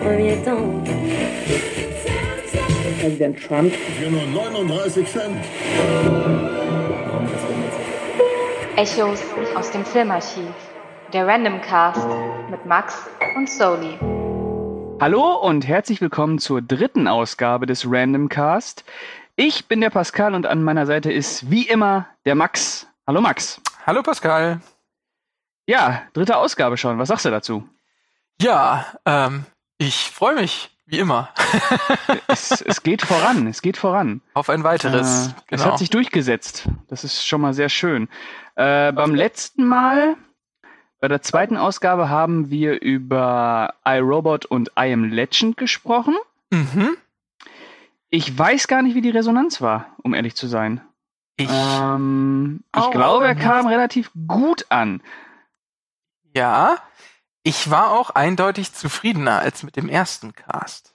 [0.00, 0.90] premier temps.
[3.00, 3.72] Präsident Trump.
[3.72, 5.44] Für nur 39 Cent.
[8.76, 9.20] Echos
[9.54, 10.52] aus dem Filmarchiv.
[11.12, 12.06] Der Random Cast
[12.50, 13.98] mit Max und Soli.
[15.00, 18.84] Hallo und herzlich willkommen zur dritten Ausgabe des Random Cast.
[19.36, 22.86] Ich bin der Pascal und an meiner Seite ist wie immer der Max.
[23.06, 23.60] Hallo Max.
[23.86, 24.60] Hallo Pascal.
[25.66, 26.98] Ja, dritte Ausgabe schon.
[26.98, 27.68] Was sagst du dazu?
[28.40, 29.46] Ja, ähm,
[29.80, 31.30] ich freue mich, wie immer.
[32.26, 34.20] es, es, geht voran, es geht voran.
[34.34, 35.28] Auf ein weiteres.
[35.28, 35.62] Äh, genau.
[35.62, 36.68] Es hat sich durchgesetzt.
[36.88, 38.10] Das ist schon mal sehr schön.
[38.56, 40.16] Äh, beim letzten Mal,
[41.00, 46.16] bei der zweiten Ausgabe, haben wir über iRobot und I Am Legend gesprochen.
[46.50, 46.98] Mhm.
[48.10, 50.82] Ich weiß gar nicht, wie die Resonanz war, um ehrlich zu sein.
[51.36, 55.00] Ich, ähm, ich glaube, er kam relativ gut an.
[56.34, 56.76] Ja,
[57.42, 60.94] ich war auch eindeutig zufriedener als mit dem ersten Cast.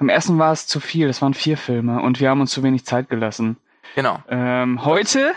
[0.00, 2.62] Am ersten war es zu viel, das waren vier Filme und wir haben uns zu
[2.62, 3.56] wenig Zeit gelassen.
[3.94, 4.22] Genau.
[4.28, 5.32] Ähm, heute,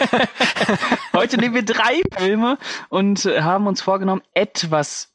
[1.12, 5.12] heute nehmen wir drei Filme und haben uns vorgenommen, etwas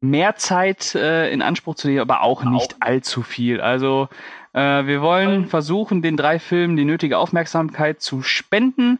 [0.00, 3.60] mehr Zeit äh, in Anspruch zu nehmen, aber auch nicht allzu viel.
[3.60, 4.08] Also
[4.56, 8.98] äh, wir wollen versuchen, den drei Filmen die nötige Aufmerksamkeit zu spenden,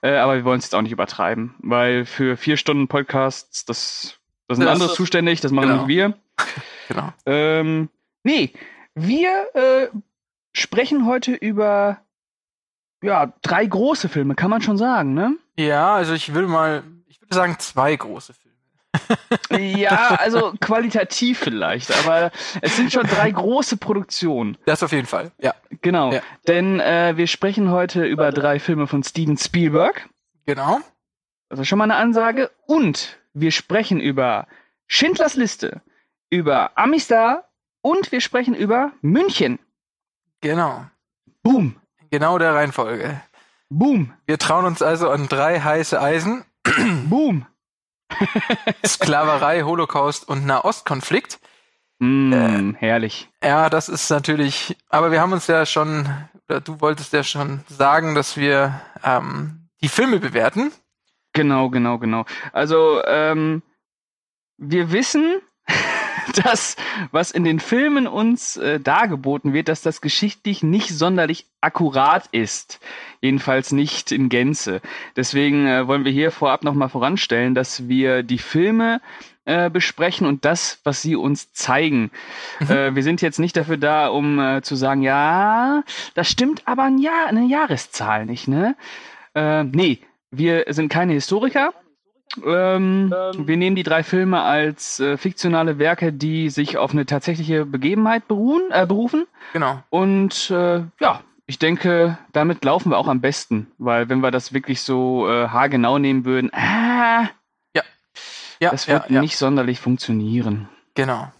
[0.00, 4.18] äh, aber wir wollen es jetzt auch nicht übertreiben, weil für vier Stunden Podcasts, das,
[4.48, 5.86] das sind das andere zuständig, das machen genau.
[5.86, 6.14] nicht wir.
[6.88, 7.12] genau.
[7.26, 7.90] Ähm,
[8.22, 8.52] nee,
[8.94, 9.88] wir äh,
[10.54, 11.98] sprechen heute über
[13.02, 15.36] ja, drei große Filme, kann man schon sagen, ne?
[15.58, 18.43] Ja, also ich will mal, ich würde sagen zwei große Filme
[19.50, 24.56] ja, also qualitativ vielleicht, aber es sind schon drei große Produktionen.
[24.66, 25.54] Das auf jeden Fall, ja.
[25.82, 26.20] Genau, ja.
[26.46, 30.08] denn äh, wir sprechen heute über drei Filme von Steven Spielberg.
[30.46, 30.80] Genau.
[31.48, 32.50] Das ist schon mal eine Ansage.
[32.66, 34.46] Und wir sprechen über
[34.86, 35.82] Schindlers Liste,
[36.30, 37.48] über Amistar
[37.80, 39.58] und wir sprechen über München.
[40.40, 40.86] Genau.
[41.42, 41.76] Boom.
[42.10, 43.20] Genau der Reihenfolge.
[43.68, 44.12] Boom.
[44.26, 46.44] Wir trauen uns also an drei heiße Eisen.
[47.08, 47.46] Boom.
[48.86, 51.40] Sklaverei, Holocaust und Nahostkonflikt.
[51.98, 53.28] Mm, äh, herrlich.
[53.42, 56.08] Ja, das ist natürlich, aber wir haben uns ja schon,
[56.48, 60.72] oder du wolltest ja schon sagen, dass wir ähm, die Filme bewerten.
[61.32, 62.24] Genau, genau, genau.
[62.52, 63.62] Also, ähm,
[64.56, 65.40] wir wissen,
[66.44, 66.76] das,
[67.10, 72.80] was in den Filmen uns äh, dargeboten wird, dass das geschichtlich nicht sonderlich akkurat ist.
[73.20, 74.80] Jedenfalls nicht in Gänze.
[75.16, 79.00] Deswegen äh, wollen wir hier vorab nochmal voranstellen, dass wir die Filme
[79.44, 82.10] äh, besprechen und das, was sie uns zeigen.
[82.60, 82.70] Mhm.
[82.70, 85.82] Äh, wir sind jetzt nicht dafür da, um äh, zu sagen, ja,
[86.14, 88.76] das stimmt aber ein Jahr, eine Jahreszahl nicht, ne?
[89.34, 91.72] Äh, nee, wir sind keine Historiker
[92.44, 97.06] ähm, ähm, wir nehmen die drei Filme als äh, fiktionale Werke, die sich auf eine
[97.06, 99.26] tatsächliche Begebenheit beruhen, äh, berufen.
[99.52, 99.82] Genau.
[99.90, 104.52] Und äh, ja, ich denke, damit laufen wir auch am besten, weil wenn wir das
[104.52, 107.28] wirklich so äh, haargenau nehmen würden, ah,
[107.74, 107.82] ja.
[108.60, 109.20] Ja, das wird ja, ja.
[109.20, 110.68] nicht sonderlich funktionieren.
[110.94, 111.30] Genau.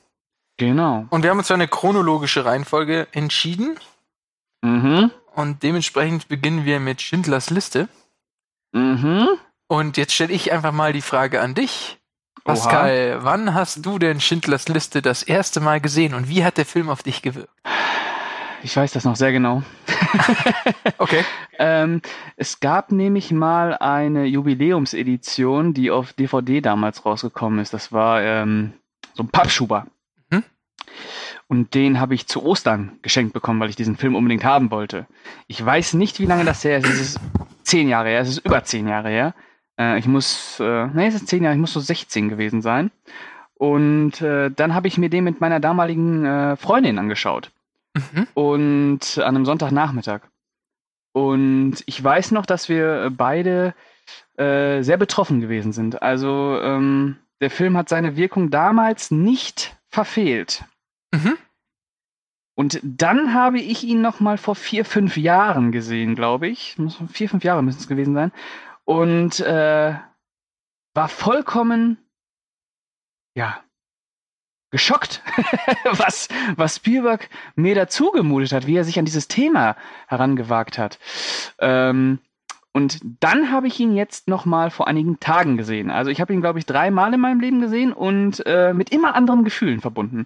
[0.56, 1.06] Genau.
[1.10, 3.76] Und wir haben uns für eine chronologische Reihenfolge entschieden.
[4.62, 5.10] Mhm.
[5.34, 7.88] Und dementsprechend beginnen wir mit Schindlers Liste.
[8.72, 9.28] Mhm.
[9.74, 11.98] Und jetzt stelle ich einfach mal die Frage an dich.
[12.44, 13.24] Pascal, Oha.
[13.24, 16.88] wann hast du denn Schindlers Liste das erste Mal gesehen und wie hat der Film
[16.88, 17.50] auf dich gewirkt?
[18.62, 19.64] Ich weiß das noch sehr genau.
[20.98, 21.24] okay.
[21.58, 22.02] ähm,
[22.36, 27.74] es gab nämlich mal eine Jubiläumsedition, die auf DVD damals rausgekommen ist.
[27.74, 28.74] Das war ähm,
[29.14, 29.88] so ein Pappschuber.
[30.30, 30.44] Mhm.
[31.48, 35.06] Und den habe ich zu Ostern geschenkt bekommen, weil ich diesen Film unbedingt haben wollte.
[35.48, 36.86] Ich weiß nicht, wie lange das her ist.
[36.86, 37.20] Es ist
[37.64, 38.20] zehn Jahre her.
[38.20, 39.34] Es ist über zehn Jahre her.
[39.78, 42.90] Äh, ich muss, äh, nee, es ist zehn Jahre, ich muss so 16 gewesen sein.
[43.54, 47.50] Und äh, dann habe ich mir den mit meiner damaligen äh, Freundin angeschaut.
[47.94, 48.26] Mhm.
[48.34, 50.22] Und an einem Sonntagnachmittag.
[51.12, 53.74] Und ich weiß noch, dass wir beide
[54.36, 56.02] äh, sehr betroffen gewesen sind.
[56.02, 60.64] Also ähm, der Film hat seine Wirkung damals nicht verfehlt.
[61.12, 61.36] Mhm.
[62.56, 66.76] Und dann habe ich ihn noch mal vor vier, fünf Jahren gesehen, glaube ich.
[67.12, 68.32] Vier, fünf Jahre müssen es gewesen sein
[68.84, 69.94] und äh,
[70.94, 71.98] war vollkommen,
[73.34, 73.60] ja,
[74.70, 75.22] geschockt,
[75.84, 79.76] was, was Spielberg mir dazu gemutet hat, wie er sich an dieses Thema
[80.08, 80.98] herangewagt hat.
[81.58, 82.18] Ähm,
[82.72, 85.92] und dann habe ich ihn jetzt noch mal vor einigen Tagen gesehen.
[85.92, 89.14] Also ich habe ihn, glaube ich, dreimal in meinem Leben gesehen und äh, mit immer
[89.14, 90.24] anderen Gefühlen verbunden.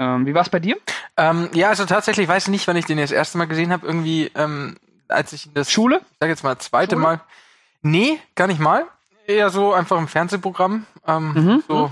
[0.00, 0.76] Ähm, wie war es bei dir?
[1.16, 3.86] Ähm, ja, also tatsächlich weiß ich nicht, wann ich den das erste Mal gesehen habe.
[3.86, 4.76] Irgendwie, ähm,
[5.06, 7.02] als ich das Schule, ich sag jetzt mal zweite Schule?
[7.02, 7.20] Mal,
[7.82, 8.86] Nee, gar nicht mal.
[9.26, 10.86] Eher so einfach im Fernsehprogramm.
[11.06, 11.62] Ähm, Mhm.
[11.66, 11.90] So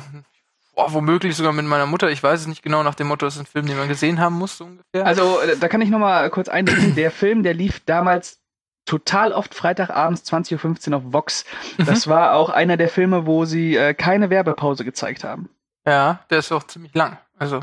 [0.76, 2.10] boah, womöglich sogar mit meiner Mutter.
[2.10, 4.20] Ich weiß es nicht genau nach dem Motto, das ist ein Film, den man gesehen
[4.20, 5.04] haben muss, so ungefähr.
[5.04, 6.94] Also, äh, da kann ich noch mal kurz einbinden.
[6.94, 8.40] der Film, der lief damals
[8.84, 11.44] total oft Freitagabends 20.15 Uhr auf Vox.
[11.78, 12.10] Das mhm.
[12.10, 15.48] war auch einer der Filme, wo sie äh, keine Werbepause gezeigt haben.
[15.84, 17.18] Ja, der ist auch ziemlich lang.
[17.38, 17.60] Also.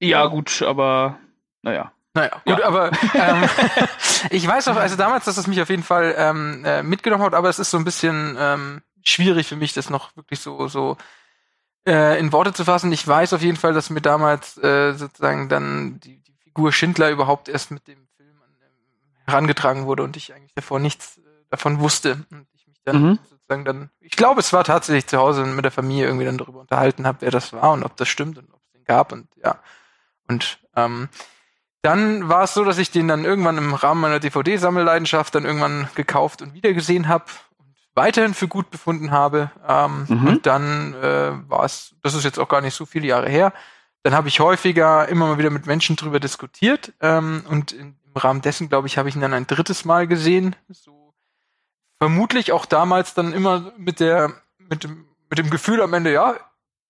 [0.00, 1.18] Ja, gut, aber
[1.62, 1.92] naja.
[2.18, 2.66] Naja, gut, ja.
[2.66, 3.48] aber ähm,
[4.30, 7.34] ich weiß auch, also damals, dass es mich auf jeden Fall ähm, äh, mitgenommen hat,
[7.34, 10.96] aber es ist so ein bisschen ähm, schwierig für mich, das noch wirklich so, so
[11.86, 12.90] äh, in Worte zu fassen.
[12.92, 17.10] Ich weiß auf jeden Fall, dass mir damals äh, sozusagen dann die, die Figur Schindler
[17.10, 18.30] überhaupt erst mit dem Film
[18.60, 22.24] ähm, herangetragen wurde und ich eigentlich davor nichts äh, davon wusste.
[22.32, 23.18] Und ich mich dann mhm.
[23.30, 26.60] sozusagen dann, ich glaube, es war tatsächlich zu Hause mit der Familie irgendwie dann darüber
[26.60, 29.28] unterhalten habe, wer das war und ob das stimmt und ob es den gab und
[29.36, 29.60] ja.
[30.26, 31.08] Und ähm,
[31.88, 35.88] dann war es so, dass ich den dann irgendwann im Rahmen meiner DVD-Sammelleidenschaft dann irgendwann
[35.94, 37.24] gekauft und wiedergesehen habe
[37.56, 39.50] und weiterhin für gut befunden habe.
[39.66, 40.26] Ähm, mhm.
[40.26, 43.54] Und dann äh, war es, das ist jetzt auch gar nicht so viele Jahre her,
[44.02, 48.42] dann habe ich häufiger immer mal wieder mit Menschen drüber diskutiert ähm, und im Rahmen
[48.42, 50.56] dessen, glaube ich, habe ich ihn dann ein drittes Mal gesehen.
[50.68, 51.14] So
[51.96, 56.34] vermutlich auch damals dann immer mit der mit dem mit dem Gefühl am Ende, ja,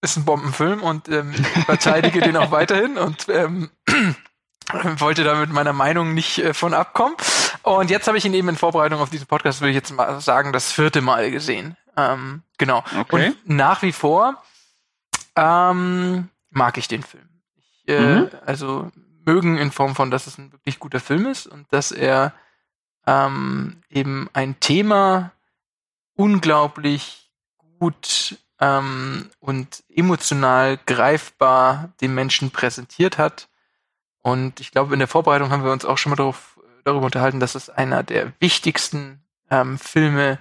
[0.00, 1.32] ist ein Bombenfilm und ähm,
[1.66, 3.70] verteidige den auch weiterhin und ähm,
[4.98, 7.16] wollte da mit meiner Meinung nicht äh, von abkommen.
[7.62, 10.20] Und jetzt habe ich ihn eben in Vorbereitung auf diesen Podcast, würde ich jetzt mal
[10.20, 11.76] sagen, das vierte Mal gesehen.
[11.96, 12.84] Ähm, genau.
[12.98, 13.28] Okay.
[13.28, 14.42] Und nach wie vor
[15.36, 17.28] ähm, mag ich den Film.
[17.56, 18.30] Ich, äh, mhm.
[18.44, 18.90] Also
[19.24, 22.32] mögen in Form von, dass es ein wirklich guter Film ist und dass er
[23.06, 25.32] ähm, eben ein Thema
[26.14, 27.30] unglaublich
[27.78, 33.47] gut ähm, und emotional greifbar den Menschen präsentiert hat
[34.22, 37.40] und ich glaube, in der Vorbereitung haben wir uns auch schon mal darauf, darüber unterhalten,
[37.40, 40.38] dass es einer der wichtigsten ähm, Filme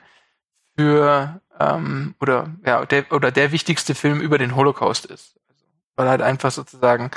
[0.76, 5.40] für ähm, oder ja der oder der wichtigste Film über den Holocaust ist.
[5.50, 5.66] Also,
[5.96, 7.12] weil halt einfach sozusagen,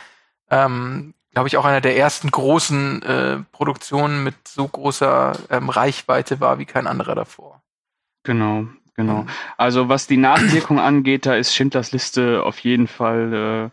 [0.50, 6.40] ähm, glaube ich, auch einer der ersten großen äh, Produktionen mit so großer ähm, Reichweite
[6.40, 7.62] war wie kein anderer davor.
[8.22, 9.26] Genau, genau.
[9.56, 13.70] Also was die Nachwirkung angeht, da ist Schindlers Liste auf jeden Fall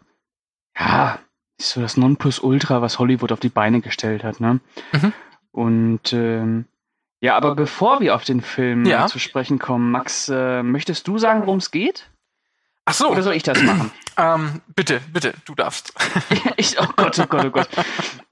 [0.78, 1.20] äh, ja
[1.58, 4.60] ist so das Nonplusultra, was Hollywood auf die Beine gestellt hat, ne?
[4.92, 5.14] Mhm.
[5.52, 6.66] Und ähm,
[7.20, 9.08] ja, aber bevor wir auf den Film ja.
[9.08, 12.10] zu sprechen kommen, Max, äh, möchtest du sagen, worum es geht?
[12.86, 13.10] Ach so.
[13.10, 13.92] Oder soll ich das machen?
[14.18, 15.94] ähm, bitte, bitte, du darfst.
[16.58, 17.70] ich, oh Gott, oh Gott, oh Gott.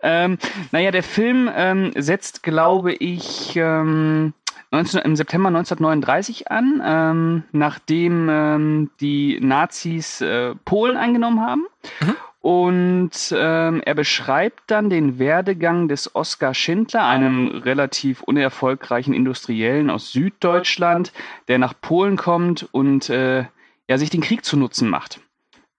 [0.02, 0.38] ähm,
[0.72, 4.34] naja, der Film ähm, setzt, glaube ich, ähm,
[4.72, 11.66] 19, im September 1939 an, ähm, nachdem ähm, die Nazis äh, Polen eingenommen haben.
[12.02, 12.16] Mhm.
[12.46, 20.12] Und ähm, er beschreibt dann den Werdegang des Oskar Schindler, einem relativ unerfolgreichen Industriellen aus
[20.12, 21.12] Süddeutschland,
[21.48, 23.46] der nach Polen kommt und äh,
[23.90, 25.22] ja, sich den Krieg zu Nutzen macht.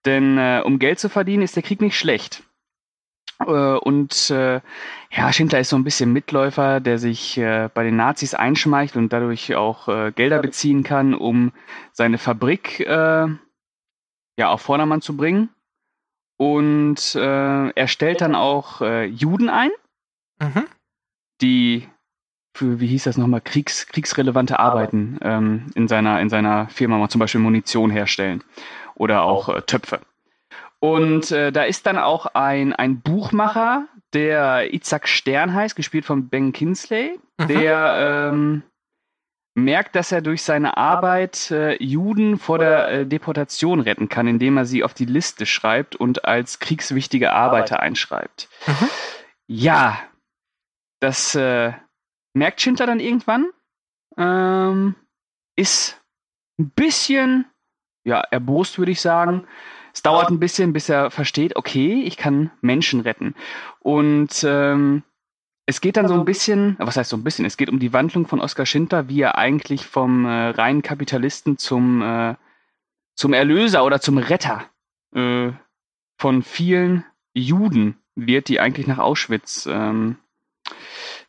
[0.06, 2.42] Denn äh, um Geld zu verdienen, ist der Krieg nicht schlecht.
[3.38, 4.60] Äh, und äh,
[5.12, 9.12] ja, Schindler ist so ein bisschen Mitläufer, der sich äh, bei den Nazis einschmeichelt und
[9.12, 11.52] dadurch auch äh, Gelder beziehen kann, um
[11.92, 13.28] seine Fabrik äh,
[14.36, 15.50] ja auf Vordermann zu bringen
[16.36, 19.70] und äh, er stellt dann auch äh, Juden ein,
[20.40, 20.64] mhm.
[21.40, 21.88] die
[22.56, 27.08] für, wie hieß das nochmal, Kriegs, kriegsrelevante Arbeiten ähm, in, seiner, in seiner Firma mal
[27.08, 28.42] zum Beispiel Munition herstellen
[28.94, 30.00] oder auch äh, Töpfe.
[30.78, 36.28] Und äh, da ist dann auch ein, ein Buchmacher, der Isaac Stern heißt, gespielt von
[36.28, 37.48] Ben Kinsley, mhm.
[37.48, 38.62] der ähm,
[39.56, 44.58] merkt, dass er durch seine Arbeit äh, Juden vor der äh, Deportation retten kann, indem
[44.58, 48.48] er sie auf die Liste schreibt und als kriegswichtige Arbeiter einschreibt.
[48.66, 48.88] Mhm.
[49.46, 49.98] Ja,
[51.00, 51.72] das äh,
[52.34, 53.46] merkt Schindler dann irgendwann.
[54.18, 54.94] Ähm,
[55.56, 56.02] ist
[56.58, 57.46] ein bisschen,
[58.04, 59.46] ja, erbost, würde ich sagen.
[59.94, 63.34] Es dauert ein bisschen, bis er versteht, okay, ich kann Menschen retten.
[63.80, 65.02] Und ähm,
[65.66, 67.92] es geht dann so ein bisschen, was heißt so ein bisschen, es geht um die
[67.92, 72.36] Wandlung von Oskar Schindler, wie er eigentlich vom äh, reinen Kapitalisten zum, äh,
[73.16, 74.64] zum Erlöser oder zum Retter
[75.14, 75.50] äh,
[76.18, 77.04] von vielen
[77.34, 80.18] Juden wird, die eigentlich nach Auschwitz ähm,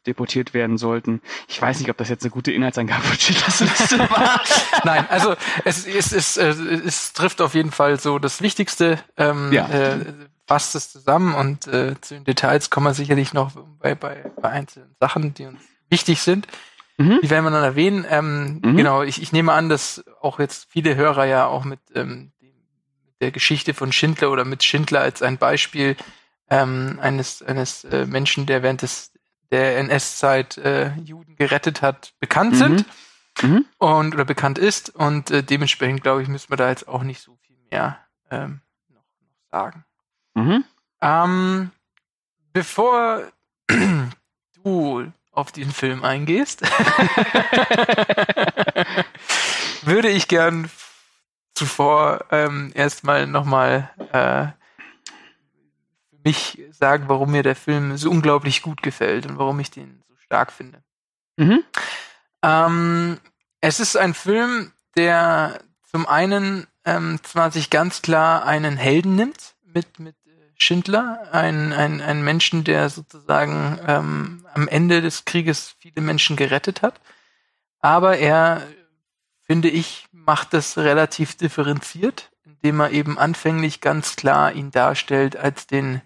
[0.06, 1.22] deportiert werden sollten.
[1.48, 4.42] Ich weiß nicht, ob das jetzt eine gute Inhaltsangabe von Schindlers Liste war.
[4.86, 9.00] Nein, also es, es, es, es, es trifft auf jeden Fall so das Wichtigste.
[9.18, 9.68] Ähm, ja.
[9.68, 10.06] äh,
[10.48, 14.50] fasst es zusammen und äh, zu den Details kommen wir sicherlich noch bei, bei, bei
[14.50, 16.48] einzelnen Sachen, die uns wichtig sind.
[16.98, 17.20] Mhm.
[17.22, 18.06] Die werden wir dann erwähnen.
[18.10, 18.78] Ähm, mhm.
[18.78, 22.32] Genau, ich, ich nehme an, dass auch jetzt viele Hörer ja auch mit, ähm,
[23.20, 25.96] der Geschichte von Schindler oder mit Schindler als ein Beispiel
[26.50, 29.12] ähm, eines, eines äh, Menschen, der während des,
[29.52, 32.58] der NS-Zeit äh, Juden gerettet hat, bekannt mhm.
[32.58, 32.86] sind
[33.42, 33.66] mhm.
[33.78, 34.90] und oder bekannt ist.
[34.90, 38.00] Und äh, dementsprechend, glaube ich, müssen wir da jetzt auch nicht so viel mehr
[38.32, 38.62] ähm,
[39.52, 39.84] sagen.
[40.38, 40.64] Mhm.
[41.02, 41.72] Ähm,
[42.54, 43.24] bevor
[44.64, 46.62] du auf diesen Film eingehst,
[49.82, 50.70] würde ich gern
[51.56, 54.48] zuvor ähm, erstmal nochmal äh,
[56.10, 60.04] für mich sagen, warum mir der Film so unglaublich gut gefällt und warum ich den
[60.08, 60.84] so stark finde.
[61.38, 61.64] Mhm.
[62.44, 63.20] Ähm,
[63.60, 69.56] es ist ein Film, der zum einen ähm, zwar sich ganz klar einen Helden nimmt
[69.64, 70.16] mit, mit
[70.58, 77.00] Schindler, ein, ein, Menschen, der sozusagen ähm, am Ende des Krieges viele Menschen gerettet hat.
[77.80, 78.64] Aber er,
[79.44, 85.68] finde ich, macht das relativ differenziert, indem er eben anfänglich ganz klar ihn darstellt als
[85.68, 86.02] den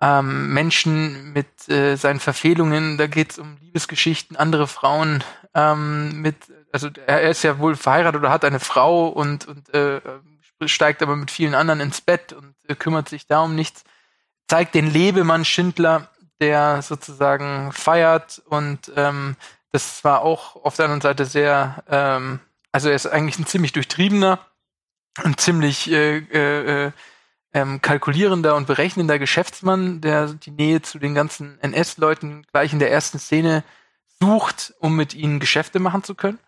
[0.00, 2.96] ähm, Menschen mit äh, seinen Verfehlungen.
[2.96, 5.22] Da geht es um Liebesgeschichten, andere Frauen
[5.54, 6.36] ähm, mit,
[6.72, 10.00] also er, ist ja wohl verheiratet oder hat eine Frau und, und äh,
[10.66, 13.84] steigt aber mit vielen anderen ins Bett und kümmert sich da um nichts.
[14.46, 16.10] Zeigt den Lebemann Schindler,
[16.40, 19.36] der sozusagen feiert und ähm,
[19.72, 22.40] das war auch auf der anderen Seite sehr, ähm,
[22.72, 24.38] also er ist eigentlich ein ziemlich durchtriebener
[25.24, 26.92] und ziemlich äh, äh, äh
[27.54, 32.90] ähm, kalkulierender und berechnender Geschäftsmann, der die Nähe zu den ganzen NS-Leuten gleich in der
[32.90, 33.64] ersten Szene
[34.20, 36.38] sucht, um mit ihnen Geschäfte machen zu können.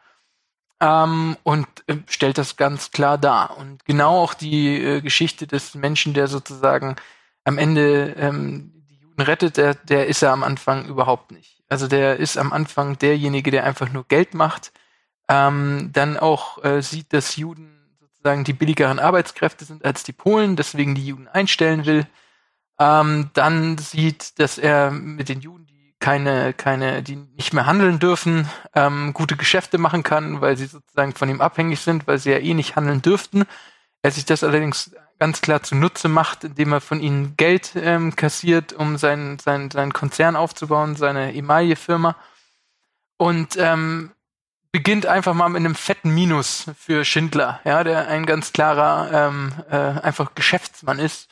[0.81, 3.57] Ähm, und äh, stellt das ganz klar dar.
[3.59, 6.97] Und genau auch die äh, Geschichte des Menschen, der sozusagen
[7.45, 11.63] am Ende ähm, die Juden rettet, der, der ist er am Anfang überhaupt nicht.
[11.69, 14.73] Also der ist am Anfang derjenige, der einfach nur Geld macht,
[15.29, 17.71] ähm, dann auch äh, sieht, dass Juden
[18.01, 22.07] sozusagen die billigeren Arbeitskräfte sind als die Polen, deswegen die Juden einstellen will.
[22.79, 25.67] Ähm, dann sieht, dass er mit den Juden,
[26.01, 31.15] keine, keine, die nicht mehr handeln dürfen, ähm, gute Geschäfte machen kann, weil sie sozusagen
[31.15, 33.45] von ihm abhängig sind, weil sie ja eh nicht handeln dürften.
[34.03, 38.73] Er sich das allerdings ganz klar zunutze macht, indem er von ihnen Geld ähm, kassiert,
[38.73, 42.17] um seinen, seinen, seinen Konzern aufzubauen, seine Emaille-Firma.
[43.19, 44.13] Und ähm,
[44.73, 49.53] beginnt einfach mal mit einem fetten Minus für Schindler, ja, der ein ganz klarer ähm,
[49.71, 51.29] äh, einfach Geschäftsmann ist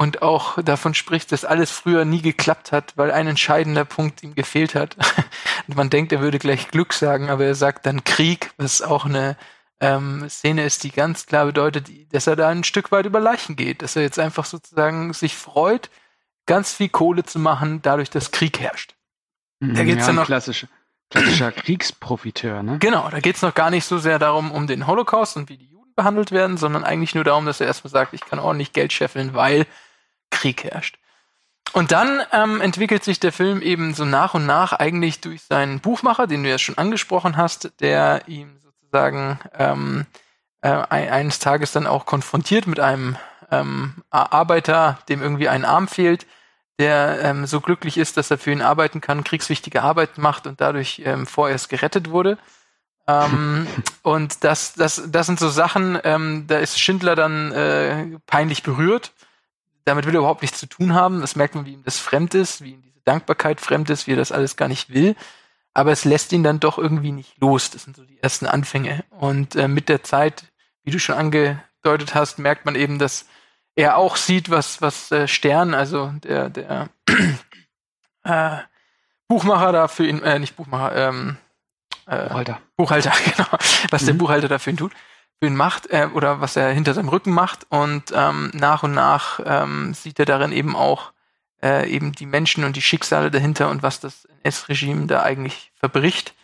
[0.00, 4.34] und auch davon spricht, dass alles früher nie geklappt hat, weil ein entscheidender Punkt ihm
[4.34, 4.96] gefehlt hat.
[5.68, 9.04] und man denkt, er würde gleich Glück sagen, aber er sagt dann Krieg, was auch
[9.04, 9.36] eine
[9.78, 13.56] ähm, Szene ist, die ganz klar bedeutet, dass er da ein Stück weit über Leichen
[13.56, 15.90] geht, dass er jetzt einfach sozusagen sich freut,
[16.46, 18.94] ganz viel Kohle zu machen, dadurch, dass Krieg herrscht.
[19.60, 20.66] Da geht's ja, dann noch klassische
[21.10, 22.78] Klassischer Kriegsprofiteur, ne?
[22.78, 25.66] Genau, da geht's noch gar nicht so sehr darum, um den Holocaust und wie die
[25.66, 28.94] Juden behandelt werden, sondern eigentlich nur darum, dass er erstmal sagt, ich kann ordentlich Geld
[28.94, 29.66] scheffeln, weil
[30.30, 30.98] Krieg herrscht.
[31.72, 35.80] Und dann ähm, entwickelt sich der Film eben so nach und nach eigentlich durch seinen
[35.80, 40.06] Buchmacher, den du ja schon angesprochen hast, der ihm sozusagen ähm,
[40.62, 43.16] äh, eines Tages dann auch konfrontiert mit einem
[43.50, 46.26] ähm, Arbeiter, dem irgendwie ein Arm fehlt,
[46.78, 50.60] der ähm, so glücklich ist, dass er für ihn arbeiten kann, kriegswichtige Arbeit macht und
[50.60, 52.38] dadurch ähm, vorerst gerettet wurde.
[53.06, 53.66] Ähm,
[54.02, 59.12] und das, das, das sind so Sachen, ähm, da ist Schindler dann äh, peinlich berührt.
[59.84, 61.20] Damit will er überhaupt nichts zu tun haben.
[61.20, 64.12] Das merkt man, wie ihm das fremd ist, wie ihm diese Dankbarkeit fremd ist, wie
[64.12, 65.16] er das alles gar nicht will.
[65.72, 67.70] Aber es lässt ihn dann doch irgendwie nicht los.
[67.70, 69.04] Das sind so die ersten Anfänge.
[69.10, 70.44] Und äh, mit der Zeit,
[70.82, 73.26] wie du schon angedeutet hast, merkt man eben, dass
[73.76, 76.88] er auch sieht, was, was äh, Stern, also der, der
[78.24, 78.58] äh,
[79.28, 81.36] Buchmacher da für ihn, äh, nicht Buchmacher, ähm,
[82.06, 82.60] äh, Buchhalter.
[82.76, 83.48] Buchhalter, genau,
[83.90, 84.06] was mhm.
[84.06, 84.92] der Buchhalter da für ihn tut,
[85.46, 87.66] ihn macht, äh, oder was er hinter seinem Rücken macht.
[87.70, 91.12] Und ähm, nach und nach ähm, sieht er darin eben auch
[91.62, 96.34] äh, eben die Menschen und die Schicksale dahinter und was das NS-Regime da eigentlich verbricht.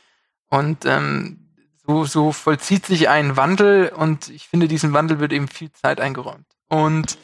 [0.49, 1.47] Und ähm,
[1.87, 6.01] so, so vollzieht sich ein Wandel und ich finde, diesen Wandel wird eben viel Zeit
[6.01, 6.47] eingeräumt.
[6.69, 7.19] Und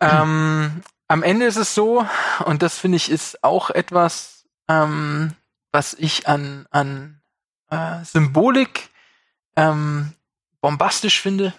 [0.00, 2.06] ähm, am Ende ist es so,
[2.44, 5.32] und das finde ich ist auch etwas, ähm,
[5.72, 7.20] was ich an, an
[7.70, 8.90] äh, Symbolik
[9.56, 10.12] ähm,
[10.68, 11.54] bombastisch finde.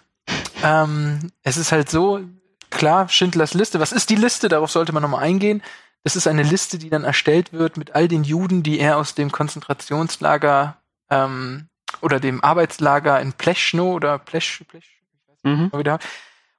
[0.64, 2.22] Ähm, es ist halt so,
[2.70, 3.80] klar, Schindlers Liste.
[3.80, 4.50] Was ist die Liste?
[4.50, 5.64] Darauf sollte man nochmal eingehen.
[6.04, 9.16] Das ist eine Liste, die dann erstellt wird mit all den Juden, die er aus
[9.16, 10.78] dem Konzentrationslager
[11.10, 11.70] ähm,
[12.02, 15.80] oder dem Arbeitslager in Pleschno oder Plech, Plech ich weiß nicht, mhm.
[15.80, 15.98] wieder,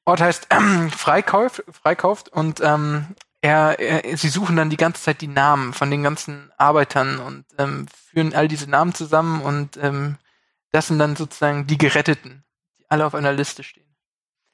[0.04, 3.06] Ort heißt ähm, Freikauf, Freikauft und ähm,
[3.42, 7.44] er, er, sie suchen dann die ganze Zeit die Namen von den ganzen Arbeitern und
[7.58, 10.16] ähm, führen all diese Namen zusammen und ähm,
[10.72, 12.44] das sind dann sozusagen die Geretteten,
[12.78, 13.94] die alle auf einer Liste stehen.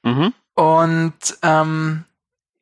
[0.03, 0.33] Mhm.
[0.55, 2.05] Und ähm,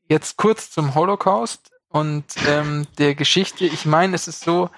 [0.08, 3.64] jetzt kurz zum Holocaust und ähm, der Geschichte.
[3.64, 4.70] Ich meine, es ist so,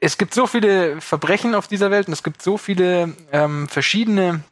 [0.00, 4.42] es gibt so viele Verbrechen auf dieser Welt und es gibt so viele ähm, verschiedene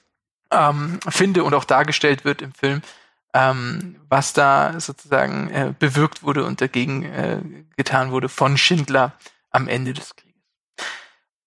[0.50, 2.82] ähm, finde und auch dargestellt wird im Film,
[3.32, 7.40] ähm, was da sozusagen äh, bewirkt wurde und dagegen äh,
[7.76, 9.12] getan wurde von Schindler
[9.50, 10.30] am Ende des Krieges.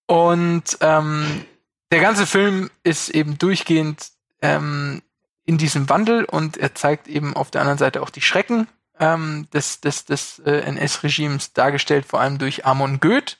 [0.07, 1.45] Und ähm,
[1.93, 5.03] der ganze Film ist eben durchgehend ähm,
[5.45, 8.67] in diesem Wandel und er zeigt eben auf der anderen Seite auch die Schrecken
[8.99, 13.37] ähm, des, des, des äh, NS-Regimes, dargestellt vor allem durch Amon Goeth,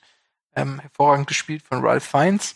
[0.54, 2.54] ähm, hervorragend gespielt von Ralph Fiennes.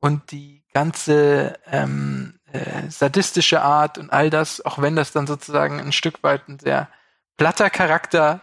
[0.00, 5.80] Und die ganze ähm, äh, sadistische Art und all das, auch wenn das dann sozusagen
[5.80, 6.90] ein Stück weit ein sehr
[7.38, 8.42] platter Charakter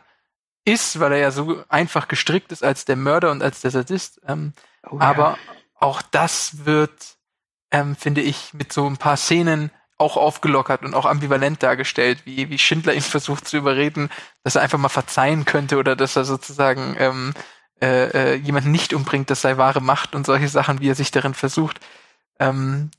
[0.65, 4.19] ist, weil er ja so einfach gestrickt ist als der Mörder und als der Sadist.
[4.27, 4.53] Ähm,
[4.89, 5.37] oh, ja.
[5.79, 7.17] Auch das wird,
[7.71, 12.49] ähm, finde ich, mit so ein paar Szenen auch aufgelockert und auch ambivalent dargestellt, wie,
[12.49, 14.09] wie Schindler ihn versucht zu überreden,
[14.43, 17.33] dass er einfach mal verzeihen könnte oder dass er sozusagen ähm,
[17.81, 21.11] äh, äh, jemanden nicht umbringt, das sei wahre Macht und solche Sachen, wie er sich
[21.11, 21.79] darin versucht.
[22.39, 22.91] Ähm,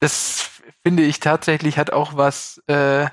[0.00, 0.50] das
[0.82, 3.06] finde ich tatsächlich hat auch was, äh,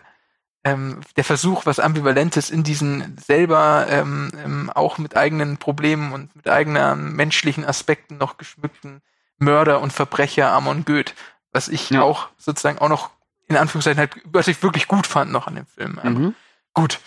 [0.63, 6.35] ähm, der Versuch, was Ambivalentes in diesen selber ähm, ähm, auch mit eigenen Problemen und
[6.35, 9.01] mit eigenen menschlichen Aspekten noch geschmückten
[9.41, 11.13] Mörder und Verbrecher Amon Goeth,
[11.51, 12.01] was ich ja.
[12.01, 13.09] auch sozusagen auch noch
[13.47, 15.99] in Anführungszeichen halt, was ich wirklich gut fand noch an dem Film.
[16.03, 16.35] Mhm.
[16.73, 16.99] Gut.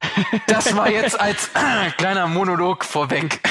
[0.46, 1.50] Das war jetzt als
[1.98, 3.40] kleiner Monolog vorweg.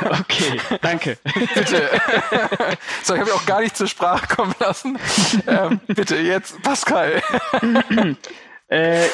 [0.00, 1.18] Okay, danke.
[1.54, 1.90] Bitte.
[3.02, 4.98] So, ich habe auch gar nicht zur Sprache kommen lassen.
[5.46, 7.22] Ähm, bitte, jetzt Pascal.
[8.68, 9.06] äh,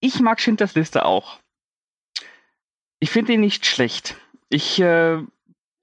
[0.00, 1.38] ich mag Schindlers Liste auch.
[2.98, 4.16] Ich finde ihn nicht schlecht.
[4.48, 5.18] Ich äh,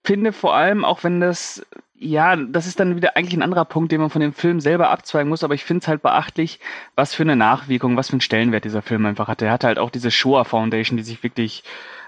[0.04, 3.92] finde vor allem, auch wenn das, ja, das ist dann wieder eigentlich ein anderer Punkt,
[3.92, 6.60] den man von dem Film selber abzweigen muss, aber ich finde es halt beachtlich,
[6.96, 9.46] was für eine Nachwirkung, was für einen Stellenwert dieser Film einfach hatte.
[9.46, 11.64] Er hatte halt auch diese Shoah Foundation, die sich wirklich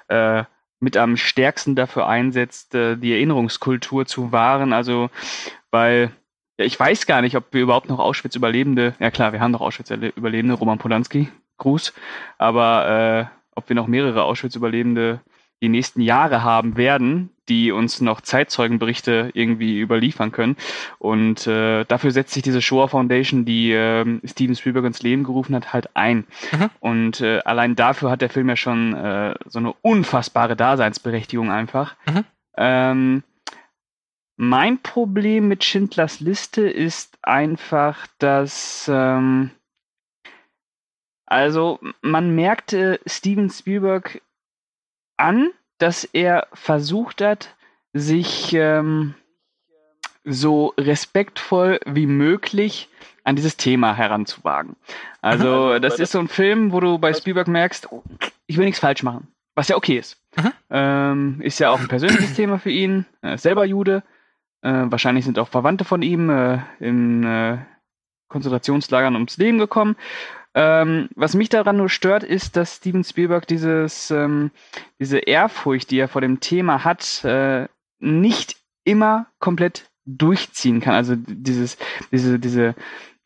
[0.09, 0.43] äh,
[0.79, 4.73] mit am stärksten dafür einsetzt, äh, die Erinnerungskultur zu wahren.
[4.73, 5.09] Also,
[5.71, 6.11] weil
[6.57, 9.61] ja, ich weiß gar nicht, ob wir überhaupt noch Auschwitz-Überlebende, ja klar, wir haben noch
[9.61, 11.93] Auschwitz-Überlebende, Roman Polanski, Gruß,
[12.37, 15.21] aber äh, ob wir noch mehrere Auschwitz-Überlebende
[15.61, 20.57] die nächsten Jahre haben werden, die uns noch Zeitzeugenberichte irgendwie überliefern können.
[20.99, 25.55] Und äh, dafür setzt sich diese Shoah Foundation, die äh, Steven Spielberg ins Leben gerufen
[25.55, 26.25] hat, halt ein.
[26.51, 26.69] Mhm.
[26.79, 31.95] Und äh, allein dafür hat der Film ja schon äh, so eine unfassbare Daseinsberechtigung einfach.
[32.07, 32.23] Mhm.
[32.57, 33.23] Ähm,
[34.37, 39.51] mein Problem mit Schindlers Liste ist einfach, dass ähm,
[41.25, 44.21] also man merkte Steven Spielberg
[45.17, 47.55] an, dass er versucht hat,
[47.93, 49.15] sich ähm,
[50.23, 52.89] so respektvoll wie möglich
[53.23, 54.75] an dieses Thema heranzuwagen.
[55.21, 58.03] Also das ist so ein Film, wo du bei Spielberg merkst, oh,
[58.47, 60.17] ich will nichts falsch machen, was ja okay ist.
[60.69, 64.03] Ähm, ist ja auch ein persönliches Thema für ihn, er ist selber Jude.
[64.61, 67.59] Äh, wahrscheinlich sind auch Verwandte von ihm äh, in äh,
[68.27, 69.95] Konzentrationslagern ums Leben gekommen.
[70.57, 74.51] Ähm, was mich daran nur stört, ist, dass Steven Spielberg dieses, ähm,
[74.99, 77.67] diese Ehrfurcht, die er vor dem Thema hat, äh,
[77.99, 80.95] nicht immer komplett durchziehen kann.
[80.95, 81.77] Also dieses,
[82.11, 82.73] diese, diese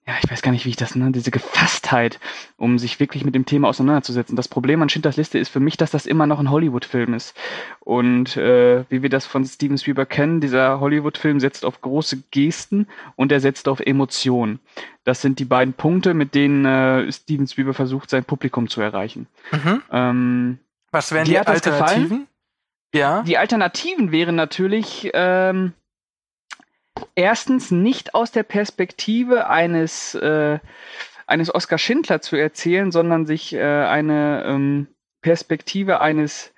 [0.10, 2.20] ja, ich weiß gar nicht, wie ich das, ne, diese Gefasstheit,
[2.58, 4.36] um sich wirklich mit dem Thema auseinanderzusetzen.
[4.36, 7.38] Das Problem an Schindlers Liste ist für mich, dass das immer noch ein Hollywood-Film ist.
[7.82, 12.88] Und äh, wie wir das von Steven Spielberg kennen, dieser Hollywood-Film setzt auf große Gesten
[13.18, 14.60] und er setzt auf Emotionen.
[15.04, 19.28] Das sind die beiden Punkte, mit denen äh, Steven Spielberg versucht, sein Publikum zu erreichen.
[19.52, 19.84] Mhm.
[19.92, 20.60] Ähm,
[20.92, 22.26] Was wären die Alternativen?
[22.96, 23.22] Ja.
[23.22, 25.74] Die Alternativen wären natürlich ähm,
[27.16, 30.60] erstens nicht aus der Perspektive eines, äh,
[31.28, 34.88] eines Oskar Schindler zu erzählen, sondern sich äh, eine ähm,
[35.22, 36.54] Perspektive eines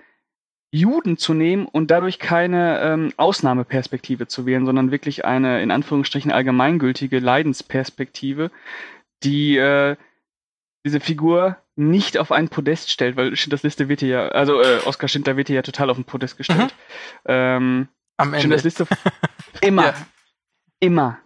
[0.72, 6.32] Juden zu nehmen und dadurch keine ähm, Ausnahmeperspektive zu wählen, sondern wirklich eine in Anführungsstrichen
[6.32, 8.52] allgemeingültige Leidensperspektive,
[9.24, 9.98] die äh,
[10.86, 14.80] diese Figur nicht auf ein Podest stellt, weil Schindlers Liste wird hier ja, also äh,
[14.86, 16.74] Oskar Schindler wird hier ja total auf ein Podest gestellt.
[17.26, 17.26] Mhm.
[17.26, 18.42] Ähm, Am Ende.
[18.42, 18.88] Schindlers Liste
[19.62, 19.94] immer, ja.
[20.82, 21.20] Immer.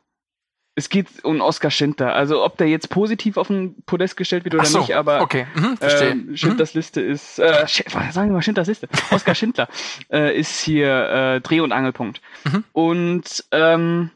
[0.77, 2.13] Es geht um Oskar Schindler.
[2.13, 5.47] Also ob der jetzt positiv auf ein Podest gestellt wird oder so, nicht, aber okay.
[5.55, 5.77] mhm.
[5.79, 6.79] Ähm, Schindlers mhm.
[6.79, 7.65] Liste ist, äh,
[8.11, 8.89] sagen wir mal Schindlers Liste.
[9.09, 9.69] Oskar Schindler
[10.11, 12.21] äh, ist hier äh, Dreh- und Angelpunkt.
[12.43, 12.63] Mhm.
[12.73, 14.11] Und ähm,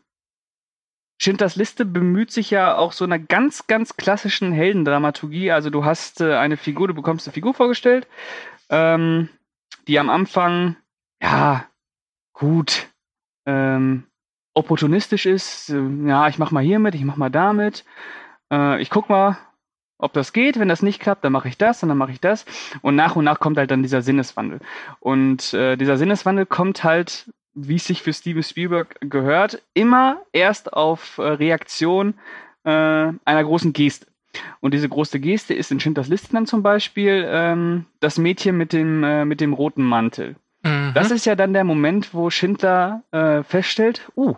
[1.17, 5.51] Schindlers Liste bemüht sich ja auch so einer ganz, ganz klassischen Heldendramaturgie.
[5.51, 8.05] Also du hast äh, eine Figur, du bekommst eine Figur vorgestellt,
[8.69, 9.29] ähm,
[9.87, 10.75] die am Anfang,
[11.21, 11.65] ja,
[12.33, 12.87] gut,
[13.45, 14.05] ähm,
[14.53, 15.69] opportunistisch ist.
[15.69, 17.85] Äh, ja, ich mach mal hier mit, ich mach mal damit.
[18.51, 19.37] Äh, ich guck mal,
[19.97, 20.59] ob das geht.
[20.59, 22.45] Wenn das nicht klappt, dann mache ich das und dann mache ich das.
[22.81, 24.59] Und nach und nach kommt halt dann dieser Sinneswandel.
[24.99, 30.73] Und äh, dieser Sinneswandel kommt halt wie es sich für Steven Spielberg gehört, immer erst
[30.73, 32.13] auf äh, Reaktion
[32.63, 34.07] äh, einer großen Geste.
[34.59, 38.73] Und diese große Geste ist in Schindlers Listen dann zum Beispiel ähm, das Mädchen mit
[38.73, 40.35] dem, äh, mit dem roten Mantel.
[40.69, 40.93] Mhm.
[40.93, 44.35] Das ist ja dann der Moment, wo Schindler äh, feststellt, uh,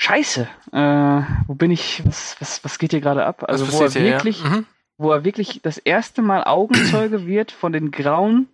[0.00, 3.44] Scheiße, äh, wo bin ich, was, was, was geht hier gerade ab?
[3.48, 4.50] Also wo er wirklich, ja.
[4.50, 4.66] mhm.
[4.96, 8.48] wo er wirklich das erste Mal Augenzeuge wird von den grauen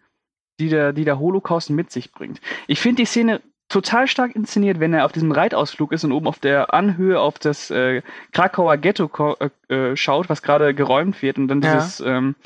[0.61, 2.41] die der, die der Holocaust mit sich bringt.
[2.67, 6.27] Ich finde die Szene total stark inszeniert, wenn er auf diesem Reitausflug ist und oben
[6.27, 8.03] auf der Anhöhe auf das äh,
[8.33, 12.19] Krakauer Ghetto äh, äh, schaut, was gerade geräumt wird und dann dieses ja.
[12.19, 12.37] ähm,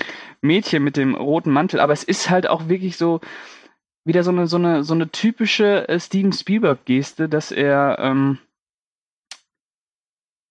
[0.41, 1.81] Mädchen mit dem roten Mantel.
[1.81, 3.21] Aber es ist halt auch wirklich so
[4.09, 8.39] wieder so eine so eine so eine typische äh, Steven Spielberg Geste, dass er ähm,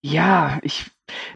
[0.02, 0.86] ja, ich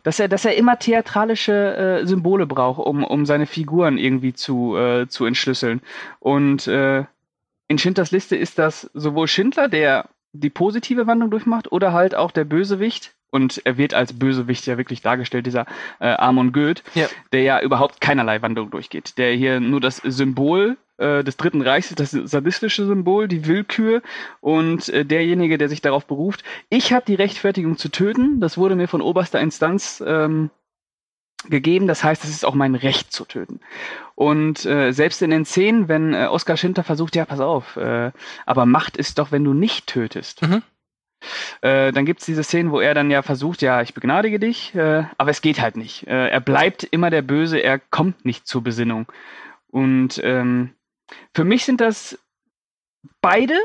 [0.04, 4.76] dass er, dass er immer theatralische äh, Symbole braucht, um, um seine Figuren irgendwie zu,
[4.76, 5.82] äh, zu entschlüsseln.
[6.20, 7.06] Und äh,
[7.68, 12.32] in Schindlers Liste ist das sowohl Schindler, der die positive Wandlung durchmacht, oder halt auch
[12.32, 13.14] der Bösewicht.
[13.32, 15.66] Und er wird als Bösewicht ja wirklich dargestellt, dieser
[16.00, 17.08] äh, Amon Goeth, ja.
[17.32, 19.18] der ja überhaupt keinerlei Wandlung durchgeht.
[19.18, 24.02] Der hier nur das Symbol äh, des Dritten Reichs, das sadistische Symbol, die Willkür
[24.40, 28.76] und äh, derjenige, der sich darauf beruft, ich habe die Rechtfertigung zu töten, das wurde
[28.76, 30.50] mir von oberster Instanz ähm,
[31.50, 33.60] gegeben, das heißt, es ist auch mein Recht zu töten.
[34.16, 38.12] Und äh, selbst in den Szenen, wenn äh, Oskar Schinter versucht, ja, pass auf, äh,
[38.46, 40.44] aber Macht ist doch, wenn du nicht tötest.
[40.44, 40.62] Mhm.
[41.62, 45.04] Äh, dann gibt's diese Szenen, wo er dann ja versucht, ja, ich begnadige dich, äh,
[45.18, 46.08] aber es geht halt nicht.
[46.08, 49.08] Äh, er bleibt immer der Böse, er kommt nicht zur Besinnung.
[49.68, 50.72] Und ähm,
[51.34, 52.20] für mich sind das
[53.22, 53.58] beide,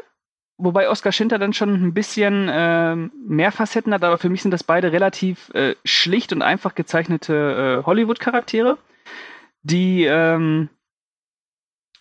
[0.57, 4.51] wobei Oskar Schinter dann schon ein bisschen äh, mehr Facetten hat, aber für mich sind
[4.51, 8.79] das beide relativ äh, schlicht und einfach gezeichnete äh, Hollywood-Charaktere,
[9.63, 10.69] die ähm,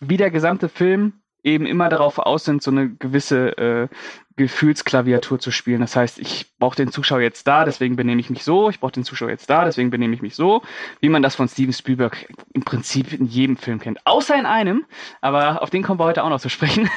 [0.00, 1.14] wie der gesamte Film
[1.46, 3.88] eben immer darauf aus sind, so eine gewisse äh,
[4.36, 5.80] Gefühlsklaviatur zu spielen.
[5.80, 8.92] Das heißt, ich brauche den Zuschauer jetzt da, deswegen benehme ich mich so, ich brauche
[8.92, 10.62] den Zuschauer jetzt da, deswegen benehme ich mich so,
[11.00, 14.04] wie man das von Steven Spielberg im Prinzip in jedem Film kennt.
[14.04, 14.84] Außer in einem,
[15.22, 16.90] aber auf den kommen wir heute auch noch zu sprechen.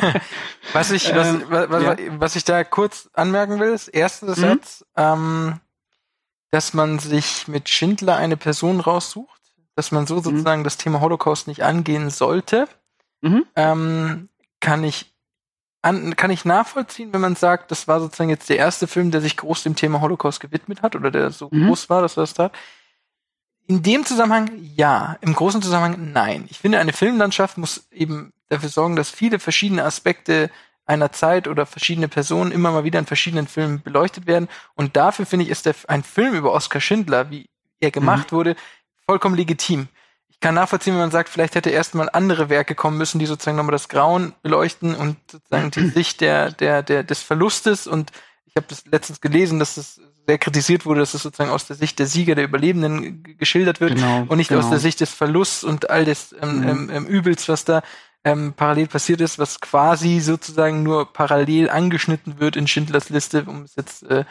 [0.72, 1.96] was, ich, was, ähm, was, was, ja.
[2.18, 4.34] was, ich da kurz anmerken will, ist erster mhm.
[4.34, 5.60] Satz, ähm,
[6.50, 9.40] dass man sich mit Schindler eine Person raussucht,
[9.76, 10.22] dass man so mhm.
[10.22, 10.64] sozusagen mhm.
[10.64, 12.68] das Thema Holocaust nicht angehen sollte.
[13.20, 13.44] Mhm.
[13.54, 14.28] Ähm,
[14.60, 15.12] kann ich
[15.86, 19.20] an, kann ich nachvollziehen, wenn man sagt, das war sozusagen jetzt der erste Film, der
[19.20, 21.68] sich groß dem Thema Holocaust gewidmet hat oder der so mhm.
[21.68, 22.52] groß war, dass er das tat.
[23.68, 26.46] In dem Zusammenhang ja, im großen Zusammenhang nein.
[26.50, 30.50] Ich finde, eine Filmlandschaft muss eben dafür sorgen, dass viele verschiedene Aspekte
[30.86, 34.48] einer Zeit oder verschiedene Personen immer mal wieder in verschiedenen Filmen beleuchtet werden.
[34.74, 37.48] Und dafür finde ich, ist der, ein Film über Oskar Schindler, wie
[37.80, 38.36] er gemacht mhm.
[38.36, 38.56] wurde,
[39.04, 39.88] vollkommen legitim
[40.36, 43.56] ich kann nachvollziehen, wenn man sagt, vielleicht hätte erstmal andere Werke kommen müssen, die sozusagen
[43.56, 48.12] nochmal das Grauen beleuchten und sozusagen die Sicht der, der, der, des Verlustes und
[48.44, 51.76] ich habe das letztens gelesen, dass es sehr kritisiert wurde, dass es sozusagen aus der
[51.76, 54.60] Sicht der Sieger, der Überlebenden geschildert wird genau, und nicht genau.
[54.60, 56.68] aus der Sicht des Verlusts und all des ähm, mhm.
[56.68, 57.82] ähm, ähm, Übels, was da
[58.24, 63.62] ähm, parallel passiert ist, was quasi sozusagen nur parallel angeschnitten wird in Schindlers Liste, um
[63.62, 64.24] es jetzt äh,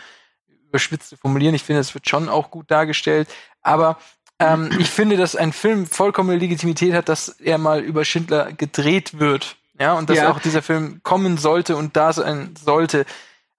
[0.68, 1.56] überspitzt zu formulieren.
[1.56, 3.30] Ich finde, es wird schon auch gut dargestellt,
[3.62, 3.98] aber
[4.40, 9.20] ähm, ich finde, dass ein Film vollkommene Legitimität hat, dass er mal über Schindler gedreht
[9.20, 9.56] wird.
[9.80, 10.32] Ja, und dass ja.
[10.32, 13.06] auch dieser Film kommen sollte und da sein sollte.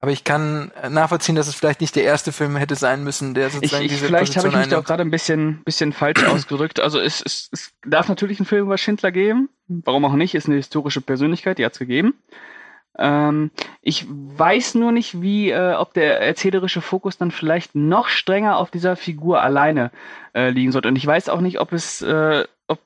[0.01, 3.51] Aber ich kann nachvollziehen, dass es vielleicht nicht der erste Film hätte sein müssen, der
[3.51, 6.23] sozusagen ich, ich, diese Vielleicht habe ich mich da auch gerade ein bisschen, bisschen falsch
[6.29, 6.81] ausgedrückt.
[6.81, 9.49] Also es, es, es darf natürlich einen Film über Schindler geben.
[9.69, 10.35] Warum auch nicht?
[10.35, 12.15] Ist eine historische Persönlichkeit, die hat's gegeben.
[12.99, 13.51] Ähm,
[13.83, 18.71] ich weiß nur nicht, wie, äh, ob der erzählerische Fokus dann vielleicht noch strenger auf
[18.71, 19.91] dieser Figur alleine
[20.35, 20.89] äh, liegen sollte.
[20.89, 22.81] Und ich weiß auch nicht, ob es, äh, ob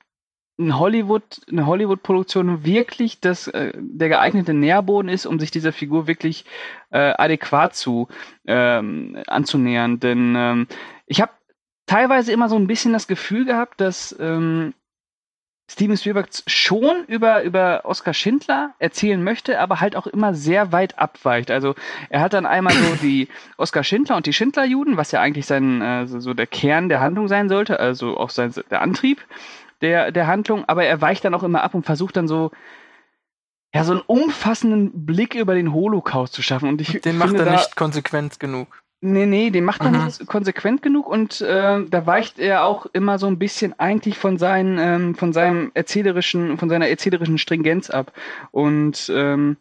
[0.59, 6.07] ein Hollywood, eine Hollywood-Produktion wirklich das, äh, der geeignete Nährboden ist, um sich dieser Figur
[6.07, 6.45] wirklich
[6.91, 8.09] äh, adäquat zu
[8.47, 10.01] ähm, anzunähern.
[10.01, 10.67] Denn ähm,
[11.07, 11.33] ich habe
[11.87, 14.75] teilweise immer so ein bisschen das Gefühl gehabt, dass ähm,
[15.73, 20.99] Steven Spielberg schon über, über Oskar Schindler erzählen möchte, aber halt auch immer sehr weit
[20.99, 21.51] abweicht.
[21.53, 21.77] Also
[22.09, 25.81] er hat dann einmal so die Oskar Schindler und die Schindlerjuden, was ja eigentlich sein,
[25.81, 29.25] äh, so der Kern der Handlung sein sollte, also auch sein, der Antrieb
[29.81, 32.51] der, der Handlung, aber er weicht dann auch immer ab und versucht dann so,
[33.73, 36.69] ja, so einen umfassenden Blick über den Holocaust zu schaffen.
[36.69, 38.80] Und ich Den macht er da- nicht konsequent genug.
[39.03, 40.05] Nee, nee, den macht er Mhm.
[40.05, 44.37] nicht konsequent genug und äh, da weicht er auch immer so ein bisschen eigentlich von
[44.37, 48.13] seinen, ähm, von seinem erzählerischen, von seiner erzählerischen Stringenz ab.
[48.51, 49.57] Und ähm,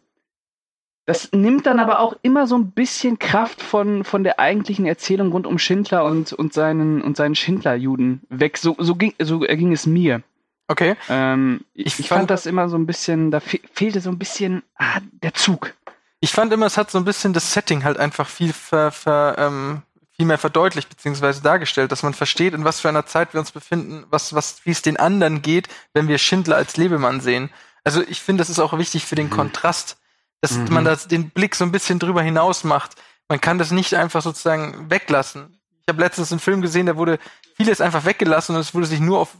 [1.06, 5.32] das nimmt dann aber auch immer so ein bisschen Kraft von, von der eigentlichen Erzählung
[5.32, 8.58] rund um Schindler und, und seinen und seinen Schindlerjuden weg.
[8.58, 10.22] So, so ging so ging es mir.
[10.68, 10.94] Okay.
[11.08, 14.10] Ähm, ich, Ich ich fand- fand das immer so ein bisschen, da fe fehlte so
[14.10, 15.74] ein bisschen ah, der Zug.
[16.20, 19.36] Ich fand immer, es hat so ein bisschen das Setting halt einfach viel, ver, ver,
[19.38, 23.40] ähm, viel mehr verdeutlicht beziehungsweise dargestellt, dass man versteht, in was für einer Zeit wir
[23.40, 27.50] uns befinden, was, was, wie es den anderen geht, wenn wir Schindler als Lebemann sehen.
[27.84, 29.30] Also ich finde, das ist auch wichtig für den Mhm.
[29.30, 29.96] Kontrast,
[30.42, 30.66] dass Mhm.
[30.70, 32.96] man das, den Blick so ein bisschen drüber hinaus macht.
[33.28, 35.58] Man kann das nicht einfach sozusagen weglassen.
[35.82, 37.18] Ich habe letztens einen Film gesehen, da wurde
[37.56, 39.30] vieles einfach weggelassen und es wurde sich nur auf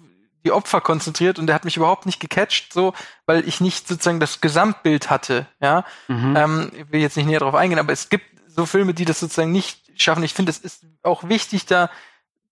[0.44, 2.94] die Opfer konzentriert und der hat mich überhaupt nicht gecatcht, so,
[3.26, 5.85] weil ich nicht sozusagen das Gesamtbild hatte, ja.
[6.09, 6.37] Mhm.
[6.37, 9.20] Ähm, ich will jetzt nicht näher drauf eingehen, aber es gibt so Filme, die das
[9.20, 10.22] sozusagen nicht schaffen.
[10.24, 11.90] Ich finde, es ist auch wichtig, da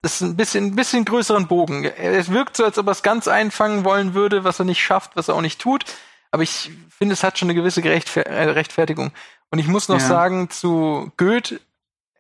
[0.01, 1.85] das ein bisschen, ein bisschen größeren Bogen.
[1.85, 5.16] Es wirkt so, als ob er es ganz einfangen wollen würde, was er nicht schafft,
[5.16, 5.85] was er auch nicht tut.
[6.31, 9.11] Aber ich finde, es hat schon eine gewisse Gerechtfer äh, Rechtfertigung.
[9.51, 10.07] Und ich muss noch Ja.
[10.07, 11.61] sagen zu Goethe,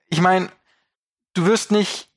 [0.08, 0.48] ich meine,
[1.34, 2.08] du wirst nicht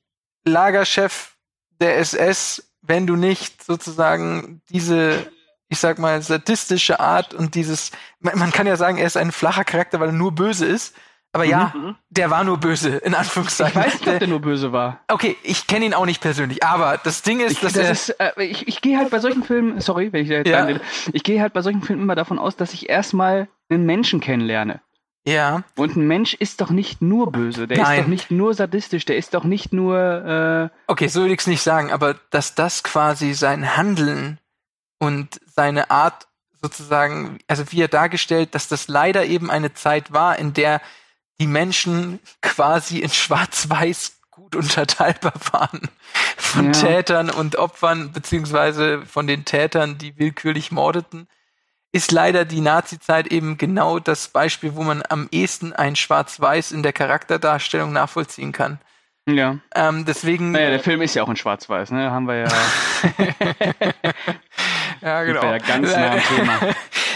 [0.44, 1.36] Lagerchef
[1.80, 5.26] der SS, wenn du nicht sozusagen diese,
[5.68, 7.90] ich sag mal, sadistische Art und dieses,
[8.20, 10.94] man, man kann ja sagen, er ist ein flacher Charakter, weil er nur böse ist.
[11.34, 11.72] Aber ja,
[12.10, 13.80] der war nur böse, in ich Anführungszeichen.
[13.80, 15.00] weiß nicht, ob der nur böse war.
[15.08, 17.90] okay, ich kenne ihn auch nicht persönlich, aber das Ding ist, Ich, dass das er,
[17.90, 20.58] ist, äh, ich, ich gehe halt bei solchen Filmen, sorry, wenn ich da jetzt Ja.
[20.58, 20.82] reinrede,
[21.14, 24.82] ich gehe halt bei solchen Filmen immer davon aus, dass ich erstmal einen Menschen kennenlerne.
[25.24, 27.98] Ja, Und ein Mensch ist doch nicht nur böse, der Nein.
[27.98, 31.40] ist doch nicht nur sadistisch, der ist doch nicht nur, äh, okay, so will ich
[31.40, 34.38] es nicht sagen, aber dass das quasi sein Handeln
[34.98, 36.26] und seine Art
[36.60, 40.80] sozusagen, also wie er dargestellt, dass das leider eben eine Zeit war, in der
[41.40, 45.88] die Menschen quasi in Schwarz-Weiß gut unterteilbar waren
[46.36, 46.72] von Ja.
[46.72, 51.28] Tätern und Opfern, beziehungsweise von den Tätern, die willkürlich mordeten,
[51.92, 56.82] ist leider die Nazi-Zeit eben genau das Beispiel, wo man am ehesten ein Schwarz-Weiß in
[56.82, 58.78] der Charakterdarstellung nachvollziehen kann.
[59.28, 59.58] ja.
[59.74, 60.52] Ähm, deswegen.
[60.52, 62.10] Naja, der Film ist ja auch in Schwarz-Weiß, ne?
[62.10, 62.48] Haben wir ja,
[65.02, 66.58] ja, wir ja ganz nah am Thema.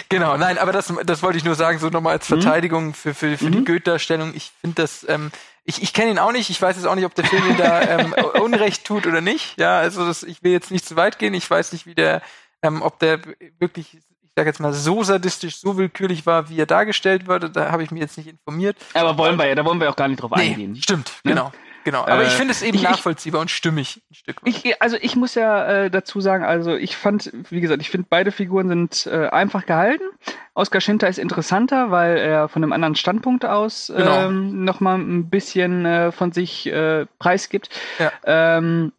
[0.08, 3.36] Genau, nein, aber das, das wollte ich nur sagen, so nochmal als Verteidigung für, für,
[3.36, 3.64] für die Mhm.
[3.64, 4.34] Goethe-Darstellung.
[4.36, 5.32] Ich finde das, ähm,
[5.64, 7.56] ich, ich kenne ihn auch nicht, ich weiß jetzt auch nicht, ob der Film ihm
[7.56, 9.58] da ähm, Unrecht tut oder nicht.
[9.58, 12.22] Ja, also das, ich will jetzt nicht zu weit gehen, ich weiß nicht, wie der,
[12.62, 13.18] ähm, ob der
[13.58, 14.00] wirklich, ich
[14.36, 17.50] sage jetzt mal, so sadistisch, so willkürlich war, wie er dargestellt wurde.
[17.50, 18.76] Da habe ich mich jetzt nicht informiert.
[18.94, 20.76] Aber wollen wir ja, da wollen wir auch gar nicht drauf eingehen.
[20.76, 21.32] stimmt, Ne?
[21.32, 21.52] genau.
[21.84, 22.02] Genau.
[22.02, 24.48] Aber Äh, ich finde es eben ich- ich- nachvollziehbar und stimmig ein Stück weit.
[24.64, 28.08] Ich, also ich muss ja äh, dazu sagen, also ich fand, wie gesagt, ich finde
[28.10, 30.02] beide Figuren sind äh, einfach gehalten.
[30.54, 34.26] Oskar Schinter ist interessanter, weil er von einem anderen Standpunkt aus Genau.
[34.26, 37.70] ähm, nochmal ein bisschen äh, von sich äh, preisgibt.
[38.00, 38.10] Ja.
[38.24, 38.92] Ähm,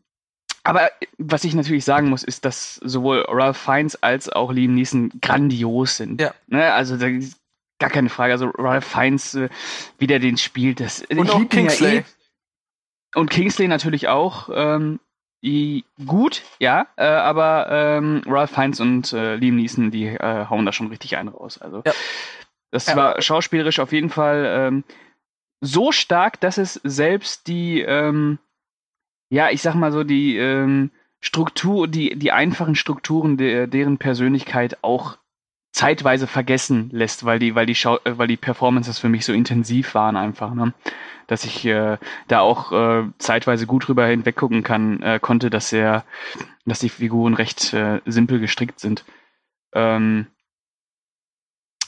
[0.67, 5.11] aber was ich natürlich sagen muss, ist, dass sowohl Ralph Fiennes als auch Liam Neeson
[5.21, 6.21] grandios sind.
[6.21, 6.33] Ja.
[6.47, 6.71] Ne?
[6.73, 7.39] Also da ist
[7.79, 8.33] gar keine Frage.
[8.33, 9.49] Also Ralph Fiennes, äh,
[9.97, 11.97] wie der den spielt, das Und ich auch ihn ja Kingsley.
[11.97, 12.03] eh.
[13.15, 14.49] Und Kingsley natürlich auch.
[14.53, 14.99] Ähm,
[15.43, 20.65] i- gut, ja, äh, aber ähm, Ralph Fiennes und äh, Liam Neeson, die äh, hauen
[20.65, 21.57] da schon richtig einen raus.
[21.59, 21.93] Also Ja.
[22.71, 22.95] das Ja.
[22.95, 24.83] war schauspielerisch auf jeden Fall ähm,
[25.61, 28.37] so stark, dass es selbst die, ähm,
[29.29, 34.83] ja, ich sag mal so, die ähm, Struktur, die, die einfachen Strukturen der, deren Persönlichkeit
[34.83, 35.17] auch
[35.71, 39.33] zeitweise vergessen lässt, weil die, weil die Schau äh, weil die Performances für mich so
[39.33, 40.73] intensiv waren einfach, ne?
[41.27, 41.97] Dass ich äh,
[42.29, 46.05] da auch äh, zeitweise gut drüber hinweggucken kann, äh, konnte, dass er,
[46.65, 49.03] dass die Figuren recht äh, simpel gestrickt sind.
[49.73, 50.27] Ähm,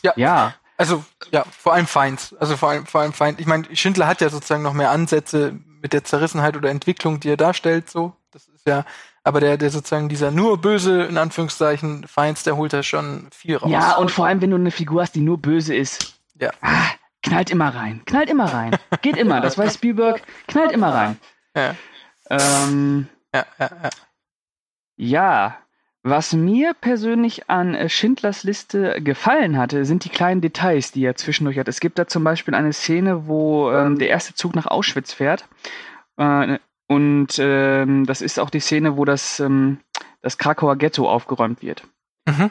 [0.04, 0.14] Ja.
[0.18, 2.36] ja, Also, ja, vor allem Feind.
[2.40, 3.40] Also vor allem, vor allem Feind.
[3.40, 7.30] Ich meine, Schindler hat ja sozusagen noch mehr Ansätze mit der Zerrissenheit oder Entwicklung, die
[7.30, 8.14] er darstellt, so.
[8.32, 8.86] Das ist ja,
[9.24, 13.58] Aber der, der sozusagen dieser nur böse, in Anführungszeichen, Feinds, der holt da schon viel
[13.58, 13.72] raus.
[13.72, 16.14] Ja, und vor allem, wenn du eine Figur hast, die nur böse ist.
[16.40, 16.52] Ja.
[16.62, 16.90] Ah,
[17.24, 18.04] knallt immer rein.
[18.06, 18.78] Knallt immer rein.
[19.02, 19.42] Geht immer.
[19.42, 20.22] Das weiß Spielberg.
[20.48, 21.20] Knallt immer rein.
[21.56, 21.76] Ja.
[22.30, 23.90] Ähm, Ja, ja, ja.
[24.98, 25.58] ja.
[26.04, 31.16] Was mir persönlich an äh, Schindlers Liste gefallen hatte, sind die kleinen Details, die er
[31.16, 31.68] zwischendurch hat.
[31.68, 35.48] Es gibt da zum Beispiel eine Szene, wo ähm, der erste Zug nach Auschwitz fährt.
[36.18, 36.58] Äh,
[36.88, 39.80] und ähm, das ist auch die Szene, wo das, ähm,
[40.22, 41.84] das Krakauer Ghetto aufgeräumt wird.
[42.26, 42.50] Mhm.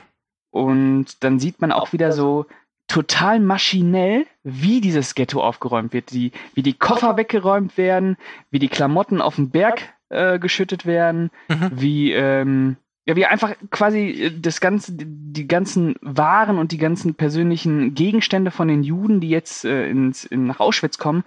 [0.51, 2.47] Und dann sieht man auch wieder so
[2.87, 8.17] total maschinell, wie dieses Ghetto aufgeräumt wird, die, wie die Koffer weggeräumt werden,
[8.51, 9.81] wie die Klamotten auf den Berg
[10.11, 11.71] äh, geschüttet werden, Mhm.
[11.75, 12.77] wie ähm,
[13.09, 18.51] ja, wie einfach quasi äh, das ganze, die ganzen Waren und die ganzen persönlichen Gegenstände
[18.51, 21.25] von den Juden, die jetzt äh, ins, in, nach Auschwitz kommen,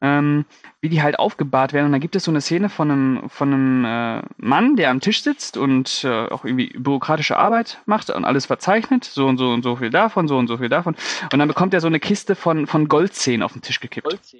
[0.00, 0.44] ähm,
[0.80, 1.86] wie die halt aufgebahrt werden.
[1.86, 5.00] Und da gibt es so eine Szene von einem, von einem äh, Mann, der am
[5.00, 9.50] Tisch sitzt und äh, auch irgendwie bürokratische Arbeit macht und alles verzeichnet, so und so
[9.50, 10.94] und so viel davon, so und so viel davon.
[11.32, 14.36] Und dann bekommt er so eine Kiste von, von Goldzähnen auf den Tisch gekippt.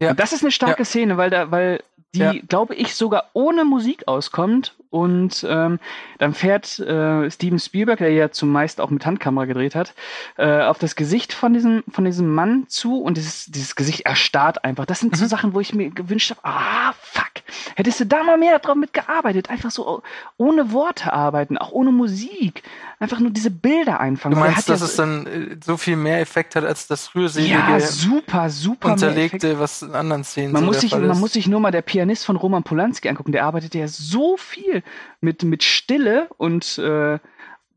[0.00, 0.10] Ja.
[0.12, 0.84] Und das ist eine starke Ja.
[0.86, 1.82] Szene, weil da, weil
[2.14, 2.32] die, Ja.
[2.48, 4.74] glaube ich, sogar ohne Musik auskommt.
[4.90, 5.78] Und ähm,
[6.18, 9.94] dann fährt äh, Steven Spielberg, der ja zumeist auch mit Handkamera gedreht hat,
[10.36, 14.64] äh, auf das Gesicht von diesem, von diesem Mann zu und dieses, dieses Gesicht erstarrt
[14.64, 14.86] einfach.
[14.86, 15.28] Das sind so Mhm.
[15.28, 17.30] Sachen, wo ich mir gewünscht habe, ah, fuck,
[17.76, 19.50] hättest du da mal mehr drauf mitgearbeitet.
[19.50, 20.02] Einfach so
[20.36, 22.62] ohne Worte arbeiten, auch ohne Musik.
[23.00, 24.34] Einfach nur diese Bilder einfangen.
[24.34, 26.64] Du er meinst, hat dass ja es so- dann äh, so viel mehr Effekt hat
[26.64, 28.92] als das rührselige, ja, super, super.
[28.92, 31.18] unterlegte, was in anderen Szenen Man, so muss sich, Fall man ist.
[31.20, 33.30] muss sich nur mal der Pianist von Roman Polanski angucken.
[33.32, 34.82] Der arbeitet ja so viel
[35.20, 37.18] mit, mit Stille und äh,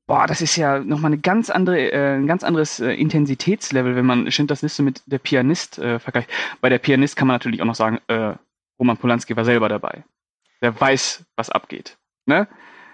[0.07, 4.05] boah, das ist ja nochmal eine ganz andere, äh, ein ganz anderes äh, Intensitätslevel, wenn
[4.05, 6.29] man Schindlers Liste mit der Pianist äh, vergleicht.
[6.61, 8.33] Bei der Pianist kann man natürlich auch noch sagen, äh,
[8.79, 10.03] Roman Polanski war selber dabei.
[10.63, 11.97] Der weiß, was abgeht.
[12.25, 12.47] Ne?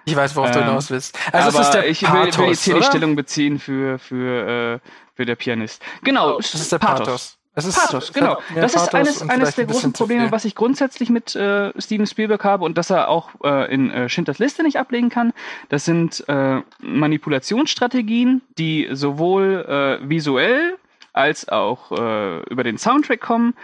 [0.08, 1.20] Ich weiß, worauf du Ähm, hinaus willst.
[1.34, 2.84] Also Aber es ist der ich will, Pathos, will jetzt hier oder?
[2.84, 5.82] die Stellung beziehen für, für, äh, für der Pianist.
[6.04, 7.38] Genau, Das ist der Pathos.
[7.54, 8.40] Es ist, Pathos, genau.
[8.54, 11.10] mehr Das ist Pathos eines, und eines vielleicht der ein großen Probleme, was ich grundsätzlich
[11.10, 14.78] mit äh, Steven Spielberg habe und dass er auch äh, in äh, Schindlers Liste nicht
[14.78, 15.34] ablegen kann.
[15.68, 20.78] Das sind äh, Manipulationsstrategien, die sowohl äh, visuell
[21.14, 23.56] als auch äh, über den Soundtrack kommen.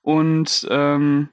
[0.00, 1.28] Und ähm,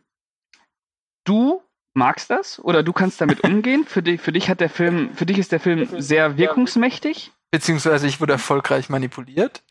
[1.23, 1.63] du
[1.99, 3.85] magst das oder du kannst damit umgehen.
[3.85, 7.31] Für dich, für dich hat der Film, für dich ist der Film sehr wirkungsmächtig.
[7.51, 9.63] Beziehungsweise ich wurde erfolgreich manipuliert.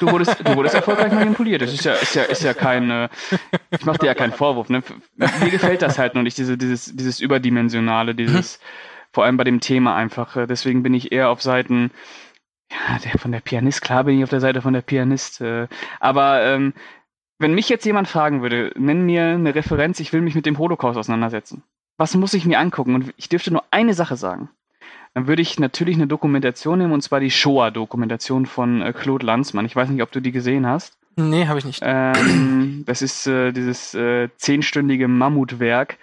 [0.00, 1.62] Du wurdest, du wurdest erfolgreich manipuliert.
[1.62, 3.08] Das ist ja, ist ja, ist ja kein, äh,
[3.70, 4.68] ich mache dir ja keinen Vorwurf.
[4.68, 4.82] Ne?
[5.16, 8.58] Mir gefällt das halt noch nicht, diese, dieses, dieses überdimensionale, dieses,
[9.12, 10.36] vor allem bei dem Thema einfach.
[10.36, 11.92] Äh, Deswegen bin ich eher auf Seiten,
[12.70, 13.80] ja, der von der Pianist.
[13.80, 15.40] Klar bin ich auf der Seite von der Pianist.
[15.40, 15.68] Äh,
[16.00, 16.74] aber ähm,
[17.38, 20.58] wenn mich jetzt jemand fragen würde, nenn mir eine Referenz, ich will mich mit dem
[20.58, 21.62] Holocaust auseinandersetzen.
[21.96, 22.94] Was muss ich mir angucken?
[22.94, 24.50] Und ich dürfte nur eine Sache sagen
[25.14, 29.64] dann würde ich natürlich eine Dokumentation nehmen, und zwar die Shoah-Dokumentation von äh, Claude Lanzmann.
[29.64, 30.98] Ich weiß nicht, ob du die gesehen hast.
[31.16, 31.80] Nee, habe ich nicht.
[31.84, 35.98] Ähm, das ist äh, dieses äh, zehnstündige Mammutwerk,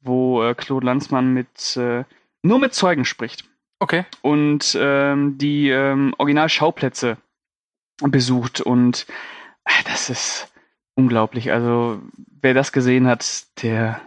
[0.00, 2.02] wo äh, Claude Lanzmann mit äh,
[2.42, 3.44] nur mit Zeugen spricht
[3.78, 4.04] Okay.
[4.22, 7.16] und ähm, die ähm, Originalschauplätze
[8.02, 9.06] besucht und
[9.64, 10.52] äh, das ist
[10.96, 11.52] unglaublich.
[11.52, 12.02] Also
[12.40, 14.00] wer das gesehen hat, der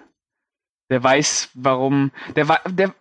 [0.89, 2.93] der weiß, warum der der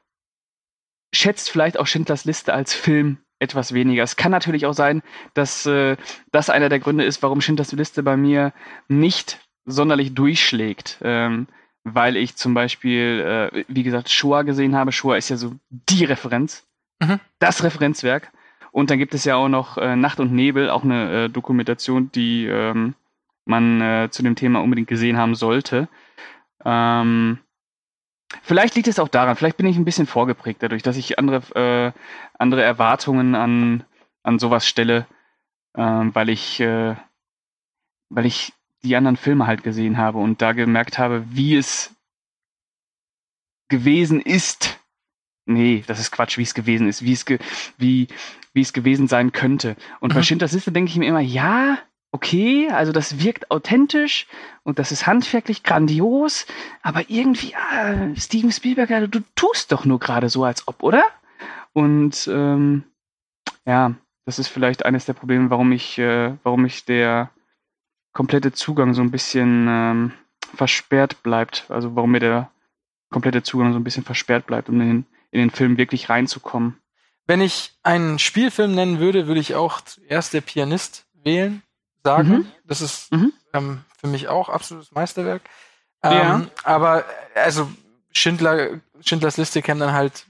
[1.13, 4.03] schätzt vielleicht auch Schindlers Liste als Film etwas weniger.
[4.03, 5.03] Es kann natürlich auch sein,
[5.35, 5.97] dass äh,
[6.33, 8.53] das einer der Gründe ist, warum Schindlers Liste bei mir
[8.89, 10.99] nicht sonderlich durchschlägt.
[11.03, 11.47] Ähm,
[11.85, 14.93] weil ich zum Beispiel, äh, wie gesagt, Shoah gesehen habe.
[14.93, 16.65] Shoah ist ja so die Referenz,
[17.01, 17.21] Mhm.
[17.39, 18.33] das Referenzwerk.
[18.73, 22.11] Und dann gibt es ja auch noch äh, Nacht und Nebel, auch eine äh, Dokumentation,
[22.13, 22.95] die ähm,
[23.49, 25.89] man äh, zu dem Thema unbedingt gesehen haben sollte.
[26.65, 27.39] Ähm,
[28.43, 31.43] vielleicht liegt es auch daran, vielleicht bin ich ein bisschen vorgeprägt dadurch, dass ich andere,
[31.55, 31.93] äh,
[32.39, 33.85] andere Erwartungen an,
[34.23, 35.07] an sowas stelle,
[35.77, 36.97] ähm, weil ich, äh,
[38.11, 41.95] weil ich die anderen Filme halt gesehen habe und da gemerkt habe, wie es
[43.69, 44.81] gewesen ist.
[45.47, 47.39] Nee, das ist Quatsch, wie es gewesen ist, wie es, ge
[47.79, 48.09] wie,
[48.53, 49.77] wie es gewesen sein könnte.
[50.01, 50.25] Und bei Mhm.
[50.25, 51.79] Schindlers Liste denke ich mir immer, ja,
[52.13, 54.27] okay, also das wirkt authentisch
[54.63, 56.47] und das ist handwerklich grandios,
[56.83, 61.05] aber irgendwie, ah, Steven Spielberg, du tust doch nur gerade so, als ob, oder?
[61.73, 62.85] Und ähm,
[63.67, 63.95] ja,
[64.25, 67.31] das ist vielleicht eines der Probleme, warum ich, äh, warum ich der
[68.13, 70.13] komplette Zugang so ein bisschen ähm,
[70.55, 71.67] versperrt bleibt.
[71.69, 72.51] Also warum mir der
[73.11, 76.79] komplette Zugang so ein bisschen versperrt bleibt, um in den, in den Film wirklich reinzukommen.
[77.27, 81.63] Wenn ich einen Spielfilm nennen würde, würde ich auch zuerst der Pianist wählen,
[82.09, 82.29] sagen.
[82.31, 82.47] Mhm.
[82.65, 83.33] Das ist Mhm.
[83.55, 85.43] ähm, für mich auch absolutes Meisterwerk.
[86.05, 86.37] Ja.
[86.37, 87.05] Ähm, aber
[87.35, 87.71] äh, also
[88.13, 90.25] Schindler, Schindlers Liste käme dann halt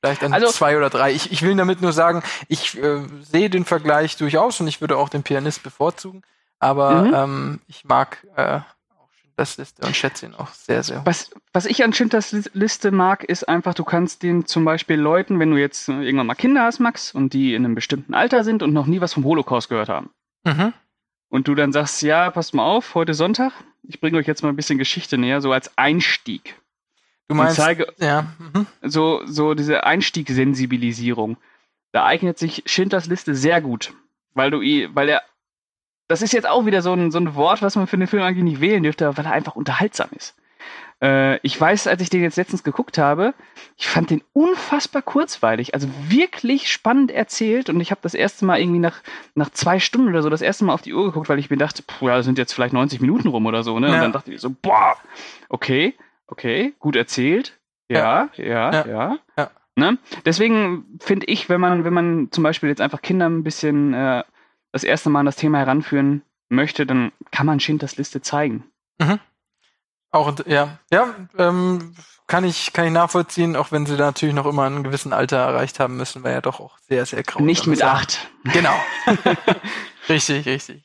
[0.00, 1.12] vielleicht an Also- zwei oder drei.
[1.12, 4.96] Ich, ich will damit nur sagen, ich äh, sehe den Vergleich durchaus und ich würde
[4.98, 6.22] auch den Pianist bevorzugen,
[6.58, 7.14] aber Mhm.
[7.14, 11.06] ähm, ich mag äh, auch Schindlers Liste und schätze ihn auch sehr, sehr hoch.
[11.06, 14.98] Was, was ich an Schindlers Lis- Liste mag, ist einfach, du kannst den zum Beispiel
[15.00, 18.12] Leuten, wenn du jetzt äh, irgendwann mal Kinder hast, Max, und die in einem bestimmten
[18.14, 20.10] Alter sind und noch nie was vom Holocaust gehört haben.
[20.44, 20.72] Mhm.
[21.28, 24.50] Und du dann sagst, ja, passt mal auf, heute Sonntag, ich bringe euch jetzt mal
[24.50, 26.60] ein bisschen Geschichte näher, so als Einstieg.
[27.28, 28.66] Du meinst, und zeige ja, mhm.
[28.82, 31.36] so, so diese Einstiegssensibilisierung.
[31.92, 33.94] Da eignet sich Schindlers Liste sehr gut,
[34.34, 35.22] weil du, weil er,
[36.08, 38.22] das ist jetzt auch wieder so ein, so ein Wort, was man für den Film
[38.22, 40.36] eigentlich nicht wählen dürfte, weil er einfach unterhaltsam ist.
[41.02, 43.34] Äh, ich weiß, als ich den jetzt letztens geguckt habe,
[43.76, 48.60] ich fand den unfassbar kurzweilig, also wirklich spannend erzählt und ich habe das erste Mal
[48.60, 49.02] irgendwie nach,
[49.34, 51.56] nach zwei Stunden oder so das erste Mal auf die Uhr geguckt, weil ich mir
[51.56, 53.88] dachte, puh, ja, das sind jetzt vielleicht 90 Minuten rum oder so, ne?
[53.88, 54.00] Und Ja.
[54.00, 54.96] dann dachte ich so, boah,
[55.48, 55.94] okay,
[56.26, 57.58] okay, gut erzählt,
[57.88, 58.86] ja, ja, ja.
[58.86, 59.18] Ja.
[59.36, 59.50] Ja.
[59.76, 59.98] Ne?
[60.24, 64.22] Deswegen finde ich, wenn man, wenn man zum Beispiel jetzt einfach Kinder ein bisschen äh,
[64.72, 68.64] das erste Mal an das Thema heranführen möchte, dann kann man Schindlers Liste zeigen.
[70.14, 71.94] Auch, ja, ja, ähm,
[72.26, 75.38] kann ich, kann ich nachvollziehen, auch wenn sie da natürlich noch immer einen gewissen Alter
[75.38, 77.42] erreicht haben müssen, weil ja doch auch sehr, sehr grau.
[77.42, 78.30] Nicht mit acht.
[78.44, 78.74] Genau.
[80.08, 80.84] richtig, richtig.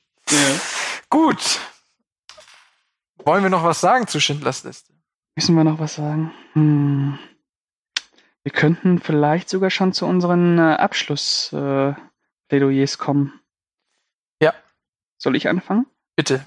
[1.09, 1.59] Gut.
[3.23, 4.93] Wollen wir noch was sagen zu Schindlers Liste?
[5.35, 6.33] Müssen wir noch was sagen?
[6.53, 7.19] Hm.
[8.43, 13.39] Wir könnten vielleicht sogar schon zu unseren äh, Abschlussplädoyers äh, kommen.
[14.41, 14.53] Ja.
[15.17, 15.85] Soll ich anfangen?
[16.15, 16.45] Bitte.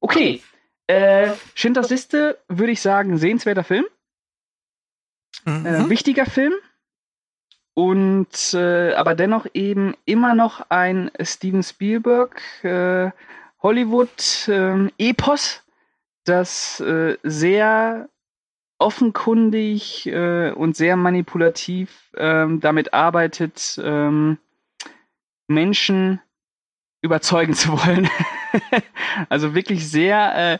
[0.00, 0.42] Okay.
[0.88, 3.84] Äh, Schindlers Liste würde ich sagen, sehenswerter Film.
[5.44, 5.66] Mhm.
[5.66, 6.54] Äh, wichtiger Film.
[7.74, 13.12] Und äh, aber dennoch eben immer noch ein Steven Spielberg äh,
[13.62, 15.62] Hollywood ähm, Epos,
[16.24, 18.08] das äh, sehr
[18.78, 24.38] offenkundig äh, und sehr manipulativ ähm, damit arbeitet, ähm,
[25.48, 26.20] Menschen
[27.02, 28.08] überzeugen zu wollen.
[29.28, 30.58] also wirklich sehr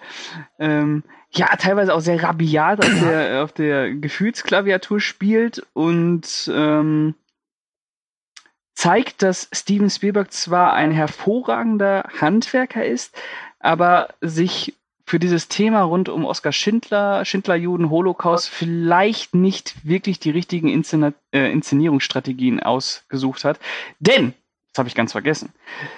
[0.59, 7.15] äh, ähm, ja, teilweise auch sehr rabiat auf der, auf der Gefühlsklaviatur spielt und ähm,
[8.75, 13.15] zeigt, dass Steven Spielberg zwar ein hervorragender Handwerker ist,
[13.59, 14.75] aber sich
[15.05, 21.13] für dieses Thema rund um Oskar Schindler, Schindlerjuden, Holocaust vielleicht nicht wirklich die richtigen Inszena
[21.33, 23.59] äh, Inszenierungsstrategien ausgesucht hat.
[24.01, 24.35] Denn,
[24.79, 25.53] das habe ich ganz vergessen,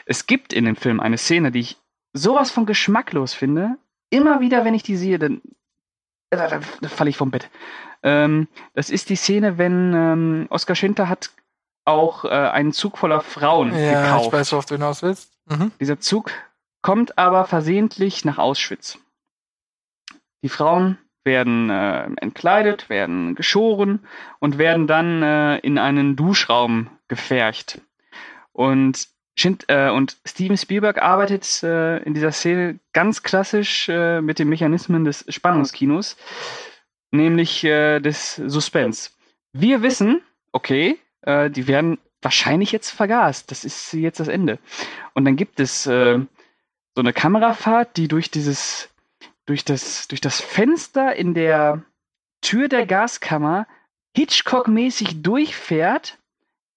[0.07, 1.77] es gibt in dem Film eine Szene, die ich
[2.15, 3.77] sowas von geschmacklos finde,
[4.09, 5.43] immer wieder, wenn ich die sehe, dann,
[6.31, 7.51] äh, da, da, da falle ich vom Bett.
[8.03, 11.31] Ähm, das ist die Szene, wenn ähm, Oskar Schindler hat
[11.85, 14.27] auch äh, einen Zug voller Frauen Ja, gekauft.
[14.29, 15.31] ich weiß, worauf du hinaus willst.
[15.45, 15.73] Mhm.
[15.79, 16.31] Dieser Zug
[16.81, 18.99] kommt aber versehentlich nach Auschwitz.
[20.43, 24.07] Die Frauen werden äh, entkleidet, werden geschoren
[24.39, 27.83] und werden dann äh, in einen Duschraum gefercht.
[28.61, 29.09] Und,
[29.39, 34.51] Schind, äh, und Steven Spielberg arbeitet äh, in dieser Szene ganz klassisch äh, mit den
[34.51, 36.19] Mechanismen des Spannungskinos,
[37.11, 39.17] nämlich äh, des Suspens.
[39.55, 40.21] Wir wissen,
[40.53, 43.51] okay, äh, die werden wahrscheinlich jetzt vergast.
[43.51, 44.59] Das ist jetzt das Ende.
[45.15, 46.19] Und dann gibt es äh,
[46.95, 48.91] so eine Kamerafahrt, die durch dieses,
[49.47, 51.83] durch das, durch das Fenster in der
[52.43, 53.67] Tür der Gaskammer
[54.15, 56.19] Hitchcock-mäßig durchfährt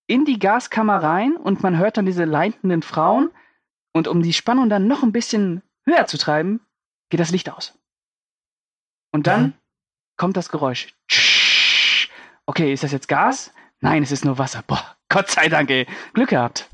[0.07, 3.31] in die Gaskammer rein und man hört dann diese leitenden Frauen
[3.93, 6.59] und um die Spannung dann noch ein bisschen höher zu treiben,
[7.09, 7.77] geht das Licht aus.
[9.11, 9.53] Und dann Mhm.
[10.17, 10.93] kommt das Geräusch.
[12.45, 13.53] Okay, ist das jetzt Gas?
[13.79, 14.63] Nein, es ist nur Wasser.
[14.65, 15.87] Boah, Gott sei Dank, ey.
[16.13, 16.69] Glück gehabt.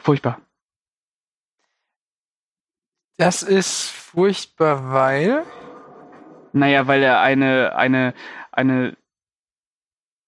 [0.00, 0.40] Furchtbar.
[3.18, 5.44] Das ist furchtbar, weil.
[6.52, 8.14] Naja, weil er eine, eine,
[8.52, 8.96] eine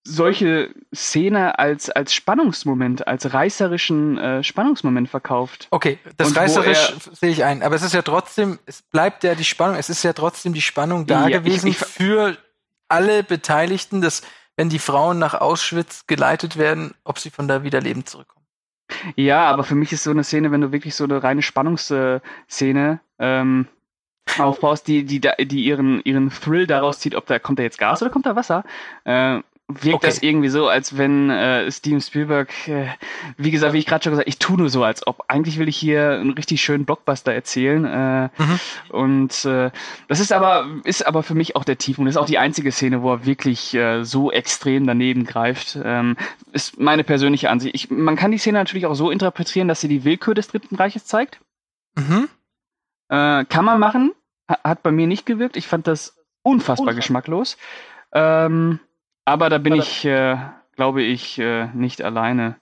[0.08, 5.68] solche Szene als, als Spannungsmoment, als reißerischen äh, Spannungsmoment verkauft.
[5.70, 7.62] Okay, das Und reißerisch sehe ich ein.
[7.62, 10.62] Aber es ist ja trotzdem, es bleibt ja die Spannung, es ist ja trotzdem die
[10.62, 12.36] Spannung da Ja, ich- gewesen ich- für
[12.88, 14.22] alle Beteiligten, dass
[14.56, 18.44] wenn die Frauen nach Auschwitz geleitet werden, ob sie von da wieder lebend zurückkommen.
[19.14, 23.00] Ja, aber für mich ist so eine Szene, wenn du wirklich so eine reine Spannungsszene
[23.18, 23.66] ähm,
[24.38, 28.02] aufbaust, die, die, die ihren, ihren Thrill daraus zieht, ob da kommt da jetzt Gas
[28.02, 28.64] oder kommt da Wasser,
[29.04, 29.40] äh,
[29.70, 30.06] wirkt Okay.
[30.06, 32.86] das irgendwie so, als wenn äh, Steven Spielberg, äh,
[33.36, 35.68] wie gesagt, wie ich gerade schon gesagt, ich tue nur so, als ob eigentlich will
[35.68, 37.84] ich hier einen richtig schönen Blockbuster erzählen.
[37.84, 38.60] Äh, Mhm.
[38.88, 39.70] Und äh,
[40.08, 42.08] das ist aber, ist aber für mich auch der Tiefpunkt.
[42.08, 45.78] Das ist auch die einzige Szene, wo er wirklich äh, so extrem daneben greift.
[45.82, 46.16] Ähm,
[46.52, 47.74] ist meine persönliche Ansicht.
[47.74, 50.76] Ich, man kann die Szene natürlich auch so interpretieren, dass sie die Willkür des Dritten
[50.76, 51.40] Reiches zeigt.
[51.96, 52.28] Mhm.
[53.10, 54.12] Äh, kann man machen.
[54.48, 55.56] ha- hat bei mir nicht gewirkt.
[55.56, 57.56] Ich fand das unfassbar geschmacklos.
[58.12, 58.80] Ähm,
[59.28, 60.36] aber da bin ich, äh,
[60.74, 62.56] glaube ich, äh, nicht alleine.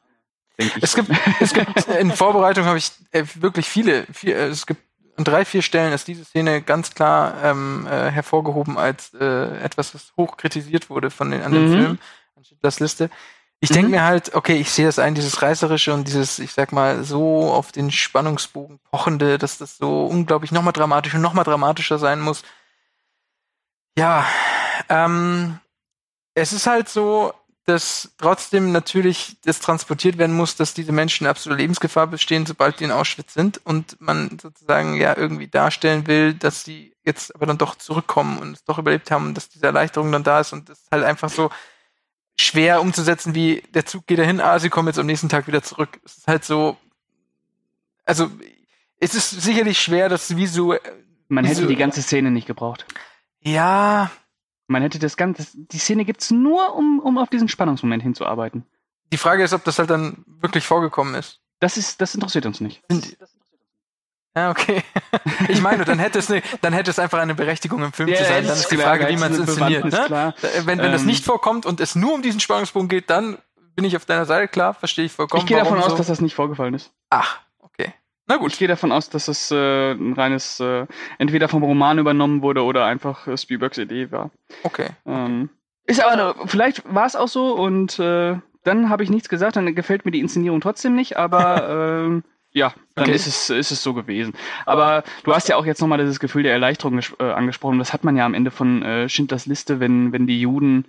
[0.59, 0.85] Denke ich.
[0.85, 1.11] Es gibt,
[1.41, 4.83] es gibt in Vorbereitung habe ich äh, wirklich viele, viel, äh, es gibt
[5.17, 9.95] an drei, vier Stellen ist diese Szene ganz klar ähm, äh, hervorgehoben als äh, etwas,
[9.95, 11.73] was hoch kritisiert wurde von den anderen Mhm.
[11.73, 11.99] Filmen,
[12.37, 13.11] an Schindlers Liste.
[13.61, 13.93] Ich denke Mhm.
[13.93, 17.51] mir halt, okay, ich sehe das ein, dieses Reißerische und dieses, ich sag mal, so
[17.51, 22.43] auf den Spannungsbogen pochende, dass das so unglaublich nochmal dramatisch und nochmal dramatischer sein muss.
[23.99, 24.27] Ja,
[24.91, 25.59] ähm,
[26.37, 27.33] es ist halt so,
[27.65, 32.79] dass trotzdem natürlich das transportiert werden muss, dass diese Menschen in absoluter Lebensgefahr bestehen, sobald
[32.79, 37.47] die in Auschwitz sind und man sozusagen ja irgendwie darstellen will, dass die jetzt aber
[37.47, 40.53] dann doch zurückkommen und es doch überlebt haben und dass diese Erleichterung dann da ist
[40.53, 41.51] und das ist halt einfach so
[42.39, 45.63] schwer umzusetzen, wie der Zug geht dahin, ah, sie kommen jetzt am nächsten Tag wieder
[45.63, 45.99] zurück.
[46.05, 46.77] Es ist halt so,
[48.05, 48.31] also
[49.01, 50.81] es ist sicherlich schwer, das visuell,
[51.29, 52.87] Man hätte wieso- die ganze Szene nicht gebraucht.
[53.41, 54.11] ja,
[54.69, 58.65] Man hätte das ganze, die Szene gibt's nur, um, um auf diesen Spannungsmoment hinzuarbeiten.
[59.13, 61.41] die Frage ist, ob das halt dann wirklich vorgekommen ist.
[61.61, 62.83] Das ist, das interessiert uns nicht.
[64.35, 64.83] Ja, okay.
[65.49, 68.17] Ich meine, dann hätte es ne, dann hätte es einfach eine Berechtigung im Film Ja,
[68.17, 68.43] zu sein.
[68.45, 69.85] das Dann ist die klar, Frage, wie man es inszeniert.
[69.85, 69.91] Ne?
[70.07, 70.35] klar.
[70.65, 73.39] Wenn, wenn das Ähm, nicht vorkommt und es nur um diesen Spannungsbogen geht, dann
[73.75, 75.41] bin ich auf deiner Seite, klar, verstehe ich vollkommen.
[75.43, 75.97] Ich gehe davon warum aus, so.
[75.99, 76.93] dass das nicht vorgefallen ist.
[77.11, 77.39] Ach,
[78.29, 78.59] Na Ich gut.
[78.59, 80.87] gehe davon aus, dass es äh, ein reines, äh,
[81.19, 84.31] entweder vom Roman übernommen wurde oder einfach äh, Spielbergs Idee war.
[84.63, 84.89] Okay.
[85.07, 85.49] Ähm,
[85.87, 89.73] ist aber, vielleicht war es auch so und äh, dann habe ich nichts gesagt, dann
[89.77, 93.15] gefällt mir die Inszenierung trotzdem nicht, aber ähm, ja, dann Okay.
[93.15, 94.33] ist, es, ist es so gewesen.
[94.65, 97.79] Aber du hast ja auch jetzt nochmal dieses Gefühl der Erleichterung äh, angesprochen.
[97.79, 100.87] Das hat man ja am Ende von äh, Schindlers Liste, wenn, wenn die Juden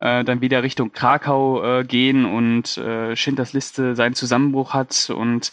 [0.00, 5.10] äh, dann wieder Richtung Krakau äh, gehen und äh, Schindlers Liste seinen Zusammenbruch hat.
[5.10, 5.50] Und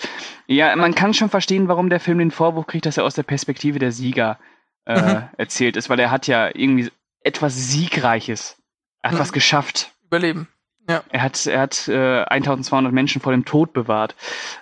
[0.48, 3.24] ja, man kann schon verstehen, warum der Film den Vorwurf kriegt, dass er aus der
[3.24, 4.38] Perspektive der Sieger
[4.86, 5.24] äh, Mhm.
[5.38, 6.92] erzählt ist, weil er hat ja irgendwie
[7.22, 8.62] etwas Siegreiches.
[9.02, 9.22] Er hat Mhm.
[9.22, 9.92] was geschafft.
[10.06, 10.48] Überleben.
[11.10, 14.16] Er hat, er hat äh, 1200 Menschen vor dem Tod bewahrt.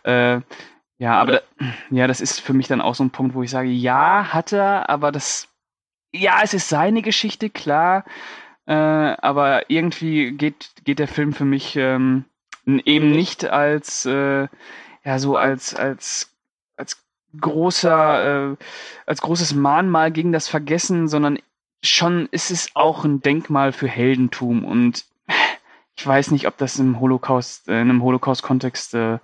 [0.03, 0.39] Äh,
[0.97, 1.41] ja, aber da,
[1.89, 4.53] ja, das ist für mich dann auch so ein Punkt, wo ich sage, ja, hat
[4.53, 5.49] er, aber das,
[6.13, 8.05] ja, es ist seine Geschichte, klar,
[8.65, 12.25] äh, aber irgendwie geht, geht der Film für mich ähm,
[12.65, 14.47] eben nicht als, äh,
[15.03, 16.33] ja, so als, als,
[16.77, 17.03] als
[17.39, 18.57] großer, äh,
[19.05, 21.39] als großes Mahnmal gegen das Vergessen, sondern
[21.83, 25.05] schon ist es auch ein Denkmal für Heldentum und
[25.97, 29.19] ich weiß nicht, ob das im Holocaust, äh, in einem Holocaust-Kontext äh,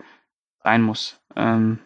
[0.63, 1.19] sein muss.
[1.35, 1.79] Ähm,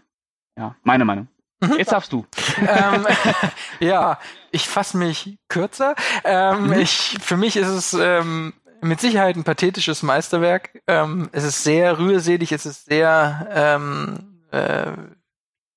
[0.57, 1.27] ja, meine Meinung.
[1.67, 1.77] Mhm.
[1.77, 2.25] Jetzt darfst du.
[2.67, 3.07] ähm,
[3.79, 4.19] ja,
[4.51, 5.95] ich fasse mich kürzer.
[6.23, 6.73] Ähm, Mhm.
[6.73, 10.81] ich, für mich ist es ähm, mit Sicherheit ein pathetisches Meisterwerk.
[10.87, 14.91] Ähm, es ist sehr rührselig, es ist sehr, ähm, äh,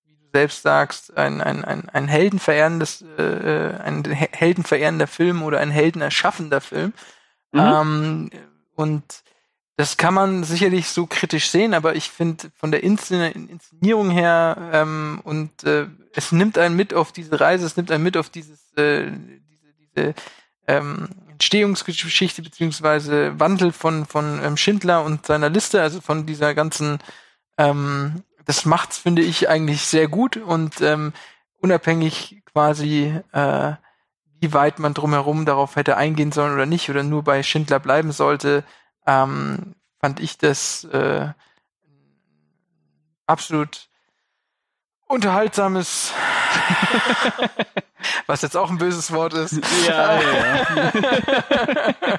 [0.07, 5.61] wie du selbst sagst, ein, ein, ein, ein heldenverehrendes, äh, ein he- heldenverehrender Film oder
[5.61, 6.93] ein heldenerschaffender Film.
[7.53, 7.61] Mhm.
[7.61, 8.31] Ähm,
[8.75, 9.05] und
[9.77, 14.71] das kann man sicherlich so kritisch sehen, aber ich finde von der Inszen Inszenierung her
[14.73, 18.31] ähm, und äh, es nimmt einen mit auf diese Reise, es nimmt einen mit auf
[18.31, 20.15] dieses äh, diese, diese
[20.67, 26.99] ähm, Entstehungsgeschichte beziehungsweise Wandel von von ähm, Schindler und seiner Liste, also von dieser ganzen
[27.59, 31.13] ähm, das macht's finde ich eigentlich sehr gut und ähm,
[31.61, 33.73] unabhängig quasi äh,
[34.41, 38.13] wie weit man drumherum darauf hätte eingehen sollen oder nicht oder nur bei Schindler bleiben
[38.13, 38.65] sollte,
[39.07, 41.29] ähm, fand ich das äh,
[43.27, 43.89] absolut
[45.09, 46.13] unterhaltsames,
[48.27, 49.61] was jetzt auch ein böses Wort ist.
[49.87, 50.91] Ja, ja,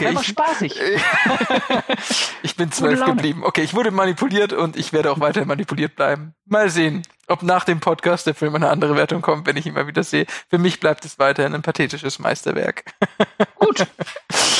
[0.00, 0.80] okay, Einfach ich, spaßig.
[2.42, 3.44] ich bin zwölf geblieben.
[3.44, 6.34] Okay, ich wurde manipuliert und ich werde auch weiter manipuliert bleiben.
[6.46, 9.74] Mal sehen, ob nach dem Podcast der Film eine andere Wertung kommt, wenn ich ihn
[9.74, 10.26] mal wieder sehe.
[10.48, 12.84] Für mich bleibt es weiterhin ein pathetisches Meisterwerk.
[13.56, 13.86] Gut.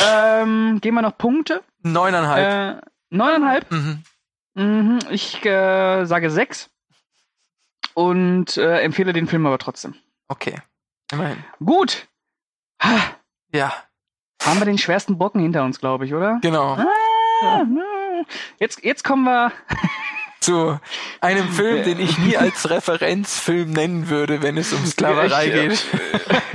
[0.07, 1.63] ähm, gehen wir noch Punkte.
[1.83, 2.83] Neuneinhalb.
[2.83, 3.71] Äh, neuneinhalb.
[3.71, 4.03] Mhm.
[4.55, 6.71] Mhm, ich äh, sage sechs.
[7.95, 9.95] Und äh, empfehle den Film aber trotzdem.
[10.29, 10.61] Okay.
[11.13, 11.43] Immerhin.
[11.65, 12.07] Gut.
[12.83, 12.99] Ha,
[13.53, 13.73] Ja,
[14.45, 16.39] haben wir den schwersten Brocken hinter uns, glaube ich, oder?
[16.43, 16.75] genau.
[17.43, 17.63] Ah.
[18.59, 19.53] Jetzt, jetzt kommen wir.
[20.41, 20.81] Zu
[21.21, 25.85] einem Film, den ich nie als Referenzfilm nennen würde, wenn es um Sklaverei Ja, geht.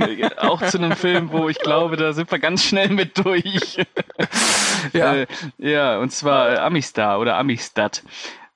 [0.00, 3.78] äh, auch zu einem Film, wo ich glaube, da sind wir ganz schnell mit durch.
[4.92, 5.14] Ja.
[5.14, 5.26] Äh,
[5.58, 8.02] ja, und zwar äh, Amistar oder Amistad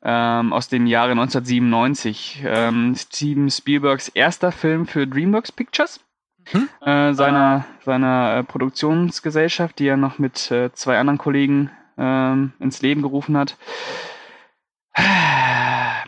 [0.03, 2.43] ähm, aus dem Jahre 1997.
[2.45, 6.01] Ähm, Steven Spielbergs erster Film für DreamWorks Pictures.
[6.53, 6.69] Mhm.
[6.81, 12.83] Äh, seiner seiner äh, Produktionsgesellschaft, die er noch mit äh, zwei anderen Kollegen ähm, ins
[12.83, 13.57] Leben gerufen hat.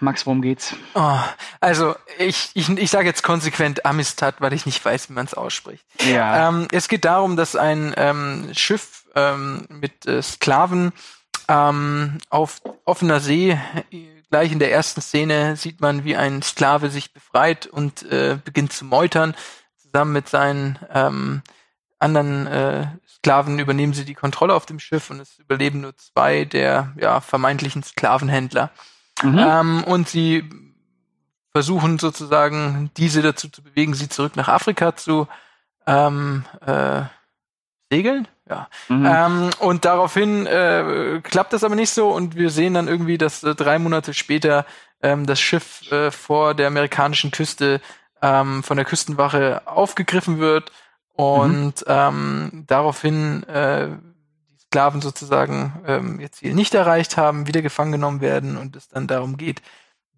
[0.00, 0.74] Max, worum geht's?
[0.94, 1.18] Oh,
[1.60, 5.34] also, ich, ich, ich sage jetzt konsequent Amistad, weil ich nicht weiß, wie man es
[5.34, 5.84] ausspricht.
[6.12, 6.48] Ja.
[6.48, 10.92] Ähm, es geht darum, dass ein ähm, Schiff ähm, mit äh, Sklaven
[11.48, 13.50] ähm, auf offener See,
[13.90, 18.38] äh, gleich in der ersten Szene sieht man, wie ein Sklave sich befreit und äh,
[18.44, 19.34] beginnt zu meutern.
[19.93, 21.43] Zusammen mit seinen ähm,
[21.99, 26.45] anderen äh, Sklaven übernehmen sie die Kontrolle auf dem Schiff und es überleben nur zwei
[26.45, 28.70] der ja, vermeintlichen Sklavenhändler.
[29.22, 29.38] Mhm.
[29.38, 30.49] Ähm, und sie
[31.53, 35.28] versuchen sozusagen diese dazu zu bewegen, sie zurück nach Afrika zu
[35.86, 37.03] ähm, äh,
[37.90, 38.26] segeln.
[38.49, 38.68] Ja.
[38.88, 39.07] Mhm.
[39.07, 43.45] Ähm, und daraufhin äh, klappt das aber nicht so und wir sehen dann irgendwie, dass
[43.45, 44.66] äh, drei Monate später
[45.03, 47.80] ähm, das Schiff äh, vor der amerikanischen Küste
[48.22, 50.72] ähm, von der Küstenwache aufgegriffen wird
[51.12, 53.88] und ähm, daraufhin äh,
[54.50, 58.88] die Sklaven sozusagen ähm, ihr Ziel nicht erreicht haben, wieder gefangen genommen werden und es
[58.88, 59.60] dann darum geht,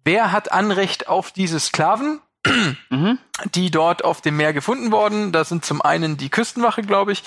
[0.05, 2.21] wer hat Anrecht auf diese Sklaven?
[2.91, 3.17] Mhm.
[3.55, 5.31] die dort auf dem Meer gefunden worden.
[5.31, 7.23] Das sind zum einen die Küstenwache, glaube ich,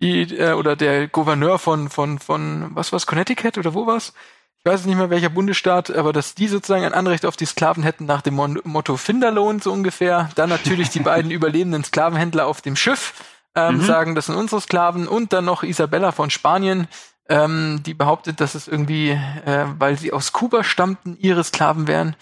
[0.00, 4.14] die äh, oder der Gouverneur von von von was war's Connecticut oder wo war's?
[4.68, 7.82] Ich weiß nicht mehr welcher Bundesstaat, aber dass die sozusagen ein Anrecht auf die Sklaven
[7.82, 10.28] hätten nach dem Mon Motto Finderlohn so ungefähr.
[10.34, 13.14] Dann natürlich die beiden überlebenden Sklavenhändler auf dem Schiff
[13.54, 13.80] ähm, Mhm.
[13.80, 16.86] sagen, das sind unsere Sklaven und dann noch Isabella von Spanien,
[17.30, 22.14] ähm, die behauptet, dass es irgendwie, äh, weil sie aus Kuba stammten, ihre Sklaven wären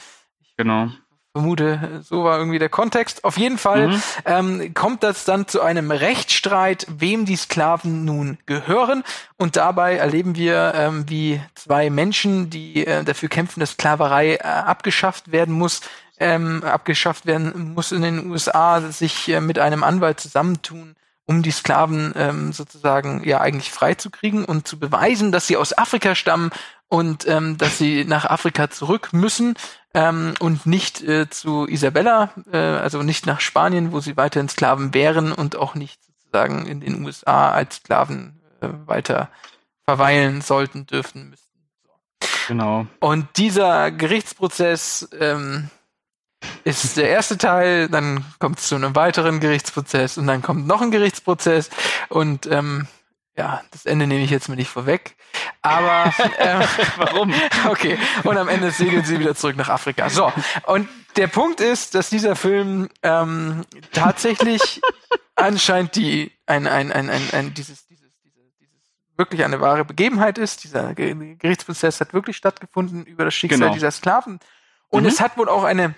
[0.56, 0.90] Genau.
[1.36, 3.22] Vermute, so war irgendwie der Kontext.
[3.24, 4.02] Auf jeden Fall Mhm.
[4.24, 9.04] ähm, kommt das dann zu einem Rechtsstreit, wem die Sklaven nun gehören.
[9.36, 14.38] Und dabei erleben wir, ähm, wie zwei Menschen, die äh, dafür kämpfen, dass Sklaverei äh,
[14.44, 15.82] abgeschafft werden muss,
[16.18, 21.50] ähm, abgeschafft werden muss in den USA, sich äh, mit einem Anwalt zusammentun, um die
[21.50, 26.50] Sklaven ähm, sozusagen ja eigentlich freizukriegen und zu beweisen, dass sie aus Afrika stammen
[26.88, 29.54] und ähm, dass sie nach Afrika zurück müssen
[29.96, 34.92] ähm, und nicht äh, zu Isabella, äh, also nicht nach Spanien, wo sie weiterhin Sklaven
[34.92, 39.30] wären und auch nicht sozusagen in den USA als Sklaven äh, weiter
[39.84, 41.46] verweilen sollten, dürften, müssten.
[42.46, 42.86] Genau.
[43.00, 45.70] Und dieser Gerichtsprozess ähm,
[46.64, 50.82] ist der erste Teil, dann kommt es zu einem weiteren Gerichtsprozess und dann kommt noch
[50.82, 51.70] ein Gerichtsprozess
[52.10, 52.86] und ähm,
[53.36, 55.14] ja, das Ende nehme ich jetzt mal nicht vorweg.
[55.62, 56.60] Aber ähm,
[56.96, 57.34] Warum?
[57.68, 60.08] okay, und am Ende segeln sie wieder zurück nach Afrika.
[60.10, 60.32] So,
[60.66, 64.80] und der Punkt ist, dass dieser Film ähm, tatsächlich
[65.34, 68.76] anscheinend die ein, ein, ein, ein, ein dieses, dieses, dieses, dieses
[69.16, 70.64] wirklich eine wahre Begebenheit ist.
[70.64, 73.72] Dieser Ge- Gerichtsprozess hat wirklich stattgefunden über das Schicksal Genau.
[73.74, 74.40] dieser Sklaven.
[74.88, 75.08] Und Mhm.
[75.08, 75.94] es hat wohl auch eine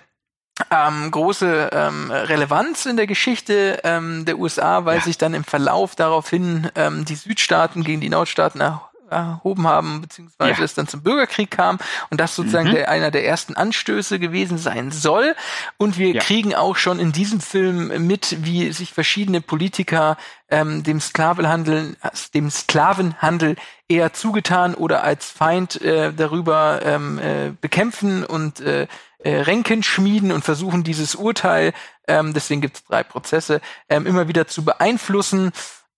[0.71, 5.03] ähm, große ähm, Relevanz in der Geschichte ähm, der USA, weil Ja.
[5.03, 10.59] sich dann im Verlauf daraufhin ähm, die Südstaaten gegen die Nordstaaten erh- erhoben haben, beziehungsweise
[10.59, 10.65] Ja.
[10.65, 11.79] es dann zum Bürgerkrieg kam
[12.11, 12.73] und das sozusagen Mhm.
[12.73, 15.35] der, einer der ersten Anstöße gewesen sein soll.
[15.77, 16.21] Und wir Ja.
[16.21, 20.15] kriegen auch schon in diesem Film mit, wie sich verschiedene Politiker
[20.51, 21.95] ähm, dem Sklavenhandel,
[22.35, 23.55] dem Sklavenhandel
[23.87, 28.85] eher zugetan oder als Feind äh, darüber ähm, äh, bekämpfen und äh,
[29.19, 31.73] äh, Ränken schmieden und versuchen dieses Urteil,
[32.07, 35.51] ähm, deswegen gibt es drei Prozesse, ähm, immer wieder zu beeinflussen.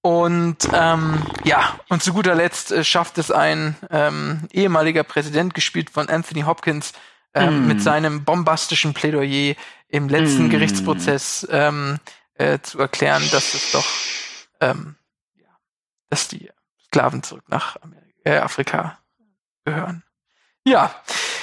[0.03, 5.91] Und ähm, ja, und zu guter Letzt äh, schafft es ein ähm, ehemaliger Präsident, gespielt
[5.91, 6.93] von Anthony Hopkins,
[7.33, 7.67] ähm, Mm.
[7.67, 9.55] mit seinem bombastischen Plädoyer
[9.87, 10.49] im letzten Mm.
[10.49, 11.99] Gerichtsprozess ähm,
[12.33, 13.85] äh, zu erklären, dass es doch,
[14.59, 14.95] ähm,
[15.35, 15.47] ja,
[16.09, 16.49] dass die
[16.87, 18.97] Sklaven zurück nach Amerika, äh, Afrika
[19.65, 20.03] gehören.
[20.65, 20.93] Ja,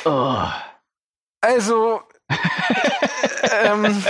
[0.05, 0.43] Oh.
[1.41, 2.03] Also,
[3.65, 4.03] ähm,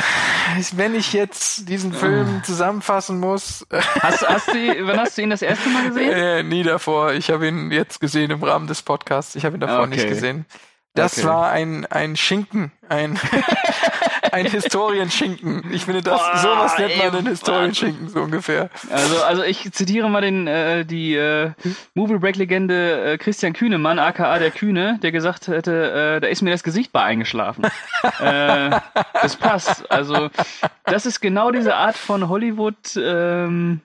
[0.73, 5.31] wenn ich jetzt diesen Film zusammenfassen muss, äh, Hast, hast du, wann hast du ihn
[5.31, 6.11] das erste Mal gesehen?
[6.13, 7.13] äh, nie davor.
[7.13, 9.35] Ich habe ihn jetzt gesehen im Rahmen des Podcasts.
[9.37, 9.91] Ich habe ihn davor Okay.
[9.91, 10.47] nicht gesehen.
[10.99, 11.27] Das Okay.
[11.27, 13.19] war ein, ein Schinken, ein,
[14.33, 15.73] ein Historienschinken.
[15.73, 18.71] Ich finde, das, Boah, sowas nennt man einen Historienschinken, so ungefähr.
[18.91, 21.53] Also, also ich zitiere mal den, äh, die äh,
[21.95, 26.43] Movie Break Legende äh, Christian Kühnemann, aka der Kühne, der gesagt hätte, äh, da ist
[26.43, 27.65] mir das Gesicht bei eingeschlafen.
[28.21, 28.71] äh,
[29.15, 29.91] das passt.
[29.91, 30.31] Also,
[30.85, 33.81] das ist genau diese Art von Hollywood ähm,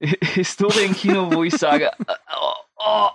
[0.00, 3.08] Historienkino, wo ich sage, äh, oh, oh,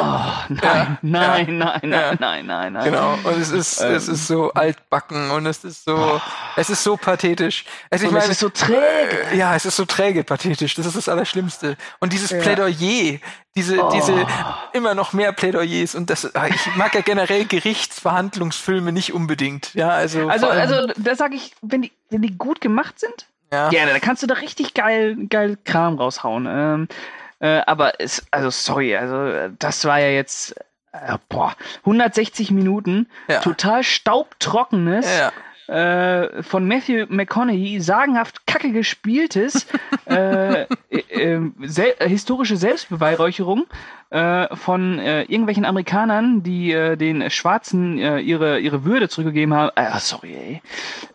[0.00, 0.04] oh,
[0.48, 2.14] nein, Ja, nein, nein, nein, ja.
[2.18, 2.84] nein, nein, nein.
[2.84, 3.14] Genau.
[3.24, 3.94] Und es ist, Ähm.
[3.94, 6.20] es ist so altbacken und es ist so,
[6.56, 7.64] es ist so pathetisch.
[7.90, 9.34] Also ich Und es meine, ist so träge.
[9.34, 10.74] Ja, es ist so träge pathetisch.
[10.74, 11.76] Das ist das Allerschlimmste.
[12.00, 12.40] Und dieses Ja.
[12.40, 13.18] Plädoyer,
[13.56, 13.90] diese, Oh.
[13.92, 14.26] diese
[14.72, 19.74] immer noch mehr Plädoyers und das, ah, ich mag ja generell Gerichtsverhandlungsfilme nicht unbedingt.
[19.74, 23.70] Ja, also, Also, also da sage ich, wenn die, wenn die gut gemacht sind, ja.
[23.70, 26.46] Ja, da kannst du da richtig geil, geil Kram raushauen.
[26.46, 26.88] Ähm,
[27.40, 30.56] äh, aber es, also sorry, also äh, das war ja jetzt
[30.92, 33.40] äh, boah, 160 Minuten, Ja.
[33.40, 35.32] total staubtrockenes, Ja.
[35.68, 39.66] äh, von Matthew McConaughey sagenhaft kacke gespieltes,
[40.06, 43.66] äh, äh, sel historische Selbstbeweihräucherung
[44.10, 49.70] äh, von irgendwelchen Amerikanern, die den Schwarzen ihre, ihre Würde zurückgegeben haben.
[49.74, 50.62] Ah, sorry, ey.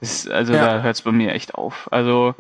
[0.02, 0.78] Ist, also Ja.
[0.78, 1.88] da hört es bei mir echt auf.
[1.92, 2.36] Also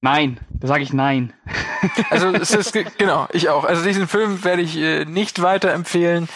[0.00, 1.32] nein, da sage ich nein.
[2.10, 3.64] Also es ist ge- genau, ich auch.
[3.64, 6.28] Also diesen Film werde ich äh, nicht weiterempfehlen.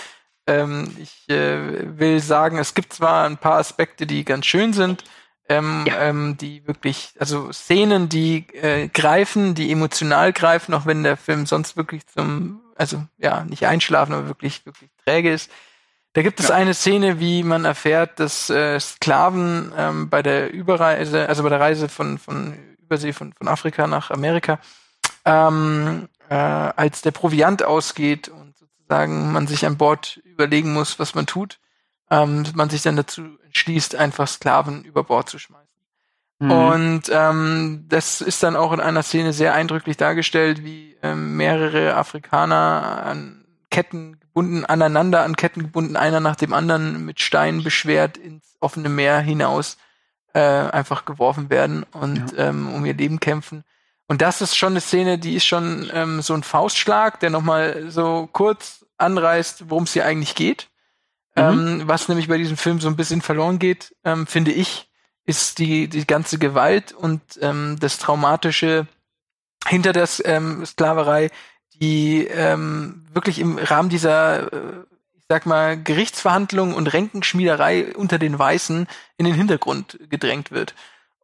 [0.46, 5.04] Ähm, ich äh, will sagen, es gibt zwar ein paar Aspekte, die ganz schön sind,
[5.50, 6.00] ähm, Ja.
[6.00, 11.44] ähm, die wirklich, also Szenen, die äh, greifen, die emotional greifen, auch wenn der Film
[11.44, 15.50] sonst wirklich zum, also ja, nicht einschlafen, aber wirklich, wirklich träge ist.
[16.14, 16.54] Da gibt es Ja.
[16.54, 21.60] eine Szene, wie man erfährt, dass äh, Sklaven ähm, bei der Überreise, also bei der
[21.60, 22.54] Reise von, von
[22.94, 24.60] Übersee von, von Afrika nach Amerika,
[25.24, 31.16] ähm, äh, als der Proviant ausgeht und sozusagen man sich an Bord überlegen muss, was
[31.16, 31.58] man tut,
[32.10, 35.64] ähm, man sich dann dazu entschließt, einfach Sklaven über Bord zu schmeißen.
[36.38, 36.50] Mhm.
[36.50, 41.96] Und ähm, das ist dann auch in einer Szene sehr eindrücklich dargestellt, wie ähm, mehrere
[41.96, 48.16] Afrikaner an Ketten gebunden, aneinander an Ketten gebunden, einer nach dem anderen mit Steinen beschwert
[48.16, 49.78] ins offene Meer hinaus
[50.34, 53.64] äh, einfach geworfen werden und ähm, um ihr Leben kämpfen.
[54.06, 57.90] Und das ist schon eine Szene, die ist schon ähm, so ein Faustschlag, der nochmal
[57.90, 60.68] so kurz anreißt, worum es hier eigentlich geht.
[61.36, 61.42] Mhm.
[61.42, 64.90] Ähm, was nämlich bei diesem Film so ein bisschen verloren geht, ähm, finde ich,
[65.24, 68.86] ist die, die ganze Gewalt und ähm, das Traumatische
[69.66, 71.30] hinter der ähm, Sklaverei,
[71.74, 74.84] die ähm, wirklich im Rahmen dieser, äh,
[75.24, 80.74] ich sag mal, Gerichtsverhandlungen und Ränkenschmiederei unter den Weißen in den Hintergrund gedrängt wird.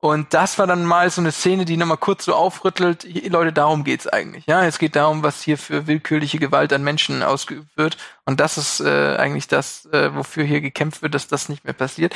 [0.00, 3.84] Und das war dann mal so eine Szene, die nochmal kurz so aufrüttelt, Leute, darum
[3.84, 4.46] geht's eigentlich.
[4.46, 7.98] Ja, es geht darum, was hier für willkürliche Gewalt an Menschen ausgeübt wird.
[8.24, 11.74] Und das ist äh, eigentlich das, äh, wofür hier gekämpft wird, dass das nicht mehr
[11.74, 12.14] passiert.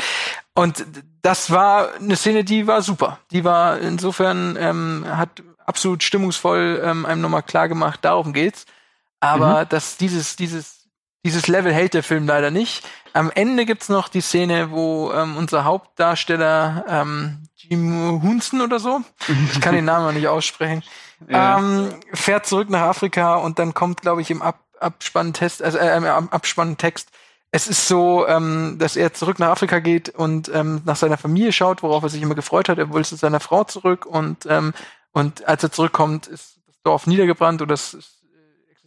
[0.55, 0.87] Und
[1.20, 3.18] das war eine Szene, die war super.
[3.30, 8.64] Die war insofern, ähm, hat absolut stimmungsvoll ähm, einem nochmal klar gemacht, darum geht's.
[9.20, 10.84] Aber dass dieses, dieses,
[11.25, 12.85] dieses Level hält der Film leider nicht.
[13.12, 19.01] Am Ende gibt's noch die Szene, wo ähm, unser Hauptdarsteller ähm, Jim Hunsen oder so,
[19.53, 20.83] ich kann den Namen noch nicht aussprechen,
[21.29, 21.59] Ja.
[21.59, 25.97] ähm, fährt zurück nach Afrika und dann kommt, glaube ich, im Ab Abspanntext, also äh,
[25.97, 27.09] im Ab- Abspanntext,
[27.53, 31.53] es ist so, ähm, dass er zurück nach Afrika geht und ähm, nach seiner Familie
[31.53, 32.77] schaut, worauf er sich immer gefreut hat.
[32.79, 34.75] Er wollte zu seiner Frau zurück und ähm,
[35.12, 37.99] und als er zurückkommt, ist das Dorf niedergebrannt oder es, äh,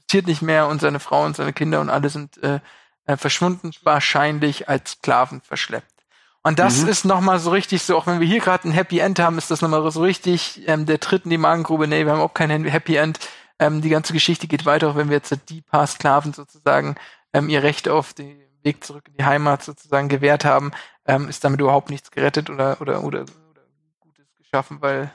[0.08, 2.62] existiert nicht mehr und seine Frau und seine Kinder und alle sind äh,
[3.05, 5.91] äh, verschwunden, wahrscheinlich als Sklaven verschleppt.
[6.43, 6.88] Und das Mhm.
[6.88, 9.51] ist nochmal so richtig so, auch wenn wir hier gerade ein Happy End haben, ist
[9.51, 11.89] das nochmal so richtig ähm, der Tritt in die Magengrube.
[11.89, 13.20] Nee, wir haben auch kein Happy End.
[13.60, 16.95] Ähm, die ganze Geschichte geht weiter, auch wenn wir jetzt die paar Sklaven sozusagen
[17.34, 20.72] ähm, ihr Recht auf den Weg zurück in die Heimat sozusagen gewährt haben,
[21.05, 23.62] ähm, ist damit überhaupt nichts gerettet oder, oder, oder, oder
[23.99, 25.12] Gutes geschaffen, weil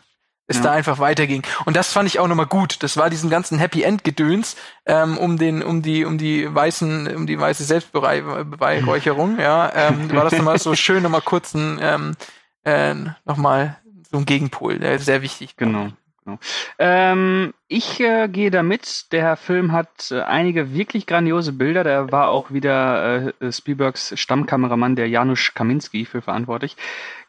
[0.53, 0.65] es Ja.
[0.65, 1.43] da einfach weiterging.
[1.65, 2.83] Und das fand ich auch nochmal gut.
[2.83, 7.15] Das war diesen ganzen Happy End Gedöns ähm, um den, um die, um die weißen,
[7.17, 9.39] um die weiße Selbstbeweihräucherung.
[9.39, 12.17] ja, ähm, war das nochmal so schön, nochmal kurz ein, ähm,
[12.65, 12.95] äh,
[13.25, 13.79] nochmal
[14.11, 15.57] so ein Gegenpol, der sehr wichtig.
[15.57, 15.93] war.
[16.25, 16.39] Genau.
[16.79, 19.13] Ähm, ich äh, gehe damit.
[19.13, 21.83] Der Film hat äh, einige wirklich grandiose Bilder.
[21.83, 26.77] Da war auch wieder äh, Spielbergs Stammkameramann, der Janusz Kaminski, für verantwortlich.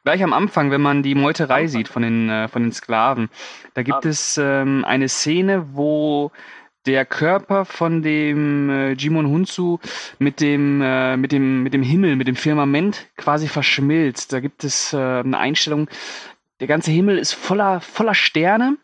[0.03, 3.29] Gleich am Anfang, wenn man die Meuterei sieht von den, äh, von den Sklaven,
[3.73, 6.31] da gibt es ähm, eine Szene, wo
[6.85, 9.77] der Körper von dem äh, Jimon Hunsu
[10.19, 14.33] mit dem, äh, mit dem, mit dem Himmel, mit dem Firmament quasi verschmilzt.
[14.33, 15.87] Da gibt es äh, eine Einstellung,
[16.63, 18.77] der ganze Himmel ist voller, voller Sterne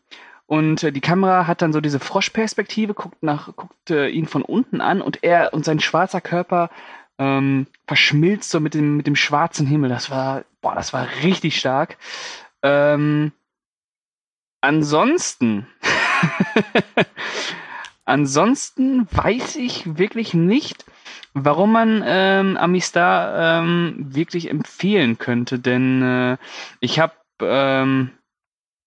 [0.48, 4.42] und äh, die Kamera hat dann so diese Froschperspektive, guckt nach, guckt äh, ihn von
[4.42, 6.72] unten an und er und sein schwarzer Körper
[7.20, 9.90] ähm, verschmilzt so mit dem, mit dem schwarzen Himmel.
[9.90, 11.96] Das war, boah, das war richtig stark.
[12.64, 13.32] Ähm,
[14.60, 15.66] ansonsten,
[18.04, 20.84] ansonsten weiß ich wirklich nicht,
[21.34, 26.38] warum man ähm, Amistar ähm, wirklich empfehlen könnte, denn äh,
[26.82, 28.12] ich habe ähm,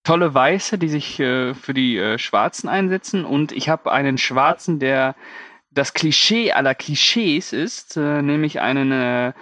[0.05, 4.78] tolle Weiße, die sich äh, für die äh, Schwarzen einsetzen und ich habe einen Schwarzen,
[4.78, 5.14] der
[5.70, 9.32] das Klischee aller Klischees ist, äh, nämlich einen, äh,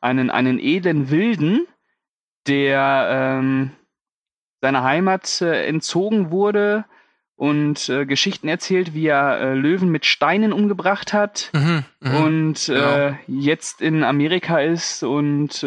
[0.00, 1.66] einen, einen edlen Wilden,
[2.46, 3.08] der
[3.40, 3.72] ähm,
[4.60, 6.86] seiner Heimat äh, entzogen wurde
[7.36, 12.14] und äh, Geschichten erzählt, wie er Löwen mit Steinen umgebracht hat Mhm, mhm.
[12.16, 15.62] und äh, jetzt in Amerika ist und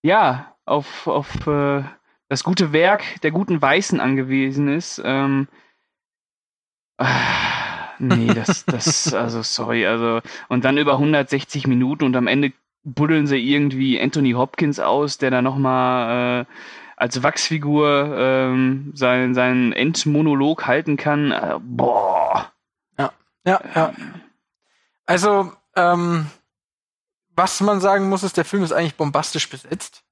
[0.00, 1.82] ja, auf, auf äh,
[2.28, 5.00] das gute Werk der guten Weißen angewiesen ist.
[5.04, 5.48] Ähm,
[6.98, 7.08] ah,
[7.98, 12.52] nee, das, das, also sorry, also und dann über 160 Minuten und am Ende
[12.84, 16.44] buddeln sie irgendwie Anthony Hopkins aus, der da nochmal äh,
[16.96, 21.32] als Wachsfigur ähm, seinen, seinen Endmonolog halten kann.
[21.32, 22.52] Äh, boah.
[23.48, 23.94] Ja, ja.
[25.06, 26.26] Also, ähm,
[27.34, 30.02] was man sagen muss, ist, der Film ist eigentlich bombastisch besetzt.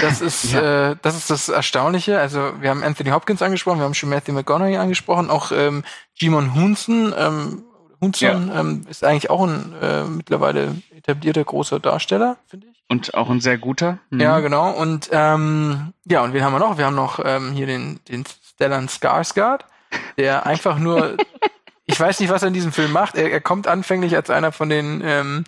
[0.00, 0.90] Das ist, ja.
[0.90, 2.18] äh, das ist das Erstaunliche.
[2.18, 5.84] Also wir haben Anthony Hopkins angesprochen, wir haben schon Matthew McConaughey angesprochen, auch ähm,
[6.14, 7.62] Jimon Hunsen, ähm,
[8.00, 8.60] Hunson ja.
[8.60, 12.74] ähm, ist eigentlich auch ein äh, mittlerweile etablierter großer Darsteller, finde ich.
[12.88, 13.98] Und auch ein sehr guter.
[14.10, 14.20] Mhm.
[14.20, 14.70] Ja, genau.
[14.70, 16.76] Und ähm, ja, und wen haben wir noch?
[16.76, 19.60] Wir haben noch ähm, hier den, den Stellan Skarsgård,
[20.18, 21.16] der einfach nur,
[21.86, 23.16] ich weiß nicht, was er in diesem Film macht.
[23.16, 25.44] Er, er kommt anfänglich als einer von den ähm,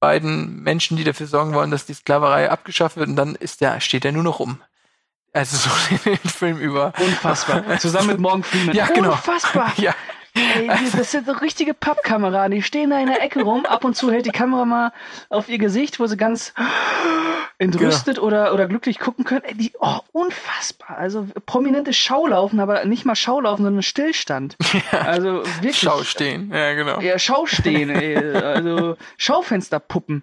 [0.00, 3.80] beiden Menschen, die dafür sorgen wollen, dass die Sklaverei abgeschafft wird, und dann ist der,
[3.80, 4.60] steht er nur noch rum.
[5.32, 5.70] Also so
[6.04, 6.92] den Film über.
[6.98, 7.78] Unfassbar.
[7.78, 8.74] Zusammen mit Morgan Freeman.
[8.74, 9.12] Ja, genau.
[9.12, 9.72] Unfassbar.
[9.76, 9.94] Ja.
[10.36, 12.52] Ey, das sind so richtige Pappkameraden.
[12.52, 13.64] Die stehen da in der Ecke rum.
[13.66, 14.92] Ab und zu hält die Kamera mal
[15.30, 16.52] auf ihr Gesicht, wo sie ganz
[17.58, 18.26] entrüstet genau.
[18.26, 19.44] oder, oder glücklich gucken können.
[19.44, 20.98] Ey, die, oh, unfassbar.
[20.98, 24.56] Also prominente Schaulaufen, aber nicht mal Schaulaufen, sondern Stillstand.
[24.92, 25.00] Ja.
[25.00, 25.78] Also wirklich.
[25.78, 27.00] Schaustehen, ja, genau.
[27.00, 28.16] Ja, Schaustehen, ey.
[28.16, 30.22] Also Schaufensterpuppen.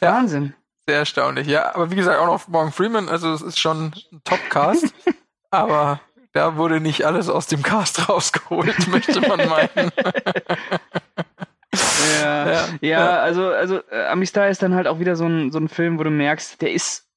[0.00, 0.14] Ja.
[0.14, 0.54] Wahnsinn.
[0.86, 1.74] Sehr erstaunlich, ja.
[1.74, 4.94] Aber wie gesagt, auch noch Morgan Freeman, also es ist schon ein Top-Cast.
[5.50, 6.00] aber
[6.38, 9.90] da wurde nicht alles aus dem Cast rausgeholt, möchte man meinen.
[12.22, 15.58] ja, ja, ja, also, also äh, Amistad ist dann halt auch wieder so ein, so
[15.58, 17.08] ein Film, wo du merkst, der ist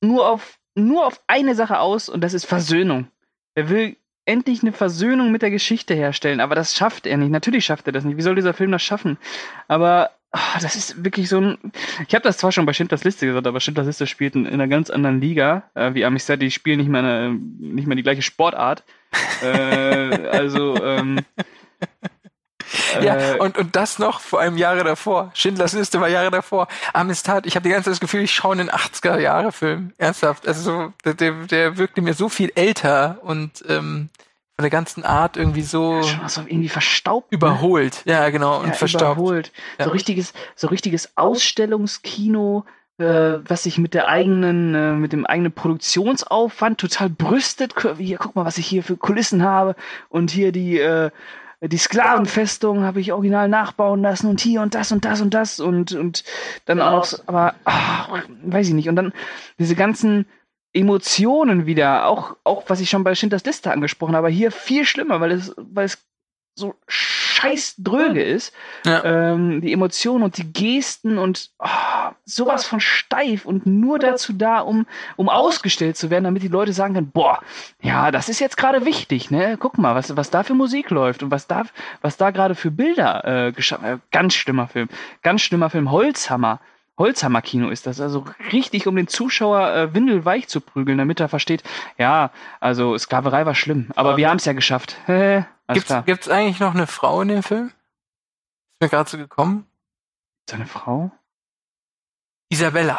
[0.00, 3.08] nur auf, nur auf eine Sache aus und das ist Versöhnung.
[3.54, 7.30] Er will endlich eine Versöhnung mit der Geschichte herstellen, aber das schafft er nicht.
[7.30, 8.16] Natürlich schafft er das nicht.
[8.16, 9.18] Wie soll dieser Film das schaffen?
[9.68, 11.58] Aber oh, das ist wirklich so ein.
[12.06, 14.54] Ich habe das zwar schon bei Schindlers Liste gesagt, aber Schindlers Liste spielt in, in
[14.54, 18.02] einer ganz anderen Liga, äh, wie Amistad, die spielen nicht mehr, eine, nicht mehr die
[18.02, 18.84] gleiche Sportart.
[19.42, 19.46] äh,
[20.28, 21.20] also, ähm,
[23.00, 25.30] ja, äh, und, und das noch vor einem Jahre davor.
[25.34, 26.68] Schindlers Liste war Jahre davor.
[26.92, 29.92] Amistad, ich habe die ganze Zeit das Gefühl, ich schaue einen 80er-Jahre-Film.
[29.98, 30.46] Ernsthaft.
[30.48, 34.10] Also der, der wirkte mir so viel älter und ähm,
[34.56, 37.36] von der ganzen Art irgendwie so, ja, schon irgendwie verstaubt, ne?
[37.36, 38.02] überholt.
[38.06, 38.12] Ne?
[38.12, 39.18] Ja, genau und ja, verstaubt.
[39.18, 39.52] Überholt.
[39.78, 39.84] Ja.
[39.84, 42.64] So richtiges, so richtiges Ausstellungskino,
[42.96, 43.04] äh,
[43.46, 47.74] was sich mit der eigenen, äh, mit dem eigenen Produktionsaufwand total brüstet.
[47.98, 49.76] Hier, guck mal, was ich hier für Kulissen habe
[50.08, 51.10] und hier die äh,
[51.62, 55.58] die Sklavenfestung habe ich original nachbauen lassen und hier und das und das und das
[55.58, 56.22] und und
[56.66, 59.12] dann auch, aber ach, weiß ich nicht und dann
[59.58, 60.26] diese ganzen
[60.76, 65.20] Emotionen wieder, auch, auch was ich schon bei Schindlers Liste angesprochen habe, hier viel schlimmer,
[65.20, 66.06] weil es, weil es
[66.58, 68.52] so scheiß dröge ist.
[68.84, 69.04] Ja.
[69.04, 71.68] Ähm, die Emotionen und die Gesten und oh,
[72.24, 76.72] sowas von steif und nur dazu da, um, um ausgestellt zu werden, damit die Leute
[76.72, 77.40] sagen können, boah,
[77.82, 79.56] ja, das ist jetzt gerade wichtig, ne?
[79.58, 81.64] Guck mal, was, was da für Musik läuft und was da,
[82.00, 83.84] was da gerade für Bilder äh, geschaffen.
[83.84, 84.88] Äh, ganz schlimmer Film.
[85.22, 85.90] Ganz schlimmer Film.
[85.90, 86.60] Holzhammer.
[86.98, 88.00] Holzhammer-Kino ist das.
[88.00, 91.62] Also richtig, um den Zuschauer äh, windelweich zu prügeln, damit er versteht,
[91.98, 92.30] ja,
[92.60, 94.18] also Sklaverei war schlimm, aber okay.
[94.18, 94.96] wir haben es ja geschafft.
[95.68, 97.66] gibt's, gibt's eigentlich noch eine Frau in dem Film?
[97.68, 99.66] Ist mir gerade so gekommen.
[100.48, 101.10] Seine Frau?
[102.48, 102.98] Isabella.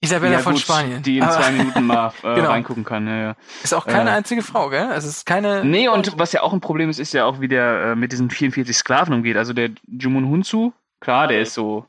[0.00, 1.02] Isabella ja, von gut, Spanien.
[1.02, 2.50] Die in aber, zwei Minuten mal äh, genau.
[2.50, 3.06] reingucken kann.
[3.08, 3.36] Ja, ja.
[3.64, 4.86] Ist auch keine äh, einzige Frau, gell?
[4.86, 5.64] Also es ist keine.
[5.64, 8.12] Nee, und was ja auch ein Problem ist, ist ja auch, wie der äh, mit
[8.12, 9.36] diesen 44 Sklaven umgeht.
[9.36, 11.86] Also der Jumun Hunsu, klar, der ist so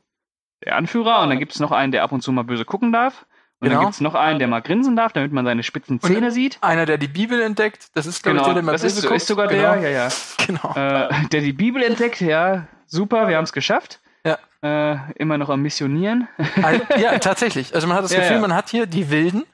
[0.64, 2.92] der Anführer und dann gibt es noch einen, der ab und zu mal böse gucken
[2.92, 3.26] darf.
[3.60, 3.80] Und genau.
[3.80, 6.32] dann gibt es noch einen, der mal grinsen darf, damit man seine spitzen Zähne und
[6.32, 6.58] sieht.
[6.62, 9.16] Einer, der die Bibel entdeckt, das ist genau, ich, der, der mal das ist, guckt.
[9.16, 9.74] ist sogar genau.
[9.74, 10.08] der, ja, ja.
[10.46, 10.74] Genau.
[10.74, 14.00] Äh, der die Bibel entdeckt, ja, super, wir haben es geschafft.
[14.24, 14.38] Ja.
[14.62, 16.28] Äh, immer noch am Missionieren.
[16.62, 17.74] Also, ja, tatsächlich.
[17.74, 18.40] Also man hat das ja, Gefühl, ja.
[18.40, 19.44] man hat hier die Wilden.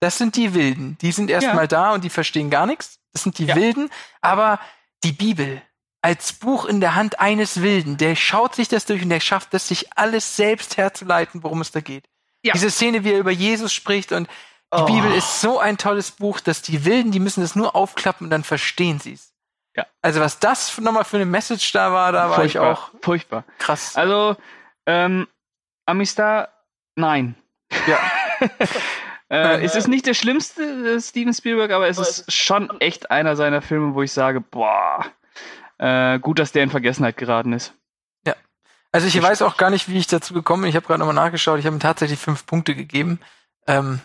[0.00, 0.98] Das sind die Wilden.
[1.00, 1.66] Die sind erstmal ja.
[1.66, 2.98] da und die verstehen gar nichts.
[3.12, 3.88] Das sind die Wilden.
[4.20, 4.58] Aber
[5.04, 5.62] die Bibel,
[6.04, 7.96] als Buch in der Hand eines Wilden.
[7.96, 11.70] Der schaut sich das durch und der schafft es, sich alles selbst herzuleiten, worum es
[11.70, 12.04] da geht.
[12.42, 12.52] Ja.
[12.52, 14.28] Diese Szene, wie er über Jesus spricht und
[14.76, 14.84] die oh.
[14.84, 18.30] Bibel ist so ein tolles Buch, dass die Wilden, die müssen es nur aufklappen und
[18.30, 19.32] dann verstehen sie es.
[19.74, 19.86] Ja.
[20.02, 23.44] Also was das nochmal für eine Message da war, da war ich auch furchtbar.
[23.58, 23.96] Krass.
[23.96, 24.36] Also
[24.84, 25.26] ähm,
[25.86, 26.50] Amistad,
[26.96, 27.34] nein.
[27.86, 27.98] Ja.
[29.30, 33.36] äh, es ist nicht der schlimmste äh, Steven Spielberg, aber es ist schon echt einer
[33.36, 35.06] seiner Filme, wo ich sage, boah,
[35.78, 37.74] äh, gut, dass der in Vergessenheit geraten ist.
[38.26, 38.34] Ja.
[38.92, 40.70] Also ich, ich weiß auch gar nicht, wie ich dazu gekommen bin.
[40.70, 41.58] Ich habe gerade nochmal nachgeschaut.
[41.58, 43.20] Ich habe ihm tatsächlich fünf Punkte gegeben.
[43.66, 44.00] Ähm,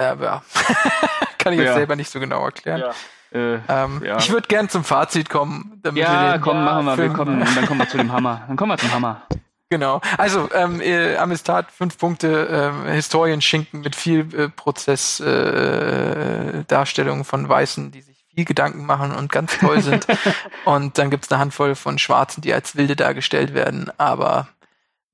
[0.00, 0.42] ja, ja.
[1.38, 1.74] kann ich jetzt ja.
[1.74, 2.80] selber nicht so genau erklären.
[2.80, 2.92] Ja.
[3.32, 4.18] Äh, ähm, ja.
[4.18, 5.80] Ich würde gern zum Fazit kommen.
[5.82, 6.98] Damit ja, komm, machen wir.
[6.98, 8.42] wir kommen, dann kommen wir zu dem Hammer.
[8.46, 9.22] Dann kommen wir zum Hammer.
[9.70, 10.00] Genau.
[10.18, 17.90] Also ähm, äh, Amistad, fünf Punkte, äh, Historienschinken mit viel äh, Prozessdarstellung äh, von Weißen,
[17.90, 20.06] die sich viel Gedanken machen und ganz toll sind.
[20.64, 23.90] und dann gibt's eine Handvoll von Schwarzen, die als Wilde dargestellt werden.
[23.98, 24.48] Aber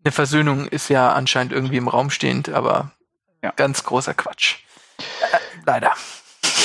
[0.05, 2.93] eine Versöhnung ist ja anscheinend irgendwie im Raum stehend, aber
[3.43, 3.53] Ja.
[3.57, 4.57] ganz großer Quatsch.
[4.99, 5.93] Äh, leider.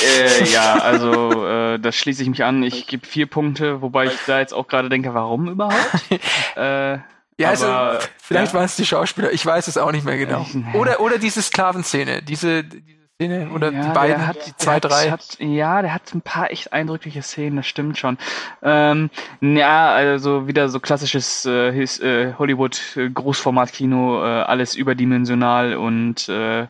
[0.04, 2.62] Äh, ja, also äh, das schließe ich mich an.
[2.62, 5.76] Ich gebe vier Punkte, wobei ich da jetzt auch gerade denke, warum überhaupt?
[6.56, 6.98] äh,
[7.36, 8.58] Ja, also Aber, vielleicht ja.
[8.58, 10.46] waren es die Schauspieler, ich weiß es auch nicht mehr genau.
[10.74, 14.80] Oder oder diese Sklavenszene, diese diese Szene oder ja, die beiden, der hat, die zwei,
[14.80, 15.10] der drei.
[15.10, 18.18] Hat, hat, ja, der hat ein paar echt eindrückliche Szenen, das stimmt schon.
[18.62, 19.08] Ähm,
[19.40, 26.66] ja, also wieder so klassisches äh, His, äh, Hollywood-Großformat-Kino, äh, alles überdimensional und äh,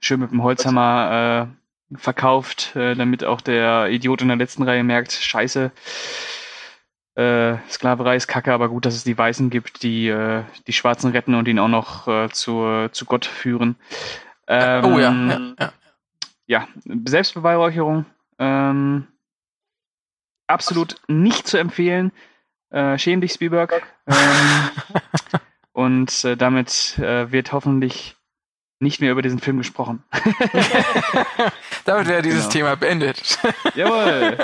[0.00, 1.50] schön mit dem Holzhammer
[1.92, 5.70] äh, verkauft, äh, damit auch der Idiot in der letzten Reihe merkt, scheiße,
[7.16, 11.10] äh, Sklaverei ist kacke, aber gut, dass es die Weißen gibt, die äh, die Schwarzen
[11.10, 13.76] retten und ihn auch noch äh, zu, zu Gott führen.
[14.46, 15.72] Ähm, oh ja, ja, ja.
[16.46, 16.68] ja,
[17.06, 18.04] Selbstbeweihräucherung.
[18.38, 19.06] Ähm,
[20.46, 22.12] absolut nicht zu empfehlen.
[22.70, 23.82] Äh, schäm dich, Spielberg.
[24.06, 24.70] Ähm,
[25.72, 28.16] und äh, damit äh, wird hoffentlich
[28.80, 30.02] nicht mehr über diesen Film gesprochen.
[31.84, 32.52] Damit wäre dieses Genau.
[32.52, 33.38] Thema beendet.
[33.74, 34.36] Jawohl.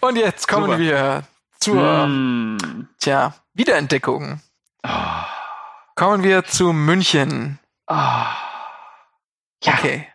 [0.00, 0.78] Und jetzt kommen Super.
[0.78, 1.22] wir
[1.58, 2.88] zur, Mm.
[3.00, 4.40] tja, Wiederentdeckung.
[4.84, 4.90] Oh.
[5.96, 7.58] Kommen wir zu München.
[7.88, 7.96] Oh.
[9.64, 9.74] Ja.
[9.74, 10.06] Okay.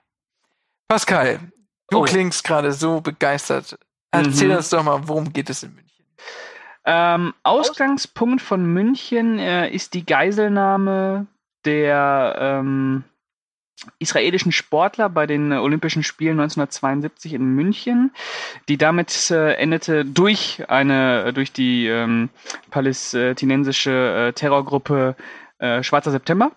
[0.87, 1.39] Pascal,
[1.89, 2.03] du Oh.
[2.03, 3.77] klingst gerade so begeistert.
[4.11, 4.57] Erzähl Mhm.
[4.57, 6.05] uns doch mal, worum geht es in München?
[6.85, 11.27] Ähm, Ausgangspunkt von München äh, ist die Geiselnahme
[11.65, 13.05] der ähm,
[13.99, 18.11] israelischen Sportler bei den äh, Olympischen Spielen 1972 in München,
[18.67, 22.29] die damit äh, endete durch eine durch die ähm,
[22.69, 25.15] palästinensische äh, Terrorgruppe
[25.59, 26.51] äh, Schwarzer September.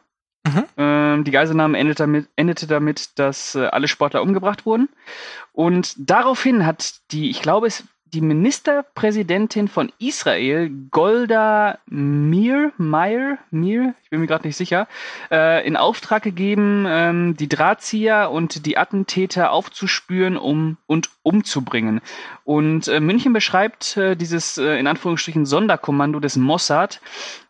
[0.46, 0.64] Mhm.
[1.16, 4.88] Ähm, die Geiselnahme endete damit, endete damit, dass äh, alle Sportler umgebracht wurden.
[5.52, 13.94] Und daraufhin hat die, ich glaube, es die Ministerpräsidentin von Israel, Golda Meir, Meir, Meir,
[14.02, 14.86] ich bin mir gerade nicht sicher,
[15.30, 22.00] äh, in Auftrag gegeben, ähm, die Drahtzieher und die Attentäter aufzuspüren um, und umzubringen.
[22.44, 27.00] Und äh, München beschreibt äh, dieses äh, in Anführungsstrichen Sonderkommando des Mossad,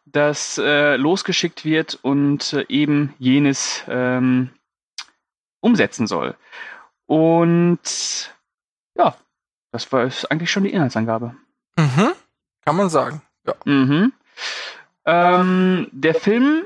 [0.06, 4.50] das äh, losgeschickt wird und äh, eben jenes ähm,
[5.60, 6.34] umsetzen soll.
[7.06, 8.34] Und
[8.96, 9.16] ja,
[9.76, 11.34] das war ist eigentlich schon die Inhaltsangabe.
[11.76, 12.12] Mhm.
[12.64, 13.20] Kann man sagen.
[13.46, 13.54] Ja.
[13.64, 14.12] Mhm.
[15.04, 16.64] Ähm, der Film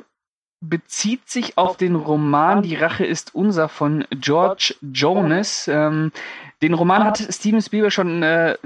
[0.61, 5.69] bezieht sich auf den Roman Die Rache ist unser von George Jonas.
[5.69, 6.13] Ähm,
[6.63, 8.57] den Roman hat Steven Spielberg schon äh,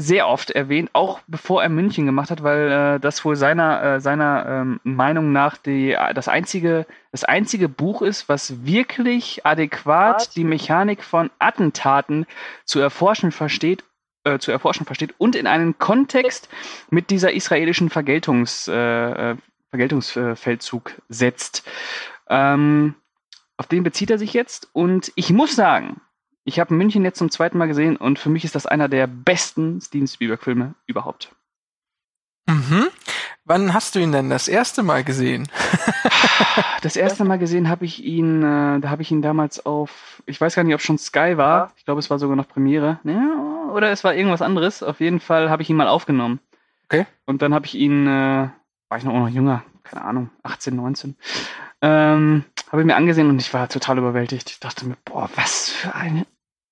[0.00, 4.00] sehr oft erwähnt, auch bevor er München gemacht hat, weil äh, das wohl seiner, äh,
[4.00, 10.44] seiner ähm, Meinung nach die, das, einzige, das einzige Buch ist, was wirklich adäquat die
[10.44, 12.26] Mechanik von Attentaten
[12.64, 13.84] zu erforschen versteht
[14.24, 16.48] äh, zu erforschen versteht und in einen Kontext
[16.90, 19.36] mit dieser israelischen Vergeltungs, äh, äh,
[19.70, 21.66] Vergeltungsfeldzug setzt.
[22.28, 22.94] Ähm,
[23.56, 26.00] auf den bezieht er sich jetzt und ich muss sagen,
[26.44, 29.06] ich habe München jetzt zum zweiten Mal gesehen und für mich ist das einer der
[29.06, 31.34] besten Steven Spielberg-Filme überhaupt.
[32.46, 32.88] Mhm.
[33.44, 35.48] Wann hast du ihn denn das erste Mal gesehen?
[36.82, 40.40] Das erste Mal gesehen habe ich ihn, äh, da habe ich ihn damals auf, ich
[40.40, 41.72] weiß gar nicht, ob schon Sky war.
[41.76, 42.98] Ich glaube, es war sogar noch Premiere.
[43.04, 44.82] Ja, oder es war irgendwas anderes.
[44.82, 46.40] Auf jeden Fall habe ich ihn mal aufgenommen.
[46.86, 47.06] Okay.
[47.26, 48.48] Und dann habe ich ihn, äh,
[48.88, 51.16] war ich noch, noch jünger, keine Ahnung, 18, 19.
[51.82, 54.50] Ähm, habe ich mir angesehen und ich war total überwältigt.
[54.50, 56.26] Ich dachte mir, boah, was für ein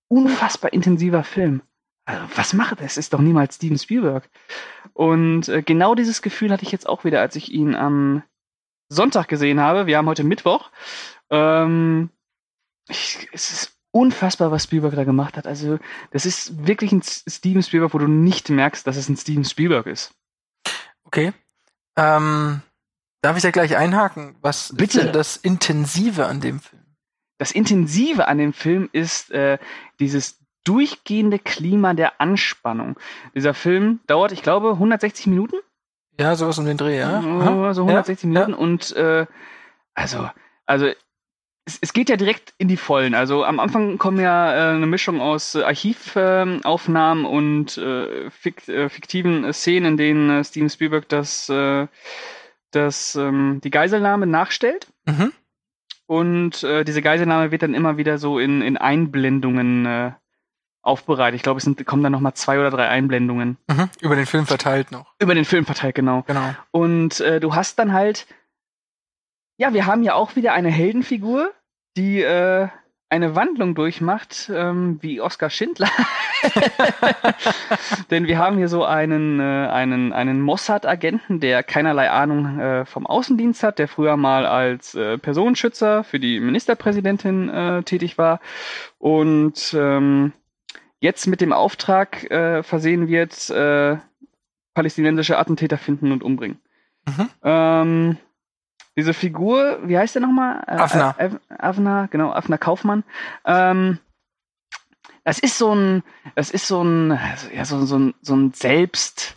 [0.08, 1.62] unfassbar intensiver Film.
[2.04, 2.96] Also, was macht das?
[2.96, 4.30] Ist doch niemals Steven Spielberg.
[4.94, 8.22] Und äh, genau dieses Gefühl hatte ich jetzt auch wieder, als ich ihn am
[8.88, 9.86] Sonntag gesehen habe.
[9.86, 10.70] Wir haben heute Mittwoch.
[11.30, 12.08] Ähm,
[12.88, 15.46] ich, es ist unfassbar, was Spielberg da gemacht hat.
[15.46, 15.78] Also,
[16.10, 19.86] das ist wirklich ein Steven Spielberg, wo du nicht merkst, dass es ein Steven Spielberg
[19.86, 20.14] ist.
[21.04, 21.32] Okay.
[21.96, 22.62] Ähm,
[23.22, 24.36] darf ich da gleich einhaken?
[24.40, 24.98] Was Bitte.
[24.98, 26.82] ist denn das Intensive an dem Film?
[27.38, 29.58] Das Intensive an dem Film ist äh,
[30.00, 32.98] dieses durchgehende Klima der Anspannung.
[33.34, 35.56] Dieser Film dauert, ich glaube, 160 Minuten.
[36.20, 37.20] Ja, sowas um den Dreh, ja?
[37.20, 37.74] Aha.
[37.74, 39.26] so 160 ja, Minuten und äh,
[39.94, 40.28] also,
[40.66, 40.88] also
[41.64, 43.14] es, es geht ja direkt in die Vollen.
[43.14, 48.30] Also am Anfang kommen ja äh, eine Mischung aus äh, Archivaufnahmen äh, Aufnahmen und äh,
[48.30, 51.86] fik äh, fiktiven Szenen, in denen äh, Steven Spielberg das, äh,
[52.70, 54.86] das ähm, die Geiselnahme nachstellt.
[55.06, 55.32] Mhm.
[56.06, 60.12] Und äh, diese Geiselnahme wird dann immer wieder so in, in Einblendungen äh,
[60.82, 61.36] aufbereitet.
[61.36, 63.58] Ich glaube, es sind, kommen dann nochmal zwei oder drei Einblendungen.
[63.68, 63.90] Mhm.
[64.00, 65.14] Über den Film verteilt noch.
[65.18, 66.22] Über den Film verteilt, genau.
[66.26, 66.54] Genau.
[66.70, 68.26] Und äh, du hast dann halt,
[69.58, 71.52] ja, wir haben ja auch wieder eine Heldenfigur,
[71.96, 72.68] die äh,
[73.10, 75.88] eine Wandlung durchmacht, ähm, wie Oskar Schindler.
[78.10, 83.06] Denn wir haben hier so einen, äh, einen, einen Mossad-Agenten, der keinerlei Ahnung äh, vom
[83.06, 88.40] Außendienst hat, der früher mal als äh, Personenschützer für die Ministerpräsidentin äh, tätig war
[88.98, 90.32] und ähm,
[91.00, 93.96] jetzt mit dem Auftrag äh, versehen wird, äh,
[94.74, 96.58] palästinensische Attentäter finden und umbringen.
[97.06, 97.28] Mhm.
[97.42, 98.16] Ähm,
[98.98, 100.62] diese Figur, wie heißt der nochmal?
[100.66, 101.14] Äh, Avner.
[101.18, 103.04] Äh, Avner, genau, Avner Kaufmann.
[103.46, 103.98] Ähm,
[105.24, 106.02] das ist so ein,
[106.34, 107.18] das ist so ein,
[107.54, 109.36] ja, so, so ein, so ein Selbst,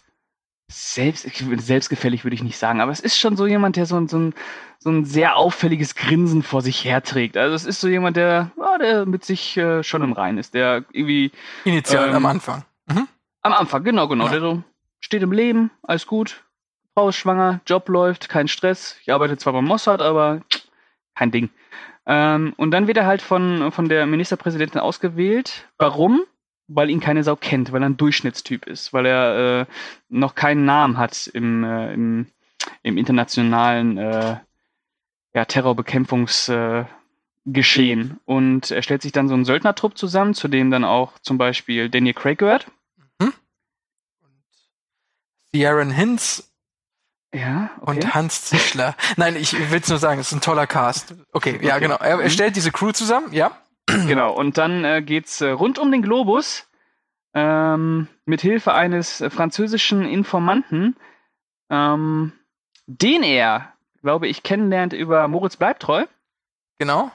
[0.71, 1.27] selbst,
[1.59, 4.17] selbstgefällig würde ich nicht sagen, aber es ist schon so jemand, der so ein, so
[4.17, 4.33] ein,
[4.79, 7.37] so ein sehr auffälliges Grinsen vor sich herträgt.
[7.37, 10.55] Also es ist so jemand, der, ja, der mit sich äh, schon im Rein ist,
[10.55, 11.31] der irgendwie
[11.65, 12.63] Initial Ähm, am Anfang.
[12.87, 13.07] Mhm.
[13.43, 14.31] am Anfang, genau, genau, Ja.
[14.31, 14.63] der so
[15.01, 16.43] steht im Leben, alles gut,
[16.93, 18.97] Frau ist schwanger, Job läuft, kein Stress.
[19.01, 20.41] Ich arbeite zwar beim Mossad, aber
[21.15, 21.49] kein Ding.
[22.05, 25.69] Ähm, und dann wird er halt von, von der Ministerpräsidentin ausgewählt.
[25.77, 26.23] Warum?
[26.67, 29.65] Weil ihn keine Sau kennt, weil er ein Durchschnittstyp ist, weil er äh,
[30.09, 32.27] noch keinen Namen hat im, äh, im,
[32.83, 34.37] im internationalen äh,
[35.33, 36.87] ja, Terrorbekämpfungsgeschehen.
[38.11, 41.37] Äh, und er stellt sich dann so einen Söldnertrupp zusammen, zu dem dann auch zum
[41.37, 42.67] Beispiel Daniel Craig gehört.
[45.53, 46.50] Ciaran Hinz
[47.33, 47.91] Ja, okay.
[47.91, 48.95] und Hans Zischler.
[49.17, 51.15] Nein, ich will es nur sagen, es ist ein toller Cast.
[51.31, 51.95] Okay, ja, genau.
[51.95, 52.29] Er, er Mhm.
[52.29, 53.51] stellt diese Crew zusammen, ja.
[53.87, 56.67] Genau, und dann äh, geht's äh, rund um den Globus
[57.33, 60.95] ähm, mit Hilfe eines äh, französischen Informanten,
[61.69, 62.33] ähm,
[62.87, 66.05] den er, glaube ich, kennenlernt über Moritz Bleibtreu.
[66.79, 67.11] Genau.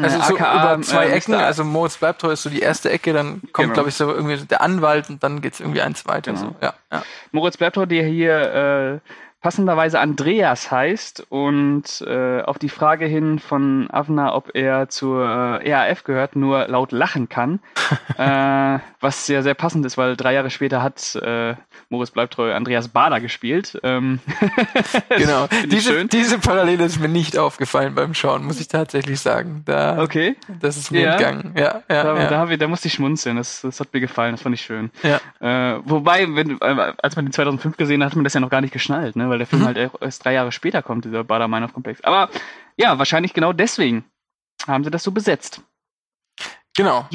[0.00, 3.12] Also so aka, über zwei äh, Ecken, also Moritz Bleibtreu ist so die erste Ecke,
[3.12, 3.72] dann kommt, Genau.
[3.74, 6.32] glaube ich, so irgendwie der Anwalt und dann geht's irgendwie eins weiter.
[6.32, 6.46] Genau.
[6.46, 6.56] So.
[6.60, 7.02] Ja, ja.
[7.30, 9.10] Moritz Bleibtreu, der hier äh,
[9.44, 15.68] passenderweise Andreas heißt und äh, auf die Frage hin von Avner, ob er zur äh,
[15.68, 17.60] EAF gehört, nur laut lachen kann.
[18.16, 21.56] äh, was sehr, sehr passend ist, weil drei Jahre später hat äh,
[21.90, 23.78] Moritz Bleibtreu Andreas Bader gespielt.
[23.82, 24.18] Ähm,
[25.10, 25.46] Genau.
[25.66, 26.08] Diese, schön.
[26.08, 29.62] diese Parallele ist mir nicht aufgefallen beim Schauen, muss ich tatsächlich sagen.
[29.66, 30.36] Da, Okay.
[30.60, 31.12] Das ist mir Ja.
[31.12, 31.52] entgangen.
[31.54, 32.28] Ja, ja, Da, ja.
[32.28, 33.36] da, ich, da musste ich schmunzeln.
[33.36, 34.32] Das, das hat mir gefallen.
[34.32, 34.90] Das fand ich schön.
[35.02, 35.20] ja.
[35.40, 38.48] Äh, wobei, wenn, äh, als man den 2005 gesehen hat, hat man das ja noch
[38.50, 39.28] gar nicht geschnallt, ne?
[39.34, 39.66] Weil der Film Mhm.
[39.66, 42.00] halt erst- drei Jahre später kommt, dieser Bader-Meinhof-Komplex.
[42.02, 42.30] Aber
[42.76, 44.04] ja, wahrscheinlich genau deswegen
[44.66, 45.60] haben sie das so besetzt.
[46.76, 47.06] Genau.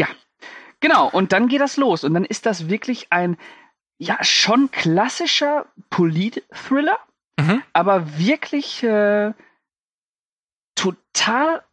[0.82, 2.04] Genau, und dann geht das los.
[2.04, 3.38] Und dann ist das wirklich ein,
[3.98, 6.98] ja, schon klassischer Polit-Thriller,
[7.40, 7.64] Mhm.
[7.74, 9.34] aber wirklich äh,
[10.76, 11.64] total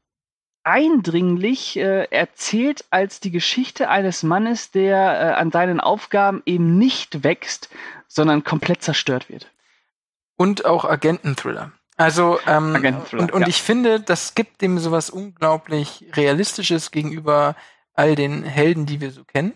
[0.64, 7.22] eindringlich äh, erzählt als die Geschichte eines Mannes, der äh, an seinen Aufgaben eben nicht
[7.22, 7.68] wächst,
[8.08, 9.48] sondern komplett zerstört wird.
[10.36, 11.72] Und auch Agenten-Thriller.
[11.96, 13.48] Also, ähm, Agenten-Thriller, und, und ja.
[13.48, 17.56] ich finde, das gibt dem sowas unglaublich Realistisches gegenüber
[17.94, 19.54] all den Helden, die wir so kennen.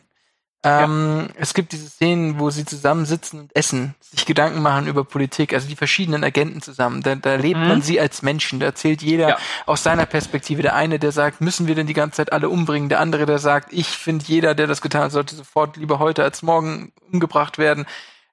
[0.63, 5.55] Ähm, Es gibt diese Szenen, wo sie zusammensitzen und essen, sich Gedanken machen über Politik,
[5.55, 7.03] also die verschiedenen Agenten zusammen.
[7.03, 7.69] Da, da lebt Mhm.
[7.69, 8.61] man sie als Menschen.
[8.61, 9.39] Da erzählt jeder Ja.
[9.65, 10.61] aus seiner Perspektive.
[10.61, 12.91] Der eine, der sagt, müssen wir denn die ganze Zeit alle umbringen?
[12.91, 16.23] Der andere, der sagt, ich finde, jeder, der das getan hat, sollte sofort lieber heute
[16.25, 17.87] als morgen umgebracht werden.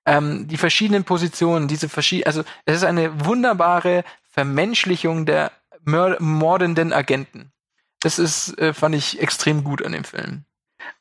[0.07, 5.51] Ähm, die verschiedenen Positionen, diese verschiedenen, also es ist eine wunderbare Vermenschlichung der
[5.83, 7.51] mordenden Agenten.
[8.01, 10.45] Das ist, äh, fand ich extrem gut an dem Film.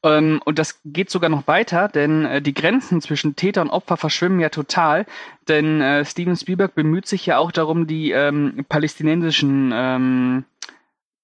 [0.02, 3.96] Ähm, und das geht sogar noch weiter, denn äh, die Grenzen zwischen Täter und Opfer
[3.96, 5.06] verschwimmen ja total.
[5.48, 10.44] Denn äh, Steven Spielberg bemüht sich ja auch darum, die ähm, palästinensischen ähm,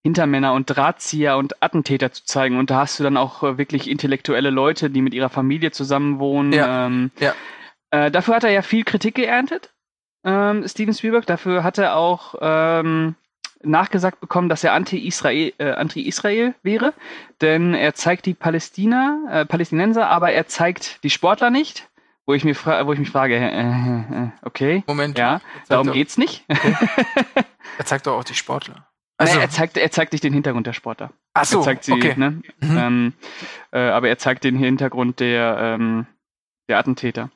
[0.04, 2.58] Hintermänner und Drahtzieher und Attentäter zu zeigen.
[2.58, 6.52] Und da hast du dann auch äh, wirklich intellektuelle Leute, die mit ihrer Familie zusammenwohnen.
[6.52, 6.86] Ja.
[6.86, 7.34] Ähm, Ja.
[7.93, 9.70] Äh, dafür hat er ja viel Kritik geerntet,
[10.24, 11.27] ähm, Steven Spielberg.
[11.27, 13.14] Dafür hat er auch ähm,
[13.62, 16.94] nachgesagt bekommen, dass er anti-Israel äh, anti-Israel wäre,
[17.40, 21.89] denn er zeigt die Palästina, äh, Palästinenser, aber er zeigt die Sportler nicht.
[22.24, 25.19] Wo ich, mir wo ich mich frage, äh, äh, äh, okay, Moment.
[25.19, 26.44] ja, er darum doch, geht's nicht.
[27.78, 28.86] Er zeigt doch auch die Sportler.
[29.16, 31.10] Also, Also, er, zeigt, er zeigt nicht den Hintergrund der Sportler.
[31.32, 32.14] ach so, er zeigt sie, okay.
[32.16, 32.43] ne?
[32.60, 32.78] Mhm.
[32.78, 33.12] ähm,
[33.73, 36.06] äh, aber er zeigt den Hintergrund der, ähm,
[36.69, 37.31] der Attentäter.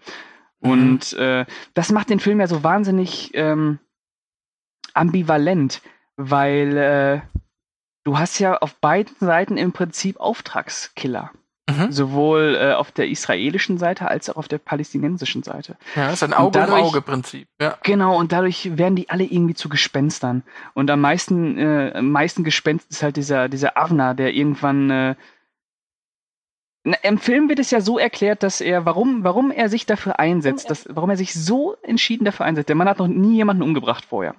[0.60, 0.70] Mhm.
[0.70, 3.78] Und äh, das macht den Film ja so wahnsinnig ähm,
[4.94, 5.82] ambivalent,
[6.16, 7.20] weil äh,
[8.04, 11.30] du hast ja auf beiden Seiten im Prinzip Auftragskiller.
[11.68, 11.90] Mhm.
[11.90, 15.76] Sowohl äh, auf der israelischen Seite als auch auf der palästinensischen Seite.
[15.96, 17.48] Ja, das ist ein Und Auge um dadurch- Auge Prinzip.
[17.60, 17.76] Ja.
[17.82, 20.44] Genau, und dadurch werden die alle irgendwie zu Gespenstern.
[20.74, 24.90] Und am meisten, äh, am meisten Gespenst ist halt dieser, dieser Avner, der irgendwann.
[24.90, 25.14] Äh,
[26.86, 30.20] na, Im Film wird es ja so erklärt, dass er, warum, warum er sich dafür
[30.20, 32.68] einsetzt, dass, warum er sich so entschieden dafür einsetzt.
[32.68, 34.36] Der Mann hat noch nie jemanden umgebracht vorher.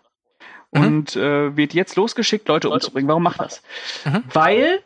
[0.71, 0.81] Mhm.
[0.81, 3.09] Und äh, wird jetzt losgeschickt, Leute umzubringen.
[3.09, 3.61] Warum macht das?
[4.05, 4.23] Mhm.
[4.31, 4.79] Weil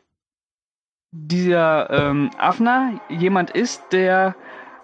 [1.11, 4.35] dieser ähm, Afner jemand ist, der.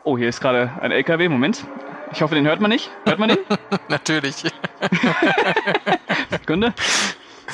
[0.03, 1.29] Oh, hier ist gerade ein LKW.
[1.29, 1.65] Moment.
[2.11, 2.91] Ich hoffe, den hört man nicht.
[3.05, 3.39] Hört man den?
[3.89, 4.35] Natürlich.
[6.29, 6.75] Sekunde.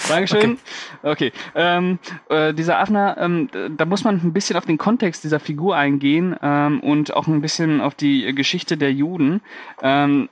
[0.08, 0.58] Dankeschön.
[1.02, 1.32] Okay.
[1.56, 2.00] Ähm,
[2.30, 6.36] äh, dieser Afner, ähm, da muss man ein bisschen auf den Kontext dieser Figur eingehen
[6.42, 9.42] ähm, und auch ein bisschen auf die Geschichte der Juden,
[9.82, 10.30] ähm,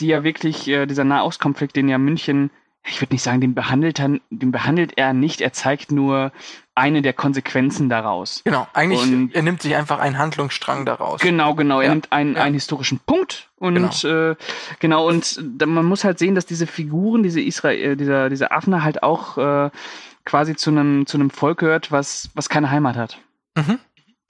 [0.00, 2.50] die ja wirklich, äh, dieser Nahostkonflikt, den ja München
[2.86, 6.32] ich würde nicht sagen, den behandelt, er, den behandelt er nicht, er zeigt nur
[6.74, 8.42] eine der Konsequenzen daraus.
[8.44, 11.20] Genau, eigentlich, Und- er nimmt sich einfach einen Handlungsstrang daraus.
[11.20, 11.80] Genau, genau.
[11.80, 12.42] Er Ja, nimmt einen, ja.
[12.42, 14.36] einen historischen Punkt und genau, äh,
[14.80, 19.02] genau und man muss halt sehen, dass diese Figuren, diese Israel, dieser, dieser Afner halt
[19.02, 19.70] auch äh,
[20.24, 23.18] quasi zu einem zu einem Volk gehört, was was keine Heimat hat,
[23.56, 23.78] Mhm.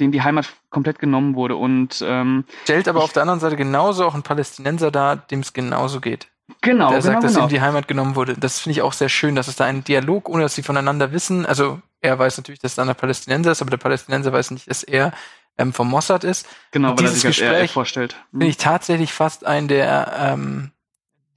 [0.01, 3.57] dem die Heimat komplett genommen wurde und ähm, Stellt aber Ich- auf der anderen Seite
[3.57, 6.29] genauso auch einen Palästinenser dar, dem es genauso geht.
[6.61, 7.47] Genau, der genau, sagt, dass genau.
[7.47, 8.35] ihm die Heimat genommen wurde.
[8.35, 11.13] Das finde ich auch sehr schön, dass es da einen Dialog, ohne dass sie voneinander
[11.13, 11.47] wissen.
[11.47, 14.69] Also er weiß natürlich, dass es dann der Palästinenser ist, aber der Palästinenser weiß nicht,
[14.69, 15.13] dass er
[15.57, 16.47] ähm, vom Mossad ist.
[16.71, 18.17] genau, und weil er dieses sich als er Gespräch vorstellt.
[18.31, 20.71] Finde ich tatsächlich fast einen der ähm,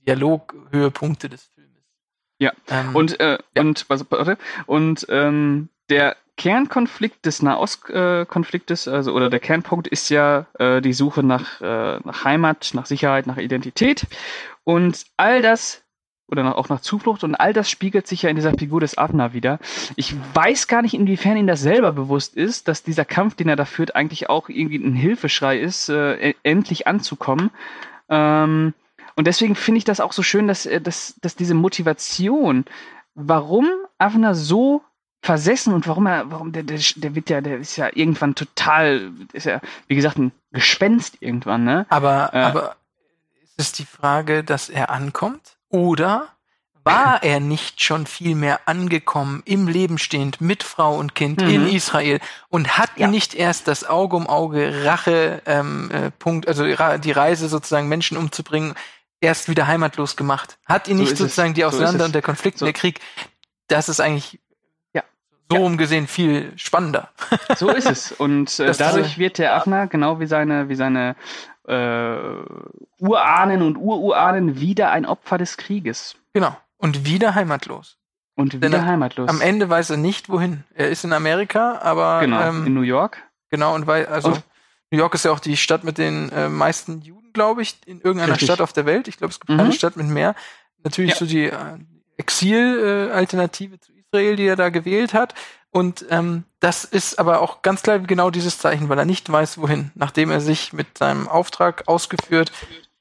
[0.06, 1.84] Dialoghöhepunkte des Filmes.
[2.40, 2.52] Ja.
[2.70, 3.62] Ähm, Und, äh, Ja.
[3.62, 10.46] und, was, warte, und ähm, der Kernkonflikt des Nahostkonfliktes, also oder der Kernpunkt ist ja
[10.60, 14.06] äh, die Suche nach, äh, nach Heimat, nach Sicherheit, nach Identität.
[14.64, 15.84] Und all das,
[16.28, 18.98] oder nach, auch nach Zuflucht, und all das spiegelt sich ja in dieser Figur des
[18.98, 19.60] Avner wieder.
[19.96, 23.56] Ich weiß gar nicht, inwiefern ihm das selber bewusst ist, dass dieser Kampf, den er
[23.56, 27.50] da führt, eigentlich auch irgendwie ein Hilfeschrei ist, äh, e- endlich anzukommen.
[28.10, 28.74] Ähm,
[29.16, 32.66] und deswegen finde ich das auch so schön, dass, äh, dass, dass diese Motivation,
[33.16, 34.84] warum Avner so
[35.22, 39.12] versessen und warum er, warum der, der, der wird ja, der ist ja irgendwann total,
[39.34, 41.86] ist ja, wie gesagt, ein Gespenst irgendwann, ne?
[41.90, 42.76] aber, äh, aber
[43.44, 45.58] ist es die Frage, dass er ankommt?
[45.70, 46.28] Oder
[46.84, 51.50] war er nicht schon viel mehr angekommen, im Leben stehend, mit Frau und Kind Mhm.
[51.50, 52.20] in Israel
[52.50, 53.08] und hat Ja.
[53.08, 57.90] ihn nicht erst das Auge um Auge Rache ähm, äh, Punkt, also die Reise sozusagen
[57.90, 58.76] Menschen umzubringen,
[59.20, 60.60] erst wieder heimatlos gemacht?
[60.66, 61.32] Hat ihn So nicht ist es.
[61.36, 62.06] sozusagen die So Auseinander es.
[62.06, 63.00] und der Konflikt So- und der Krieg?
[63.68, 64.40] Das ist eigentlich.
[65.50, 65.64] So Ja.
[65.64, 67.10] umgesehen viel spannender.
[67.56, 68.12] So ist es.
[68.12, 71.16] Und äh, dadurch wird der Afner, genau wie seine, wie seine
[71.68, 72.18] äh,
[73.00, 76.16] Urahnen und Ururahnen, wieder ein Opfer des Krieges.
[76.34, 76.56] Genau.
[76.78, 77.98] Und wieder heimatlos.
[78.36, 79.30] Und Denn wieder am- heimatlos.
[79.30, 80.64] Am Ende weiß er nicht, wohin.
[80.76, 83.18] Er ist in Amerika, aber genau, ähm, in New York.
[83.50, 84.44] Genau, und weil, also Und-
[84.92, 88.00] New York ist ja auch die Stadt mit den äh, meisten Juden, glaube ich, in
[88.02, 88.48] irgendeiner Richtig.
[88.48, 89.08] Stadt auf der Welt.
[89.08, 89.58] Ich glaube, es gibt Mhm.
[89.58, 90.36] keine Stadt mit mehr.
[90.84, 91.18] Natürlich Ja.
[91.18, 91.54] so die äh,
[92.18, 95.34] Exil-Alternative zu Israel, die er da gewählt hat.
[95.70, 99.60] Und ähm, das ist aber auch ganz klar genau dieses Zeichen, weil er nicht weiß,
[99.60, 102.52] wohin, nachdem er sich mit seinem Auftrag ausgeführt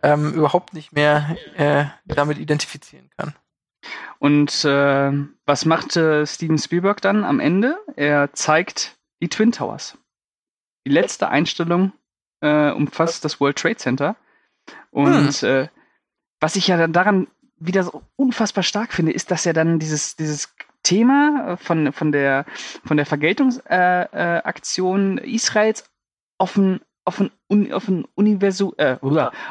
[0.03, 3.35] ähm, überhaupt nicht mehr äh, damit identifizieren kann.
[4.19, 5.13] Und äh,
[5.47, 7.79] was macht äh, Steven Spielberg dann am Ende?
[7.95, 9.97] Er zeigt die Twin Towers.
[10.87, 11.93] Die letzte Einstellung
[12.41, 14.17] äh, umfasst das World Trade Center.
[14.91, 15.69] Und äh,
[16.41, 17.29] was ich ja dann daran
[17.59, 20.55] wieder so unfassbar stark finde, ist, dass er dann dieses, dieses
[20.87, 22.45] Thema äh, von, von der,
[22.85, 25.91] von der Vergeltungsaktion äh, Aktion Israels
[26.39, 28.97] auf ein, auf ein, auf ein, Universu äh,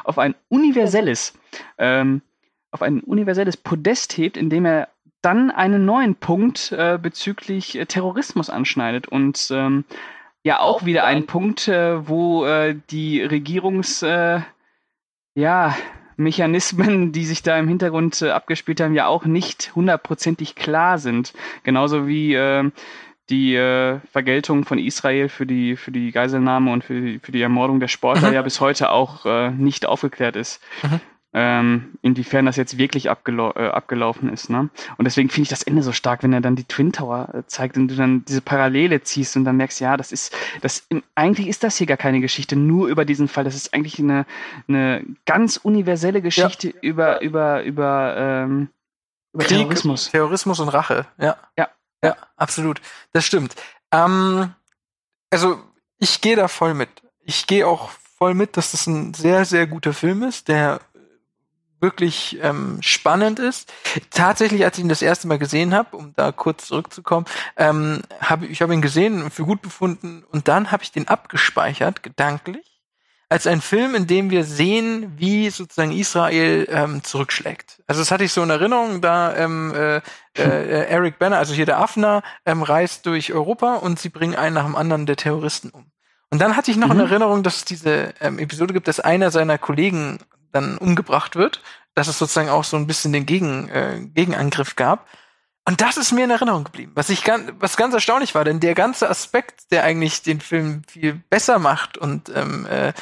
[0.04, 1.38] auf ein universelles
[1.78, 2.22] ähm,
[2.72, 4.90] auf ein universelles Podest hebt, indem er
[5.22, 9.86] dann einen neuen Punkt äh, bezüglich äh, Terrorismus anschneidet und ähm,
[10.44, 14.42] ja auch wieder einen Punkt, äh, wo äh, die Regierungs äh,
[15.36, 15.76] ja
[16.18, 21.34] Mechanismen, die sich da im Hintergrund äh, abgespielt haben, ja auch nicht hundertprozentig klar sind.
[21.64, 22.70] Genauso wie äh,
[23.30, 27.42] die äh, Vergeltung von Israel für die für die Geiselnahme und für die, für die
[27.42, 28.36] Ermordung der Sportler Mhm.
[28.36, 30.62] ja bis heute auch äh, nicht aufgeklärt ist.
[30.84, 31.00] Mhm.
[31.38, 34.50] Ähm, inwiefern das jetzt wirklich abgelau äh, abgelaufen ist.
[34.50, 34.70] Ne?
[34.96, 37.44] Und deswegen finde ich das Ende so stark, wenn er dann die Twin Tower äh,
[37.46, 41.48] zeigt und du dann diese Parallele ziehst und dann merkst, ja, das ist, das eigentlich
[41.48, 43.44] ist das hier gar keine Geschichte nur über diesen Fall.
[43.44, 44.26] Das ist eigentlich eine,
[44.70, 48.70] eine ganz universelle Geschichte über über über ähm,
[49.34, 50.12] über Krieg, Terrorismus.
[50.12, 51.36] Terrorismus und Rache, ja.
[51.58, 51.68] Ja.
[52.04, 52.82] Ja, absolut.
[53.14, 53.56] Das stimmt.
[53.92, 54.54] Ähm,
[55.32, 55.60] also,
[55.98, 56.90] ich gehe da voll mit.
[57.22, 60.80] Ich gehe auch voll mit, dass das ein sehr, sehr guter Film ist, der
[61.86, 63.72] wirklich ähm, spannend ist.
[64.10, 67.26] Tatsächlich, als ich ihn das erste Mal gesehen habe, um da kurz zurückzukommen,
[67.56, 71.08] ähm, habe ich habe ihn gesehen und für gut befunden und dann habe ich den
[71.08, 72.66] abgespeichert, gedanklich,
[73.30, 77.82] als ein Film, in dem wir sehen, wie sozusagen Israel ähm, zurückschlägt.
[77.88, 79.98] Also das hatte ich so in Erinnerung, da ähm, äh,
[80.38, 84.56] äh, Eric Banner, also hier der Afner, ähm, reist durch Europa und sie bringen einen
[84.56, 85.86] nach dem anderen der Terroristen um.
[86.32, 87.04] Und dann hatte ich noch in Mhm.
[87.04, 90.20] Erinnerung, dass es diese ähm, Episode gibt, dass einer seiner Kollegen
[90.56, 91.62] dann umgebracht wird,
[91.94, 95.08] dass es sozusagen auch so ein bisschen den Gegen, äh, Gegenangriff gab.
[95.68, 98.60] Und das ist mir in Erinnerung geblieben, was ich ganz, was ganz erstaunlich war, denn
[98.60, 102.94] der ganze Aspekt, der eigentlich den Film viel besser macht und ähm, äh,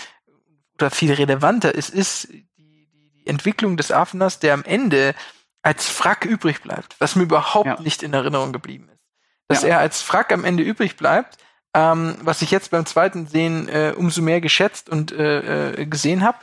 [0.76, 5.14] oder viel relevanter ist, ist die, die, Entwicklung des Affeners, der am Ende
[5.62, 7.80] als Frack übrig bleibt, was mir überhaupt Ja.
[7.82, 9.00] nicht in Erinnerung geblieben ist.
[9.48, 9.70] Dass Ja.
[9.70, 11.38] er als Frack am Ende übrig bleibt,
[11.74, 16.24] ähm, was ich jetzt beim zweiten Sehen äh, umso mehr geschätzt und äh, äh, gesehen
[16.24, 16.38] habe.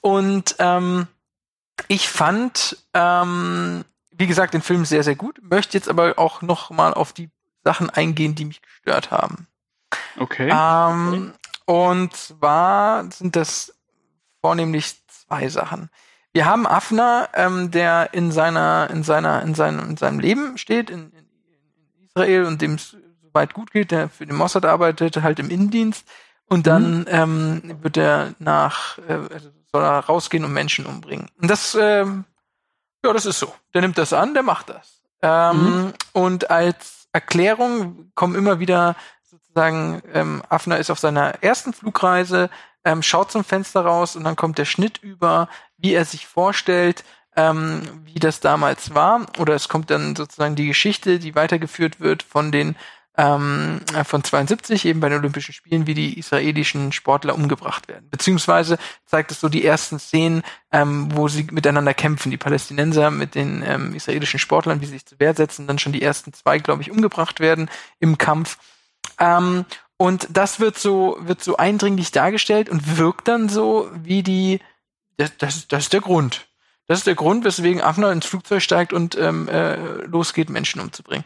[0.00, 1.06] Und ähm,
[1.88, 6.70] ich fand, ähm, wie gesagt, den Film sehr, sehr gut, möchte jetzt aber auch noch
[6.70, 7.30] mal auf die
[7.64, 9.46] Sachen eingehen, die mich gestört haben.
[10.18, 10.50] Okay.
[10.52, 11.34] Ähm,
[11.66, 13.74] und zwar sind das
[14.40, 15.90] vornehmlich zwei Sachen.
[16.32, 20.90] Wir haben Afner, ähm, der in seiner, in seiner, in seinem, in seinem Leben steht,
[20.90, 21.26] in, in,
[22.06, 22.78] Israel und dem
[23.32, 26.06] soweit gut geht, der für den Mossad arbeitet, halt im Innendienst.
[26.46, 31.28] Und dann ähm, wird er nach, äh, also soll er rausgehen und Menschen umbringen.
[31.40, 32.24] Und das, ähm,
[33.04, 33.54] ja, das ist so.
[33.72, 35.02] Der nimmt das an, der macht das.
[35.22, 42.50] Ähm, Und als Erklärung kommen immer wieder sozusagen, ähm, Afner ist auf seiner ersten Flugreise,
[42.84, 47.04] ähm, schaut zum Fenster raus und dann kommt der Schnitt über, wie er sich vorstellt,
[47.36, 49.26] ähm, wie das damals war.
[49.38, 52.76] Oder es kommt dann sozusagen die Geschichte, die weitergeführt wird von den
[53.20, 58.08] ähm, äh, von 72 eben bei den Olympischen Spielen, wie die israelischen Sportler umgebracht werden.
[58.10, 60.42] Beziehungsweise zeigt es so die ersten Szenen,
[60.72, 65.04] ähm, wo sie miteinander kämpfen, die Palästinenser mit den ähm, israelischen Sportlern, wie sie sich
[65.04, 67.68] zur Wehr setzen, dann schon die ersten zwei, glaube ich, umgebracht werden
[67.98, 68.56] im Kampf.
[69.18, 69.66] Ähm,
[69.98, 74.60] und das wird so, wird so eindringlich dargestellt und wirkt dann so wie die,
[75.18, 76.46] das, das, das ist der Grund.
[76.86, 79.76] Das ist der Grund, weswegen Afner ins Flugzeug steigt und ähm, äh,
[80.06, 81.24] losgeht, Menschen umzubringen.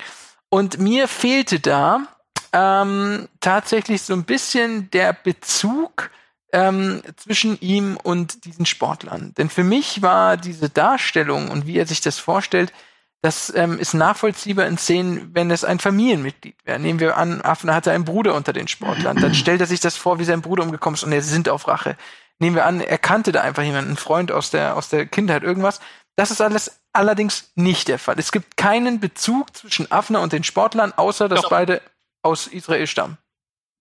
[0.55, 2.07] Und mir fehlte da
[2.53, 6.13] ähm, tatsächlich so ein bisschen der Bezug
[6.53, 9.35] ähm, zwischen ihm und diesen Sportlern.
[9.37, 12.73] Denn für mich war diese Darstellung und wie er sich das vorstellt,
[13.21, 16.79] das ähm, ist nachvollziehbar in Szenen, wenn es ein Familienmitglied wäre.
[16.79, 19.17] Nehmen wir an, Afner hatte einen Bruder unter den Sportlern.
[19.17, 21.67] Dann stellt er sich das vor, wie sein Bruder umgekommen ist und er sind auf
[21.67, 21.97] Rache.
[22.39, 25.43] Nehmen wir an, er kannte da einfach jemanden, einen Freund aus der, aus der Kindheit,
[25.43, 25.81] irgendwas.
[26.15, 28.17] Das ist alles allerdings nicht der Fall.
[28.19, 31.51] Es gibt keinen Bezug zwischen Afner und den Sportlern, außer dass Doch.
[31.51, 31.83] beide
[32.23, 33.19] aus Israel stammen.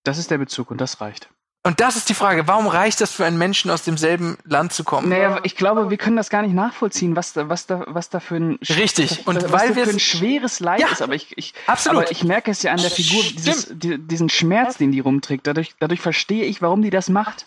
[0.03, 1.30] Das ist der Bezug und das reicht.
[1.65, 4.84] Und das ist die Frage, warum reicht das für einen Menschen aus demselben Land zu
[4.84, 5.07] kommen?
[5.07, 8.19] Naja, ich glaube, wir können das gar nicht nachvollziehen, was da, was da, was da
[8.19, 9.26] für ein Richtig.
[9.26, 11.02] Und was weil wir für ein es- schweres Leid Ja, ist.
[11.02, 12.02] Aber ich, ich, absolut.
[12.03, 15.48] aber ich merke es ja an der Figur, dieses, die, diesen Schmerz, den die rumträgt.
[15.48, 17.45] Dadurch, dadurch verstehe ich, warum die das macht.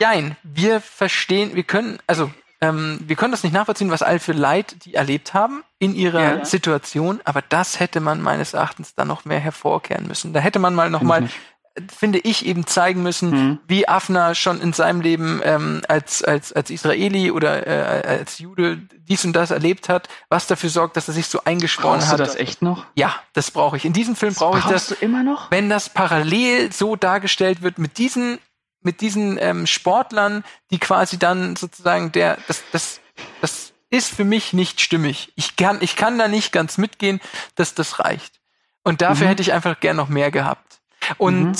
[0.00, 2.32] Nein, wir verstehen, wir können, also
[2.68, 6.38] ähm, wir können das nicht nachvollziehen, was all für Leid die erlebt haben in ihrer
[6.38, 6.44] Ja.
[6.44, 10.32] Situation, aber das hätte man meines Erachtens dann noch mehr hervorkehren müssen.
[10.32, 11.30] Da hätte man mal noch Finde mal, ich
[11.76, 11.92] nicht.
[11.98, 13.58] finde ich, eben zeigen müssen, Mhm.
[13.66, 18.78] wie Afner schon in seinem Leben ähm, als, als, als Israeli oder äh, als Jude
[19.08, 22.12] dies und das erlebt hat, was dafür sorgt, dass er sich so eingeschworen Brauchst du
[22.12, 22.20] hat.
[22.20, 22.86] das echt noch?
[22.94, 23.84] Ja, das brauche ich.
[23.84, 25.50] In diesem Film brauche ich das Brauchst du immer noch?
[25.50, 28.38] wenn das parallel so dargestellt wird mit diesen
[28.84, 33.00] mit diesen ähm, Sportlern, die quasi dann sozusagen der das das
[33.40, 35.32] das ist für mich nicht stimmig.
[35.36, 37.20] Ich kann ich kann da nicht ganz mitgehen,
[37.56, 38.40] dass das reicht.
[38.82, 39.30] Und dafür Mhm.
[39.30, 40.80] hätte ich einfach gern noch mehr gehabt.
[41.18, 41.54] Und Mhm.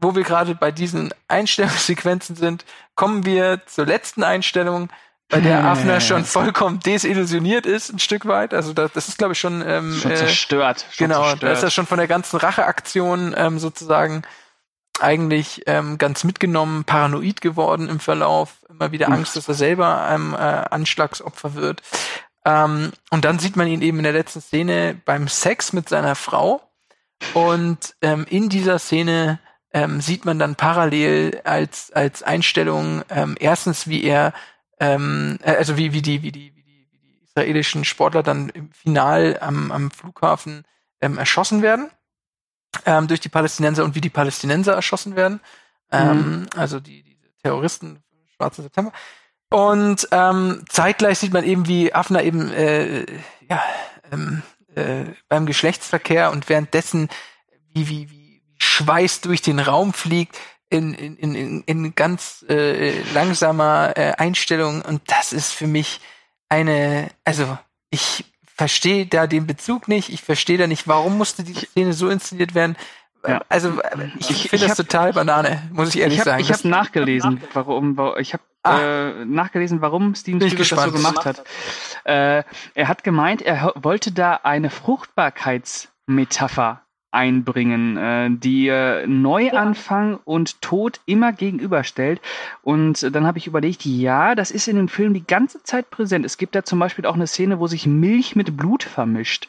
[0.00, 4.88] wo wir gerade bei diesen Einstellungssequenzen sind, kommen wir zur letzten Einstellung,
[5.28, 8.52] bei der Afner schon vollkommen desillusioniert ist, ein Stück weit.
[8.52, 10.86] Also das, das ist, glaube ich, schon, ähm, Schon äh, zerstört.
[10.90, 11.42] Schon Genau, zerstört.
[11.44, 14.22] da ist er schon von der ganzen Racheaktion ähm, sozusagen
[15.02, 19.08] eigentlich ähm, ganz mitgenommen, paranoid geworden im Verlauf, immer wieder.
[19.10, 21.82] Angst, dass er selber einem äh, Anschlagsopfer wird.
[22.44, 26.14] Ähm, und dann sieht man ihn eben in der letzten Szene beim Sex mit seiner
[26.14, 26.62] Frau.
[27.34, 29.40] Und ähm, in dieser Szene
[29.72, 34.32] ähm, sieht man dann parallel als, als Einstellung ähm, erstens, wie er,
[34.80, 38.48] ähm, äh, also wie, wie, die, wie, die, wie, die, wie die israelischen Sportler dann
[38.48, 40.64] im Final am, am Flughafen
[41.00, 41.90] ähm, erschossen werden
[42.86, 45.40] ähm, durch die Palästinenser und wie die Palästinenser erschossen werden.
[45.92, 48.02] Ähm, also die, die Terroristen
[48.36, 48.92] Schwarzen September.
[49.50, 53.04] Und ähm, zeitgleich sieht man eben, wie Afner eben äh,
[53.48, 53.62] ja,
[54.12, 54.42] ähm,
[54.76, 57.08] äh, beim Geschlechtsverkehr und währenddessen
[57.72, 60.38] wie, wie, wie Schweiß durch den Raum fliegt
[60.68, 64.82] in, in, in, in- in ganz äh, langsamer äh, Einstellung.
[64.82, 66.00] Und das ist für mich
[66.48, 67.58] eine, also
[67.90, 68.24] ich
[68.60, 72.54] verstehe da den Bezug nicht, ich verstehe da nicht, warum musste die Szene so inszeniert
[72.54, 72.76] werden.
[73.26, 73.40] Ja.
[73.48, 76.42] Also äh, ich, Ich- finde das hab- total Banane, muss ich ehrlich ich habe sagen.
[76.42, 78.78] ich Das- hab nachgelesen, warum, warum ich habe Ah.
[78.80, 81.42] äh, nachgelesen, warum Steven Spielberg das so gemacht hat.
[82.04, 82.42] Äh,
[82.74, 86.82] er hat gemeint, er wollte da eine Fruchtbarkeitsmetapher
[87.12, 92.20] einbringen, äh, die äh, Neuanfang und Tod immer gegenüberstellt.
[92.62, 95.90] Und äh, dann habe ich überlegt, ja, das ist in dem Film die ganze Zeit
[95.90, 96.24] präsent.
[96.24, 99.48] Es gibt da zum Beispiel auch eine Szene, wo sich Milch mit Blut vermischt.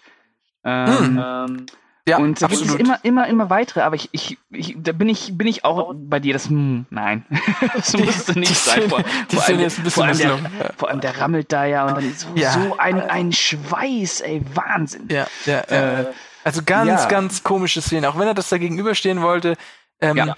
[0.63, 1.65] Ähm, Hm.
[2.07, 5.07] Ja, und da gibt es immer, immer, immer weitere, aber ich, ich, ich da bin
[5.07, 7.25] ich, bin ich auch bei dir, das hm, nein.
[7.75, 8.89] das musste nicht die sein.
[8.89, 10.69] Vor, die allem, ist ein bisschen vor, allem der, ja.
[10.77, 12.53] vor allem der rammelt da ja und dann so, Ja.
[12.53, 15.09] so ein, ein Schweiß, ey, Wahnsinn.
[15.11, 16.05] Ja, ja, ja.
[16.43, 17.07] Also ganz, ja.
[17.07, 18.09] ganz komische Szene.
[18.09, 19.55] Auch wenn er das da gegenüberstehen wollte.
[19.99, 20.35] Ähm, Ja.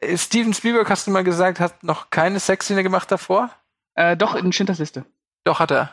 [0.00, 3.50] äh, Steven Spielberg, hast du mal gesagt, hat noch keine Sexszene gemacht davor?
[3.94, 5.04] Äh, doch, in Schindlers Liste.
[5.44, 5.92] Doch, hat er.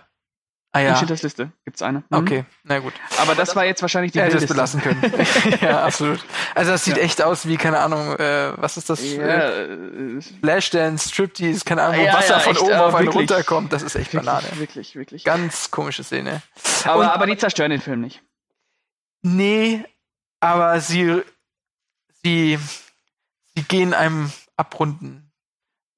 [0.73, 0.95] Ah In ja.
[0.95, 1.99] Schindlers Liste gibt's eine.
[2.09, 2.17] Mhm.
[2.17, 2.93] Okay, na gut.
[3.21, 4.77] Aber das war jetzt wahrscheinlich die Er hätte es wildeste.
[4.79, 5.57] belassen können.
[5.61, 6.23] ja, absolut.
[6.55, 7.03] Also das sieht Ja.
[7.03, 9.03] echt aus wie, keine Ahnung, äh, was ist das?
[9.03, 13.07] Ja, Äh, Flashdance, Striptease, keine Ahnung, wo Ja, Wasser ja, von echt, oben auf einen
[13.09, 13.73] runterkommt.
[13.73, 14.43] Das ist echt Banane.
[14.43, 15.23] wirklich, wirklich, wirklich.
[15.25, 16.41] Ganz komische Szene.
[16.85, 18.23] Aber, Und- aber die zerstören den Film nicht.
[19.21, 19.83] Nee,
[20.39, 21.21] aber sie,
[22.23, 22.57] sie,
[23.55, 25.31] sie gehen einem abrunden.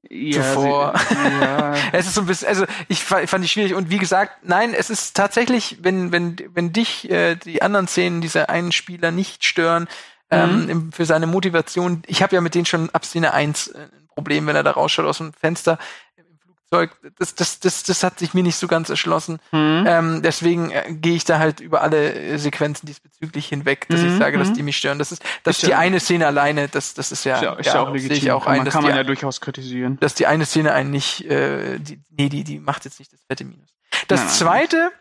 [0.10, 0.94] Zuvor.
[1.10, 1.74] Sie, ja.
[1.94, 4.74] Es ist so ein bisschen, also ich fa- fand ich schwierig und wie gesagt, nein,
[4.74, 9.46] es ist tatsächlich, wenn wenn wenn dich äh, die anderen Szenen dieser einen Spieler nicht
[9.46, 9.88] stören
[10.30, 12.04] ähm, im, für seine Motivation.
[12.06, 14.72] Ich habe ja mit denen schon ab Szene 1 äh, ein Problem, wenn er da
[14.72, 15.80] rausschaut aus dem Fenster
[16.74, 16.92] Flugzeug.
[17.20, 19.40] Das das das das hat sich mir nicht so ganz erschlossen.
[19.52, 19.86] Hm.
[19.88, 24.12] Ähm, deswegen äh, gehe ich da halt über alle äh, Sequenzen diesbezüglich hinweg, dass ich
[24.12, 24.54] Mhm, sage, dass mhm.
[24.56, 25.00] die mich stören.
[25.00, 27.54] Das ist, das Ist ist die eine Szene alleine, das, das ist ja, Ist ja,
[27.54, 28.18] ist ja auch legitim.
[28.18, 29.98] ich auch kann ein, man, dass kann die, man ja durchaus kritisieren.
[30.00, 33.22] dass die eine Szene einen nicht, äh, die, nee, die, die macht jetzt nicht das
[33.28, 33.70] fette Minus.
[34.08, 34.36] Das Nein, nein.
[34.38, 34.92] zweite,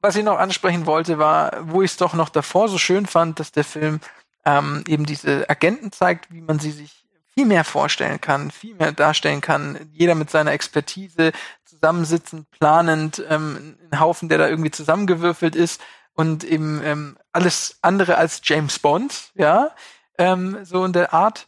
[0.00, 3.40] was ich noch ansprechen wollte, war, wo ich es doch noch davor so schön fand,
[3.40, 4.00] dass der Film
[4.44, 7.04] ähm, eben diese Agenten zeigt, wie man sie sich
[7.38, 9.78] viel mehr vorstellen kann, viel mehr darstellen kann.
[9.92, 11.30] Jeder mit seiner Expertise
[11.64, 15.80] zusammensitzend, planend, ähm, ein Haufen, der da irgendwie zusammengewürfelt ist
[16.14, 19.70] und eben ähm, alles andere als James Bond, ja,
[20.18, 21.46] ähm, so in der Art,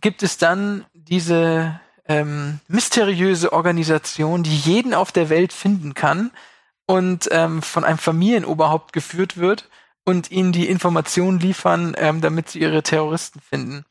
[0.00, 6.30] gibt es dann diese ähm, mysteriöse Organisation, die jeden auf der Welt finden kann
[6.86, 9.68] und ähm, von einem Familienoberhaupt geführt wird
[10.04, 13.84] und ihnen die Informationen liefern, ähm, damit sie ihre Terroristen finden.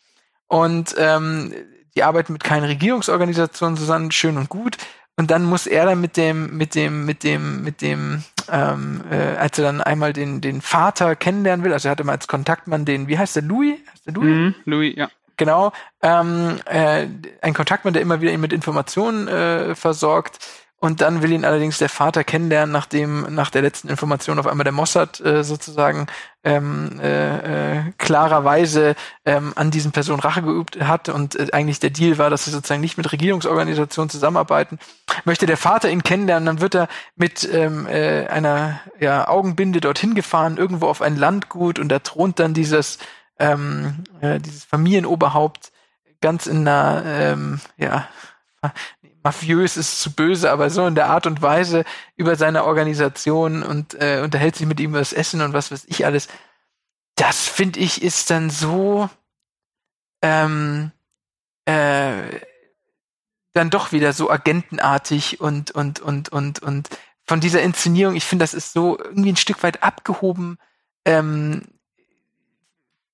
[0.47, 1.53] Und ähm,
[1.95, 4.77] die arbeiten mit keinen Regierungsorganisationen zusammen, schön und gut.
[5.15, 9.37] Und dann muss er dann mit dem, mit dem, mit dem, mit dem, ähm, äh,
[9.37, 12.85] als er dann einmal den, den Vater kennenlernen will, also er hatte mal als Kontaktmann
[12.85, 13.75] den, wie heißt der, Louis?
[13.91, 14.27] Heißt der Louis?
[14.29, 14.55] Mhm.
[14.65, 15.09] Louis, ja.
[15.37, 15.71] Genau,
[16.01, 17.07] ähm, äh,
[17.41, 20.39] ein Kontaktmann, der immer wieder ihn mit Informationen äh, versorgt.
[20.83, 24.65] Und dann will ihn allerdings der Vater kennenlernen, nachdem nach der letzten Information auf einmal
[24.65, 26.07] der Mossad äh, sozusagen
[26.43, 31.91] ähm, äh, äh, klarerweise ähm, an diesen Personen Rache geübt hat und äh, eigentlich der
[31.91, 34.77] Deal war, dass sie sozusagen nicht mit Regierungsorganisationen zusammenarbeiten.
[35.23, 40.15] Möchte der Vater ihn kennenlernen, dann wird er mit ähm, äh, einer ja, Augenbinde dorthin
[40.15, 42.97] gefahren, irgendwo auf ein Landgut und da thront dann dieses
[43.39, 45.71] ähm, äh, dieses Familienoberhaupt
[46.19, 48.09] ganz in einer, ähm, ja,
[49.23, 51.85] mafiös ist zu böse, aber so in der Art und Weise
[52.15, 55.85] über seine Organisation und äh, unterhält sich mit ihm über das Essen und was weiß
[55.87, 56.27] ich alles.
[57.15, 59.09] Das finde ich ist dann so
[60.21, 60.91] ähm,
[61.65, 62.39] äh,
[63.53, 66.89] dann doch wieder so agentenartig und und und und und
[67.25, 68.15] von dieser Inszenierung.
[68.15, 70.57] Ich finde, das ist so irgendwie ein Stück weit abgehoben.
[71.05, 71.67] Ähm,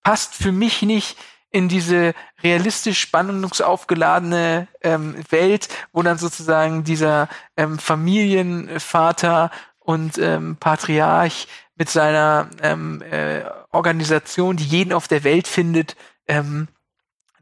[0.03, 1.17] passt für mich nicht
[1.51, 2.13] in diese
[2.43, 7.27] realistisch spannungsaufgeladene ähm, Welt, wo dann sozusagen dieser
[7.57, 15.47] ähm, Familienvater und ähm, Patriarch mit seiner ähm, äh, Organisation, die jeden auf der Welt
[15.47, 15.95] findet,
[16.27, 16.67] ähm,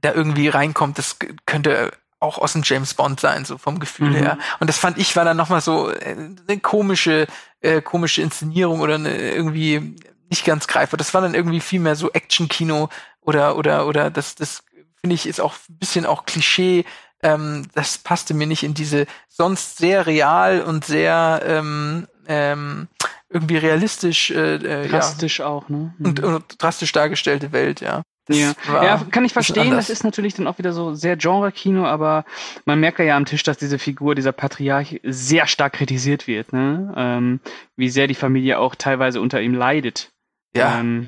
[0.02, 0.98] da irgendwie reinkommt.
[0.98, 4.16] Das könnte auch aus dem James Bond sein, so vom Gefühl Mhm.
[4.16, 4.38] her.
[4.60, 6.16] Und das fand ich war dann nochmal so äh,
[6.48, 7.28] eine komische,
[7.62, 9.96] äh, komische Inszenierung oder eine, irgendwie
[10.30, 10.98] nicht ganz greifbar.
[10.98, 12.90] Das war dann irgendwie viel mehr so Action-Kino
[13.28, 14.64] oder oder oder das das
[15.00, 16.86] finde ich ist auch ein bisschen auch Klischee.
[17.22, 22.88] Ähm, das passte mir nicht in diese sonst sehr real und sehr ähm, ähm,
[23.30, 25.94] irgendwie realistisch äh, äh, ja, Drastisch auch, ne?
[25.98, 26.06] Mhm.
[26.06, 28.04] und, und drastisch dargestellte Welt, ja.
[28.26, 28.54] Das ja.
[28.68, 29.72] war ja, kann ich verstehen.
[29.72, 32.26] Das ist natürlich dann auch wieder so sehr Genre-Kino, aber
[32.66, 36.52] man merkt ja am Tisch, dass diese Figur, dieser Patriarch, sehr stark kritisiert wird.
[36.52, 36.94] Ne?
[36.98, 37.40] Ähm,
[37.78, 40.12] wie sehr die Familie auch teilweise unter ihm leidet.
[40.54, 41.08] Ja, Ähm,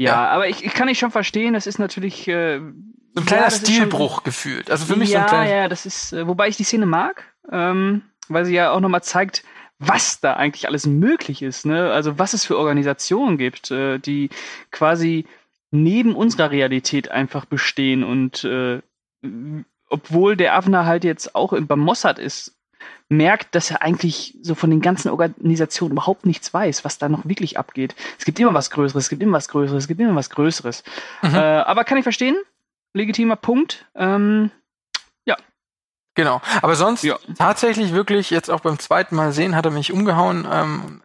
[0.00, 0.28] ja, Ja.
[0.30, 2.58] aber ich, ich kann nicht schon verstehen, das ist natürlich äh,
[3.14, 4.70] so ein kleiner das ist schon- Stilbruch gefühlt.
[4.70, 5.56] Also für mich ja, so ein kleiner.
[5.62, 9.02] ja, das ist, äh, wobei ich die Szene mag, ähm, weil sie ja auch nochmal
[9.02, 9.42] zeigt,
[9.78, 11.90] was da eigentlich alles möglich ist, ne?
[11.90, 14.28] Also was es für Organisationen gibt, äh, die
[14.70, 15.24] quasi
[15.70, 18.80] neben unserer Realität einfach bestehen und äh,
[19.88, 22.56] obwohl der Avner halt jetzt auch im- beim Mossad ist,
[23.10, 27.26] merkt, dass er eigentlich so von den ganzen Organisationen überhaupt nichts weiß, was da noch
[27.26, 27.94] wirklich abgeht.
[28.18, 30.84] Es gibt immer was Größeres, es gibt immer was Größeres, es gibt immer was Größeres.
[31.22, 31.34] Mhm.
[31.34, 32.36] Äh, aber kann ich verstehen,
[32.94, 33.84] legitimer Punkt.
[33.94, 34.50] Ähm,
[36.16, 36.42] Genau.
[36.60, 37.18] Aber sonst Ja.
[37.38, 40.46] tatsächlich wirklich jetzt auch beim zweiten Mal sehen hat er mich umgehauen.
[40.50, 41.00] Ähm,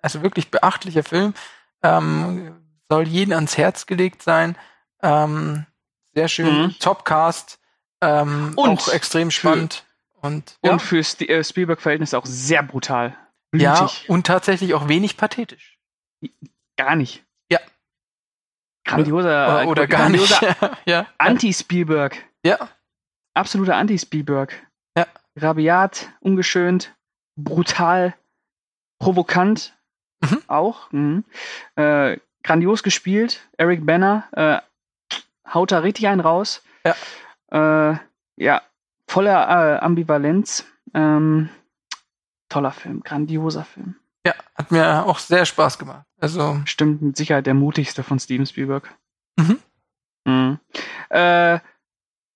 [0.00, 1.34] also wirklich beachtlicher Film.
[1.82, 2.54] Ähm,
[2.88, 4.56] soll jeden ans Herz gelegt sein.
[5.02, 5.66] Ähm,
[6.14, 6.62] sehr schön.
[6.66, 6.74] Mhm.
[6.78, 7.58] Topcast.
[8.00, 9.84] Ähm, Und auch extrem spannend.
[10.24, 13.16] Und, Und für äh, Spielberg-Verhältnisse auch sehr brutal.
[13.54, 14.08] ja, Blutig.
[14.08, 15.78] und tatsächlich auch wenig pathetisch.
[16.76, 17.22] Gar nicht.
[17.52, 17.60] Ja.
[18.86, 20.28] Grandioser, oder, oder gar nicht.
[20.38, 21.06] grandioser ja.
[21.18, 22.16] Anti-Spielberg.
[22.44, 22.68] ja.
[23.34, 24.66] Absoluter Anti-Spielberg.
[24.96, 25.06] Ja.
[25.36, 26.94] Rabiat, ungeschönt,
[27.36, 28.14] brutal,
[28.98, 29.76] provokant
[30.22, 30.42] Mhm.
[30.46, 30.90] auch.
[30.92, 31.24] Mhm.
[31.76, 33.46] Äh, grandios gespielt.
[33.58, 35.16] Eric Banner äh,
[35.52, 36.62] haut da richtig einen raus.
[36.86, 37.98] Ja, äh,
[38.36, 38.62] ja
[39.14, 40.66] voller äh, Ambivalenz.
[40.92, 41.48] Ähm,
[42.48, 43.94] toller Film, grandioser Film.
[44.26, 46.04] Ja, hat mir auch sehr Spaß gemacht.
[46.20, 48.92] Also, Stimmt mit Sicherheit der mutigste von Steven Spielberg.
[49.36, 49.58] Mhm.
[50.24, 50.58] Mhm.
[51.10, 51.58] Äh,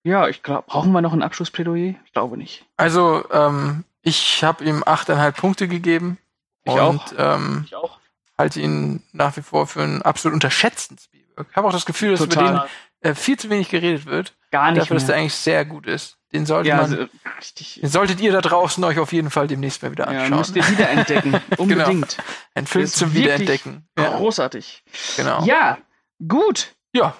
[0.04, 1.94] ja, ich glaube, brauchen wir noch ein Abschlussplädoyer?
[2.04, 2.64] Ich glaube nicht.
[2.76, 6.18] also ähm, ich habe ihm 8,5 Punkte gegeben.
[6.64, 7.12] Ich und auch.
[7.16, 7.98] Ähm, Ich auch.
[8.36, 11.46] halte ihn nach wie vor für einen absolut unterschätzten Spielberg.
[11.50, 12.68] Ich habe auch das Gefühl, dass über Total.
[13.02, 14.34] den äh, viel zu wenig geredet wird.
[14.50, 15.22] Gar nicht Dafür, dass der mehr.
[15.22, 16.17] eigentlich sehr gut ist.
[16.32, 17.06] Den sollte Ja, man, also,
[17.38, 17.80] richtig.
[17.80, 20.38] den solltet ihr da draußen euch auf jeden Fall demnächst mal wieder Ja, anschauen.
[20.38, 21.40] müsst ihr wiederentdecken.
[21.56, 22.18] Unbedingt.
[22.54, 23.88] Ein Film zum Wiederentdecken.
[23.98, 24.84] Ja, Großartig.
[25.16, 25.42] genau.
[25.44, 25.78] Ja,
[26.26, 26.74] gut.
[26.92, 27.16] ja,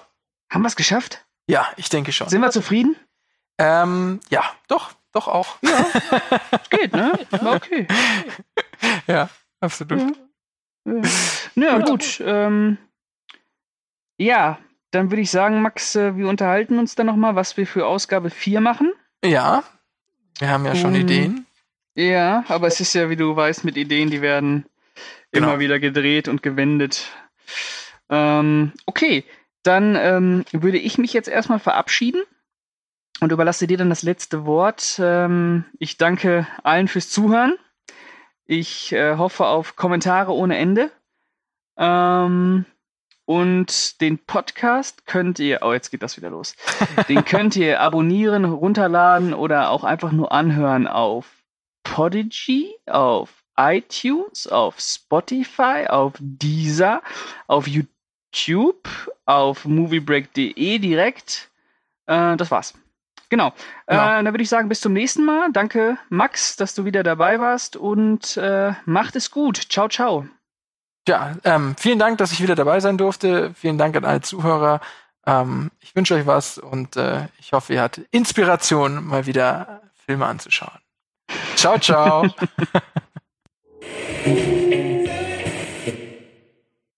[0.51, 1.25] Haben wir es geschafft?
[1.47, 2.29] ja, ich denke schon.
[2.29, 2.95] Sind wir zufrieden?
[3.57, 5.57] Ähm, ja, doch, doch auch.
[6.69, 7.11] Geht, ne?
[7.31, 7.87] Okay.
[9.07, 9.29] Ja,
[9.59, 10.15] absolut.
[10.85, 11.01] Ja.
[11.55, 12.21] Ja, gut.
[12.23, 12.77] Ähm,
[14.17, 14.59] ja,
[14.91, 18.29] dann würde ich sagen, Max, äh, wir unterhalten uns dann nochmal, was wir für Ausgabe
[18.29, 18.91] 4 machen.
[19.23, 19.63] Ja,
[20.39, 21.45] wir haben ja schon Ähm, Ideen.
[21.95, 24.65] Ja, aber es ist ja, wie du weißt, mit Ideen, die werden
[25.31, 25.49] Genau.
[25.49, 27.07] immer wieder gedreht und gewendet.
[28.09, 29.23] Ähm, okay,
[29.63, 32.23] dann ähm, würde ich mich jetzt erstmal verabschieden
[33.19, 34.99] und überlasse dir dann das letzte Wort.
[35.03, 37.55] Ähm, ich danke allen fürs Zuhören.
[38.45, 40.91] Ich äh, hoffe auf Kommentare ohne Ende.
[41.77, 42.65] Ähm,
[43.29, 46.55] und den Podcast könnt ihr, oh, jetzt geht das wieder los.
[47.09, 51.27] Den könnt ihr abonnieren, runterladen oder auch einfach nur anhören auf
[51.83, 57.03] Podigy, auf iTunes, auf Spotify, auf Deezer,
[57.45, 58.89] auf YouTube,
[59.27, 61.51] auf moviebreak.de direkt.
[62.07, 62.73] Äh, das war's.
[63.29, 63.53] Genau.
[63.85, 64.01] Genau.
[64.01, 65.51] Äh, dann würde ich sagen, bis zum nächsten Mal.
[65.51, 69.57] Danke, Max, dass du wieder dabei warst und äh, macht es gut.
[69.69, 70.25] Ciao, ciao.
[71.07, 73.53] Ja, ähm, vielen Dank, dass ich wieder dabei sein durfte.
[73.55, 74.81] Vielen Dank an alle Zuhörer.
[75.25, 80.25] Ähm, ich wünsche euch was und äh, ich hoffe, ihr hattet Inspiration, mal wieder Filme
[80.25, 80.79] anzuschauen.
[81.55, 82.27] Ciao, ciao.